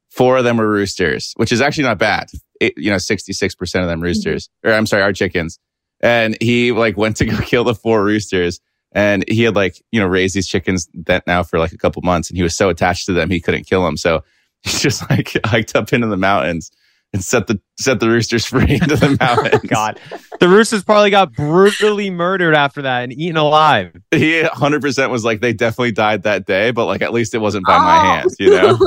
four 0.09 0.37
of 0.37 0.43
them 0.43 0.57
were 0.57 0.69
roosters, 0.69 1.33
which 1.35 1.51
is 1.51 1.61
actually 1.61 1.85
not 1.85 1.97
bad. 1.97 2.29
It, 2.61 2.73
you 2.77 2.89
know, 2.89 2.97
66% 2.97 3.59
of 3.59 3.71
them 3.71 3.97
mm-hmm. 3.97 4.03
roosters, 4.03 4.49
or 4.63 4.73
I'm 4.73 4.85
sorry, 4.85 5.03
are 5.03 5.13
chickens. 5.13 5.59
And 5.99 6.37
he 6.39 6.71
like 6.71 6.97
went 6.97 7.17
to 7.17 7.25
go 7.25 7.37
kill 7.41 7.63
the 7.63 7.75
four 7.75 8.03
roosters 8.03 8.59
and 8.93 9.23
he 9.27 9.43
had 9.43 9.55
like, 9.55 9.81
you 9.91 9.99
know, 9.99 10.07
raised 10.07 10.35
these 10.35 10.47
chickens 10.47 10.87
that 10.93 11.25
now 11.27 11.43
for 11.43 11.59
like 11.59 11.71
a 11.73 11.77
couple 11.77 12.01
months 12.03 12.29
and 12.29 12.37
he 12.37 12.43
was 12.43 12.55
so 12.55 12.69
attached 12.69 13.05
to 13.07 13.13
them, 13.13 13.29
he 13.29 13.39
couldn't 13.41 13.65
kill 13.67 13.83
them. 13.83 13.97
So 13.97 14.23
he 14.63 14.69
just 14.77 15.09
like 15.09 15.33
hiked 15.45 15.75
up 15.75 15.91
into 15.91 16.07
the 16.07 16.17
mountains 16.17 16.71
and 17.11 17.23
set 17.23 17.45
the, 17.47 17.59
set 17.79 17.99
the 17.99 18.07
roosters 18.09 18.45
free 18.47 18.73
into 18.75 18.95
the 18.95 19.17
oh, 19.21 19.35
mountains. 19.35 19.63
God, 19.69 19.99
the 20.39 20.47
roosters 20.49 20.83
probably 20.83 21.09
got 21.11 21.33
brutally 21.33 22.09
murdered 22.09 22.55
after 22.55 22.81
that 22.83 23.03
and 23.03 23.13
eaten 23.13 23.37
alive. 23.37 23.95
He 24.11 24.41
100% 24.41 25.09
was 25.09 25.23
like, 25.25 25.41
they 25.41 25.53
definitely 25.53 25.91
died 25.91 26.23
that 26.23 26.45
day, 26.45 26.71
but 26.71 26.85
like 26.85 27.01
at 27.01 27.13
least 27.13 27.33
it 27.35 27.39
wasn't 27.39 27.65
by 27.67 27.75
Oh. 27.75 27.79
my 27.79 27.97
hands, 28.15 28.35
you 28.39 28.49
know? 28.49 28.77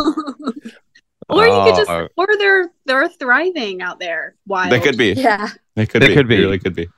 or 1.29 1.47
you 1.47 1.53
could 1.65 1.77
just, 1.77 1.91
Oh. 1.91 2.09
or 2.17 2.27
they're 2.39 2.71
they're 2.85 3.09
thriving 3.09 3.83
out 3.83 3.99
there. 4.01 4.35
Wild. 4.47 4.71
They 4.73 4.81
could 4.81 4.97
be. 4.97 5.13
Yeah. 5.13 5.49
They 5.75 5.87
could 5.87 6.01
They 6.03 6.09
be. 6.09 6.15
could 6.15 6.29
be. 6.29 6.37
They 6.37 6.43
really 6.43 6.59
could 6.59 6.75
be. 6.75 6.89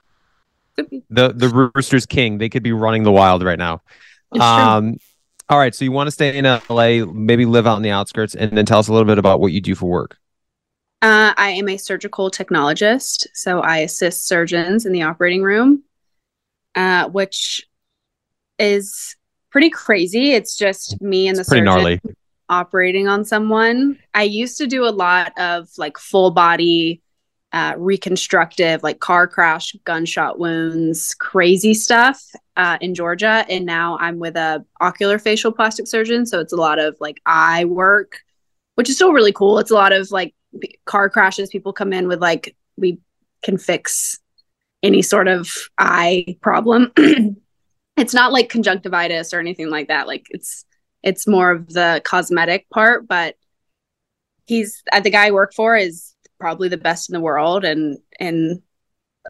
The 1.10 1.32
the 1.34 1.70
roosters 1.74 2.06
king. 2.06 2.38
They 2.38 2.48
could 2.48 2.62
be 2.62 2.72
running 2.72 3.02
the 3.02 3.12
wild 3.12 3.42
right 3.42 3.58
now. 3.58 3.82
It's 4.32 4.38
true. 4.38 4.40
Um, 4.44 4.96
all 5.48 5.58
right, 5.58 5.74
so 5.74 5.84
you 5.84 5.92
want 5.92 6.08
to 6.08 6.10
stay 6.10 6.36
in 6.36 6.44
LA, 6.44 7.06
maybe 7.10 7.46
live 7.46 7.66
out 7.66 7.76
in 7.76 7.82
the 7.82 7.90
outskirts, 7.90 8.34
and 8.34 8.56
then 8.56 8.66
tell 8.66 8.78
us 8.80 8.88
a 8.88 8.92
little 8.92 9.06
bit 9.06 9.16
about 9.18 9.40
what 9.40 9.52
you 9.52 9.60
do 9.62 9.74
for 9.74 9.86
work. 9.88 10.18
Uh, 11.00 11.32
I 11.36 11.50
am 11.50 11.68
a 11.68 11.76
surgical 11.78 12.30
technologist, 12.30 13.26
so 13.32 13.60
I 13.60 13.78
assist 13.78 14.26
surgeons 14.26 14.84
in 14.84 14.92
the 14.92 15.02
operating 15.02 15.42
room, 15.42 15.84
uh, 16.74 17.08
which 17.08 17.66
is 18.58 19.16
pretty 19.50 19.70
crazy. 19.70 20.32
It's 20.32 20.56
just 20.56 21.00
me 21.00 21.28
and 21.28 21.36
the 21.38 21.44
Pretty 21.44 21.60
surgeon 21.60 21.64
gnarly. 21.64 22.00
operating 22.50 23.08
on 23.08 23.24
someone. 23.24 23.98
I 24.12 24.24
used 24.24 24.58
to 24.58 24.66
do 24.66 24.84
a 24.84 24.90
lot 24.90 25.32
of 25.38 25.68
like 25.78 25.96
full 25.98 26.30
body 26.32 27.00
uh, 27.52 27.74
reconstructive, 27.78 28.82
like 28.82 29.00
car 29.00 29.26
crash, 29.26 29.74
gunshot 29.84 30.38
wounds, 30.38 31.14
crazy 31.14 31.74
stuff 31.74 32.22
uh, 32.56 32.76
in 32.80 32.94
Georgia, 32.94 33.46
and 33.48 33.64
now 33.64 33.96
I'm 34.00 34.18
with 34.18 34.36
a 34.36 34.64
ocular 34.80 35.18
facial 35.18 35.52
plastic 35.52 35.86
surgeon. 35.86 36.26
So 36.26 36.40
it's 36.40 36.52
a 36.52 36.56
lot 36.56 36.78
of 36.78 36.96
like 37.00 37.20
eye 37.24 37.64
work, 37.64 38.20
which 38.74 38.90
is 38.90 38.96
still 38.96 39.12
really 39.12 39.32
cool. 39.32 39.58
It's 39.58 39.70
a 39.70 39.74
lot 39.74 39.92
of 39.92 40.10
like 40.10 40.34
car 40.84 41.08
crashes. 41.08 41.48
People 41.48 41.72
come 41.72 41.92
in 41.92 42.06
with 42.06 42.20
like 42.20 42.54
we 42.76 42.98
can 43.42 43.56
fix 43.56 44.18
any 44.82 45.02
sort 45.02 45.28
of 45.28 45.48
eye 45.78 46.36
problem. 46.42 46.92
it's 47.96 48.14
not 48.14 48.32
like 48.32 48.48
conjunctivitis 48.48 49.32
or 49.32 49.40
anything 49.40 49.70
like 49.70 49.88
that. 49.88 50.06
Like 50.06 50.26
it's 50.30 50.64
it's 51.02 51.26
more 51.26 51.50
of 51.50 51.68
the 51.72 52.02
cosmetic 52.04 52.68
part, 52.70 53.08
but 53.08 53.36
he's 54.46 54.82
uh, 54.92 55.00
the 55.00 55.10
guy 55.10 55.28
I 55.28 55.30
work 55.30 55.54
for 55.54 55.76
is 55.76 56.14
probably 56.38 56.68
the 56.68 56.76
best 56.76 57.08
in 57.08 57.14
the 57.14 57.20
world 57.20 57.64
and 57.64 57.98
and 58.20 58.62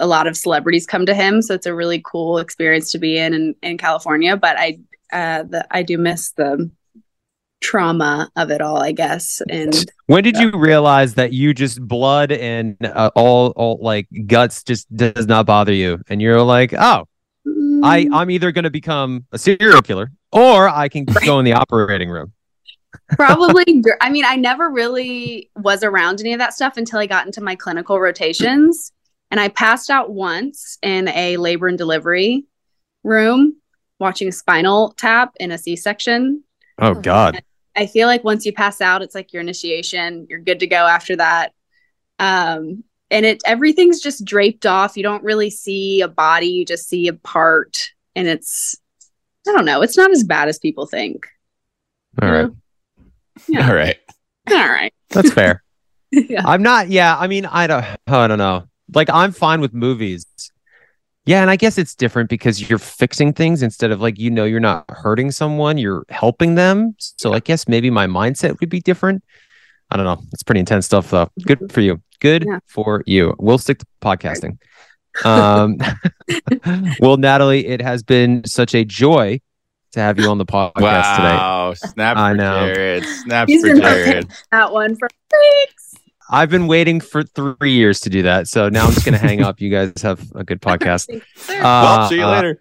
a 0.00 0.06
lot 0.06 0.26
of 0.26 0.36
celebrities 0.36 0.86
come 0.86 1.06
to 1.06 1.14
him. 1.14 1.42
So 1.42 1.54
it's 1.54 1.66
a 1.66 1.74
really 1.74 2.00
cool 2.04 2.38
experience 2.38 2.92
to 2.92 2.98
be 2.98 3.18
in 3.18 3.34
in, 3.34 3.54
in 3.62 3.78
california 3.78 4.36
but 4.36 4.56
i 4.58 4.78
uh 5.12 5.42
the, 5.42 5.66
i 5.70 5.82
do 5.82 5.98
miss 5.98 6.30
the 6.32 6.70
trauma 7.60 8.30
of 8.36 8.50
it 8.50 8.60
all 8.60 8.82
i 8.82 8.92
guess. 8.92 9.42
And 9.48 9.74
When 10.06 10.24
did 10.24 10.36
you 10.36 10.50
realize 10.52 11.14
that 11.14 11.32
you 11.32 11.54
just 11.54 11.80
blood 11.86 12.32
and 12.32 12.76
uh, 12.84 13.10
all 13.14 13.48
all 13.56 13.78
like 13.82 14.08
guts 14.26 14.62
just 14.62 14.94
does 14.94 15.26
not 15.26 15.46
bother 15.46 15.72
you, 15.72 16.00
and 16.08 16.22
you're 16.22 16.42
like, 16.42 16.72
oh, 16.72 17.06
I 17.82 18.08
I'm 18.12 18.30
either 18.30 18.52
going 18.52 18.64
to 18.64 18.70
become 18.70 19.26
a 19.32 19.38
serial 19.38 19.82
killer 19.82 20.12
or 20.32 20.68
I 20.68 20.88
can 20.88 21.04
go 21.04 21.38
in 21.38 21.44
the 21.44 21.54
operating 21.54 22.10
room. 22.10 22.32
Probably 23.10 23.82
i 24.00 24.10
mean 24.10 24.24
i 24.24 24.36
never 24.36 24.70
really 24.70 25.50
was 25.56 25.82
around 25.82 26.20
any 26.20 26.32
of 26.32 26.38
that 26.38 26.54
stuff 26.54 26.76
until 26.76 26.98
i 26.98 27.06
got 27.06 27.26
into 27.26 27.40
my 27.40 27.54
clinical 27.54 28.00
rotations 28.00 28.92
and 29.30 29.40
i 29.40 29.48
passed 29.48 29.90
out 29.90 30.10
once 30.10 30.78
in 30.82 31.08
a 31.08 31.36
labor 31.36 31.68
and 31.68 31.78
delivery 31.78 32.44
room 33.04 33.56
watching 33.98 34.28
a 34.28 34.32
spinal 34.32 34.92
tap 34.96 35.32
in 35.38 35.52
a 35.52 35.58
c-section 35.58 36.42
Oh 36.78 36.94
God. 36.94 37.42
I 37.76 37.86
feel 37.86 38.06
like 38.06 38.24
once 38.24 38.46
you 38.46 38.52
pass 38.52 38.80
out, 38.80 39.02
it's 39.02 39.14
like 39.14 39.32
your 39.32 39.42
initiation. 39.42 40.26
You're 40.28 40.40
good 40.40 40.60
to 40.60 40.66
go 40.66 40.76
after 40.76 41.16
that. 41.16 41.52
Um, 42.18 42.84
and 43.10 43.24
it 43.24 43.42
everything's 43.44 44.00
just 44.00 44.24
draped 44.24 44.66
off. 44.66 44.96
You 44.96 45.02
don't 45.02 45.24
really 45.24 45.50
see 45.50 46.00
a 46.00 46.08
body, 46.08 46.48
you 46.48 46.64
just 46.64 46.88
see 46.88 47.08
a 47.08 47.12
part. 47.12 47.90
And 48.14 48.28
it's 48.28 48.76
I 49.46 49.52
don't 49.52 49.64
know, 49.64 49.82
it's 49.82 49.96
not 49.96 50.10
as 50.10 50.24
bad 50.24 50.48
as 50.48 50.58
people 50.58 50.86
think. 50.86 51.26
All 52.20 52.30
right. 52.30 52.50
Yeah. 53.48 53.68
All 53.68 53.74
right. 53.74 53.96
All 54.50 54.56
right. 54.68 54.92
That's 55.10 55.32
fair. 55.32 55.62
yeah. 56.10 56.42
I'm 56.46 56.62
not. 56.62 56.88
Yeah, 56.88 57.16
I 57.16 57.26
mean, 57.26 57.46
I 57.46 57.66
don't. 57.66 57.84
I 58.06 58.26
don't 58.26 58.38
know. 58.38 58.64
Like, 58.94 59.10
I'm 59.10 59.32
fine 59.32 59.60
with 59.60 59.74
movies. 59.74 60.26
Yeah, 61.26 61.42
and 61.42 61.50
I 61.50 61.56
guess 61.56 61.76
it's 61.76 61.94
different 61.94 62.30
because 62.30 62.70
you're 62.70 62.78
fixing 62.78 63.34
things 63.34 63.62
instead 63.62 63.90
of 63.90 64.00
like 64.00 64.18
you 64.18 64.30
know 64.30 64.44
you're 64.46 64.60
not 64.60 64.86
hurting 64.88 65.30
someone, 65.30 65.76
you're 65.76 66.04
helping 66.08 66.54
them. 66.54 66.94
So 66.98 67.34
I 67.34 67.40
guess 67.40 67.68
maybe 67.68 67.90
my 67.90 68.06
mindset 68.06 68.58
would 68.60 68.70
be 68.70 68.80
different. 68.80 69.22
I 69.90 69.96
don't 69.98 70.06
know. 70.06 70.22
It's 70.32 70.42
pretty 70.42 70.60
intense 70.60 70.86
stuff 70.86 71.10
though. 71.10 71.30
Good 71.46 71.70
for 71.70 71.82
you. 71.82 72.00
Good 72.20 72.44
Yeah. 72.48 72.60
for 72.66 73.02
you. 73.06 73.34
We'll 73.38 73.58
stick 73.58 73.78
to 73.80 73.86
podcasting. 74.00 74.56
Um, 75.24 75.76
well, 77.00 77.16
Natalie, 77.18 77.66
it 77.66 77.82
has 77.82 78.02
been 78.02 78.44
such 78.46 78.74
a 78.74 78.84
joy 78.84 79.40
to 79.98 80.02
have 80.02 80.18
you 80.18 80.28
on 80.30 80.38
the 80.38 80.46
podcast 80.46 81.16
today? 81.16 81.36
Wow. 81.36 81.74
Snap 81.74 82.16
I 82.16 82.32
know. 82.32 82.72
Jared. 82.74 83.04
Snap 83.04 83.48
He's 83.48 83.62
for 83.62 83.68
been 83.68 83.80
Jared. 83.82 84.30
that 84.52 84.72
one 84.72 84.96
for 84.96 85.08
weeks. 85.32 85.94
I've 86.30 86.50
been 86.50 86.66
waiting 86.66 87.00
for 87.00 87.22
three 87.22 87.72
years 87.72 88.00
to 88.00 88.10
do 88.10 88.22
that, 88.22 88.48
so 88.48 88.68
now 88.68 88.86
I'm 88.86 88.92
just 88.92 89.04
gonna 89.06 89.16
hang 89.18 89.42
up. 89.42 89.60
You 89.60 89.70
guys 89.70 89.92
have 90.02 90.20
a 90.34 90.44
good 90.44 90.60
podcast. 90.70 91.08
well, 91.48 92.08
see 92.08 92.16
you 92.16 92.22
Uh, 92.22 92.26
uh, 92.26 92.34
later. 92.36 92.60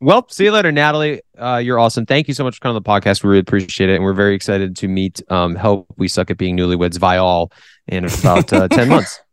Well, 0.00 0.26
see 0.28 0.44
you 0.44 0.52
later, 0.52 0.72
Natalie. 0.72 1.22
Uh, 1.38 1.62
you're 1.64 1.78
awesome. 1.78 2.04
Thank 2.06 2.28
you 2.28 2.34
so 2.34 2.42
much 2.44 2.56
for 2.56 2.60
coming 2.60 2.76
on 2.76 2.82
the 2.82 2.88
podcast. 2.88 3.22
We 3.22 3.30
really 3.30 3.40
appreciate 3.40 3.88
it, 3.88 3.94
and 3.94 4.04
we're 4.04 4.12
very 4.12 4.34
excited 4.34 4.76
to 4.76 4.88
meet. 4.88 5.22
Um, 5.30 5.54
help 5.54 5.86
we 5.96 6.08
suck 6.08 6.30
at 6.30 6.36
being 6.36 6.56
newlyweds, 6.56 6.98
Viall, 6.98 7.50
in 7.86 8.04
about 8.04 8.52
uh, 8.52 8.68
ten 8.68 8.88
months. 8.88 9.20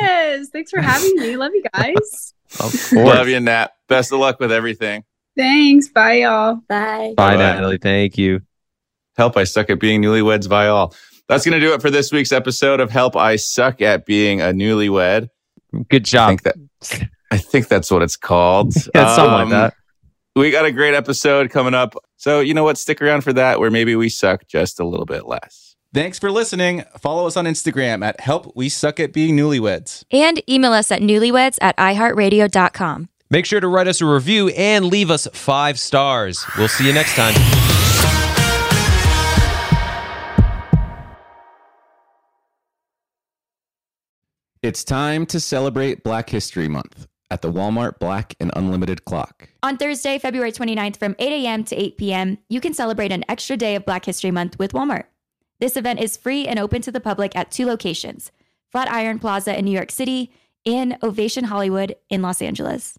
Yes. 0.00 0.48
Thanks 0.52 0.70
for 0.70 0.80
having 0.80 1.14
me. 1.16 1.36
Love 1.36 1.52
you 1.54 1.62
guys. 1.72 2.34
Of 2.54 2.70
course. 2.70 2.92
Love 2.92 3.28
you, 3.28 3.40
Nat. 3.40 3.72
Best 3.88 4.12
of 4.12 4.20
luck 4.20 4.38
with 4.38 4.52
everything. 4.52 5.02
Thanks. 5.36 5.88
Bye 5.88 6.20
y'all. 6.22 6.56
Bye. 6.68 7.14
Bye, 7.16 7.32
Bye-bye. 7.34 7.36
Natalie. 7.36 7.78
Thank 7.78 8.16
you. 8.18 8.40
Help 9.16 9.36
I 9.36 9.44
Suck 9.44 9.70
at 9.70 9.78
Being 9.80 10.02
Newlyweds 10.02 10.46
Viall. 10.48 10.94
That's 11.28 11.44
going 11.44 11.58
to 11.58 11.66
do 11.66 11.72
it 11.72 11.80
for 11.80 11.90
this 11.90 12.12
week's 12.12 12.32
episode 12.32 12.80
of 12.80 12.90
Help 12.90 13.16
I 13.16 13.36
Suck 13.36 13.80
at 13.80 14.04
Being 14.06 14.40
a 14.40 14.46
Newlywed. 14.46 15.28
Good 15.88 16.02
I 16.02 16.04
job. 16.04 16.28
think 16.28 16.42
that 16.42 17.08
I 17.30 17.38
think 17.38 17.68
that's 17.68 17.90
what 17.90 18.02
it's 18.02 18.16
called. 18.16 18.74
Yeah, 18.94 19.14
something 19.16 19.32
like 19.32 19.44
Um, 19.44 19.50
that. 19.50 19.74
We 20.36 20.50
got 20.50 20.64
a 20.64 20.72
great 20.72 20.94
episode 20.94 21.50
coming 21.50 21.74
up. 21.74 21.94
So, 22.16 22.40
you 22.40 22.54
know 22.54 22.64
what? 22.64 22.76
Stick 22.78 23.00
around 23.00 23.22
for 23.22 23.32
that 23.32 23.60
where 23.60 23.70
maybe 23.70 23.94
we 23.96 24.08
suck 24.08 24.46
just 24.48 24.80
a 24.80 24.84
little 24.84 25.06
bit 25.06 25.26
less. 25.26 25.76
Thanks 25.92 26.18
for 26.18 26.28
listening. 26.30 26.82
Follow 26.98 27.26
us 27.26 27.36
on 27.36 27.44
Instagram 27.44 28.04
at 28.04 28.18
Help 28.18 28.52
We 28.56 28.68
Suck 28.68 28.98
at 28.98 29.12
Being 29.12 29.36
Newlyweds. 29.36 30.02
And 30.10 30.42
email 30.50 30.72
us 30.72 30.90
at 30.90 31.02
newlyweds 31.02 31.56
at 31.60 31.76
iheartradio.com. 31.76 33.08
Make 33.30 33.46
sure 33.46 33.60
to 33.60 33.68
write 33.68 33.88
us 33.88 34.00
a 34.00 34.06
review 34.06 34.48
and 34.50 34.84
leave 34.84 35.10
us 35.10 35.26
five 35.32 35.78
stars. 35.78 36.44
We'll 36.58 36.68
see 36.68 36.86
you 36.86 36.92
next 36.92 37.14
time. 37.14 37.34
It's 44.62 44.82
time 44.82 45.26
to 45.26 45.40
celebrate 45.40 46.02
Black 46.02 46.30
History 46.30 46.68
Month 46.68 47.06
at 47.30 47.42
the 47.42 47.52
Walmart 47.52 47.98
Black 47.98 48.34
and 48.40 48.50
Unlimited 48.56 49.04
Clock. 49.04 49.48
On 49.62 49.76
Thursday, 49.76 50.18
February 50.18 50.52
29th 50.52 50.96
from 50.96 51.14
8 51.18 51.44
a.m. 51.44 51.64
to 51.64 51.76
8 51.76 51.98
p.m., 51.98 52.38
you 52.48 52.60
can 52.60 52.72
celebrate 52.72 53.12
an 53.12 53.24
extra 53.28 53.56
day 53.56 53.74
of 53.74 53.84
Black 53.84 54.04
History 54.04 54.30
Month 54.30 54.58
with 54.58 54.72
Walmart. 54.72 55.04
This 55.60 55.76
event 55.76 56.00
is 56.00 56.16
free 56.16 56.46
and 56.46 56.58
open 56.58 56.80
to 56.82 56.92
the 56.92 57.00
public 57.00 57.36
at 57.36 57.50
two 57.50 57.66
locations 57.66 58.32
Flatiron 58.70 59.18
Plaza 59.18 59.58
in 59.58 59.64
New 59.64 59.70
York 59.70 59.90
City 59.90 60.32
and 60.64 60.96
Ovation 61.02 61.44
Hollywood 61.44 61.94
in 62.08 62.22
Los 62.22 62.40
Angeles. 62.40 62.98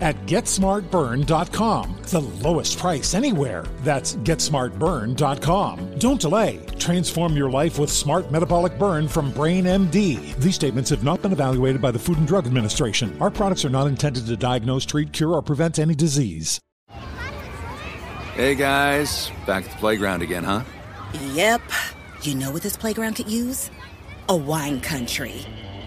at 0.00 0.16
GetSmartBurn.com. 0.26 1.96
The 2.04 2.20
lowest 2.20 2.78
price 2.78 3.14
anywhere. 3.14 3.64
That's 3.82 4.16
GetSmartBurn.com. 4.16 5.98
Don't 5.98 6.20
delay. 6.20 6.60
Transform 6.78 7.36
your 7.36 7.50
life 7.50 7.78
with 7.78 7.90
Smart 7.90 8.32
Metabolic 8.32 8.78
Burn 8.78 9.08
from 9.08 9.30
Brain 9.32 9.64
MD. 9.64 10.34
These 10.36 10.54
statements 10.54 10.90
have 10.90 11.04
not 11.04 11.20
been 11.20 11.32
evaluated 11.32 11.82
by 11.82 11.90
the 11.90 11.98
Food 11.98 12.18
and 12.18 12.26
Drug 12.26 12.46
Administration. 12.46 13.16
Our 13.20 13.30
products 13.30 13.64
are 13.64 13.70
not 13.70 13.86
intended 13.86 14.26
to 14.26 14.36
diagnose, 14.36 14.86
treat, 14.86 15.12
cure, 15.12 15.34
or 15.34 15.42
prevent 15.42 15.78
any 15.78 15.94
disease. 15.94 16.60
Hey 18.34 18.54
guys, 18.54 19.30
back 19.46 19.64
at 19.64 19.70
the 19.70 19.76
playground 19.78 20.22
again, 20.22 20.44
huh? 20.44 20.62
Yep. 21.32 21.60
You 22.22 22.34
know 22.34 22.50
what 22.50 22.62
this 22.62 22.76
playground 22.76 23.14
could 23.16 23.28
use? 23.30 23.70
A 24.28 24.36
wine 24.36 24.80
country. 24.80 25.44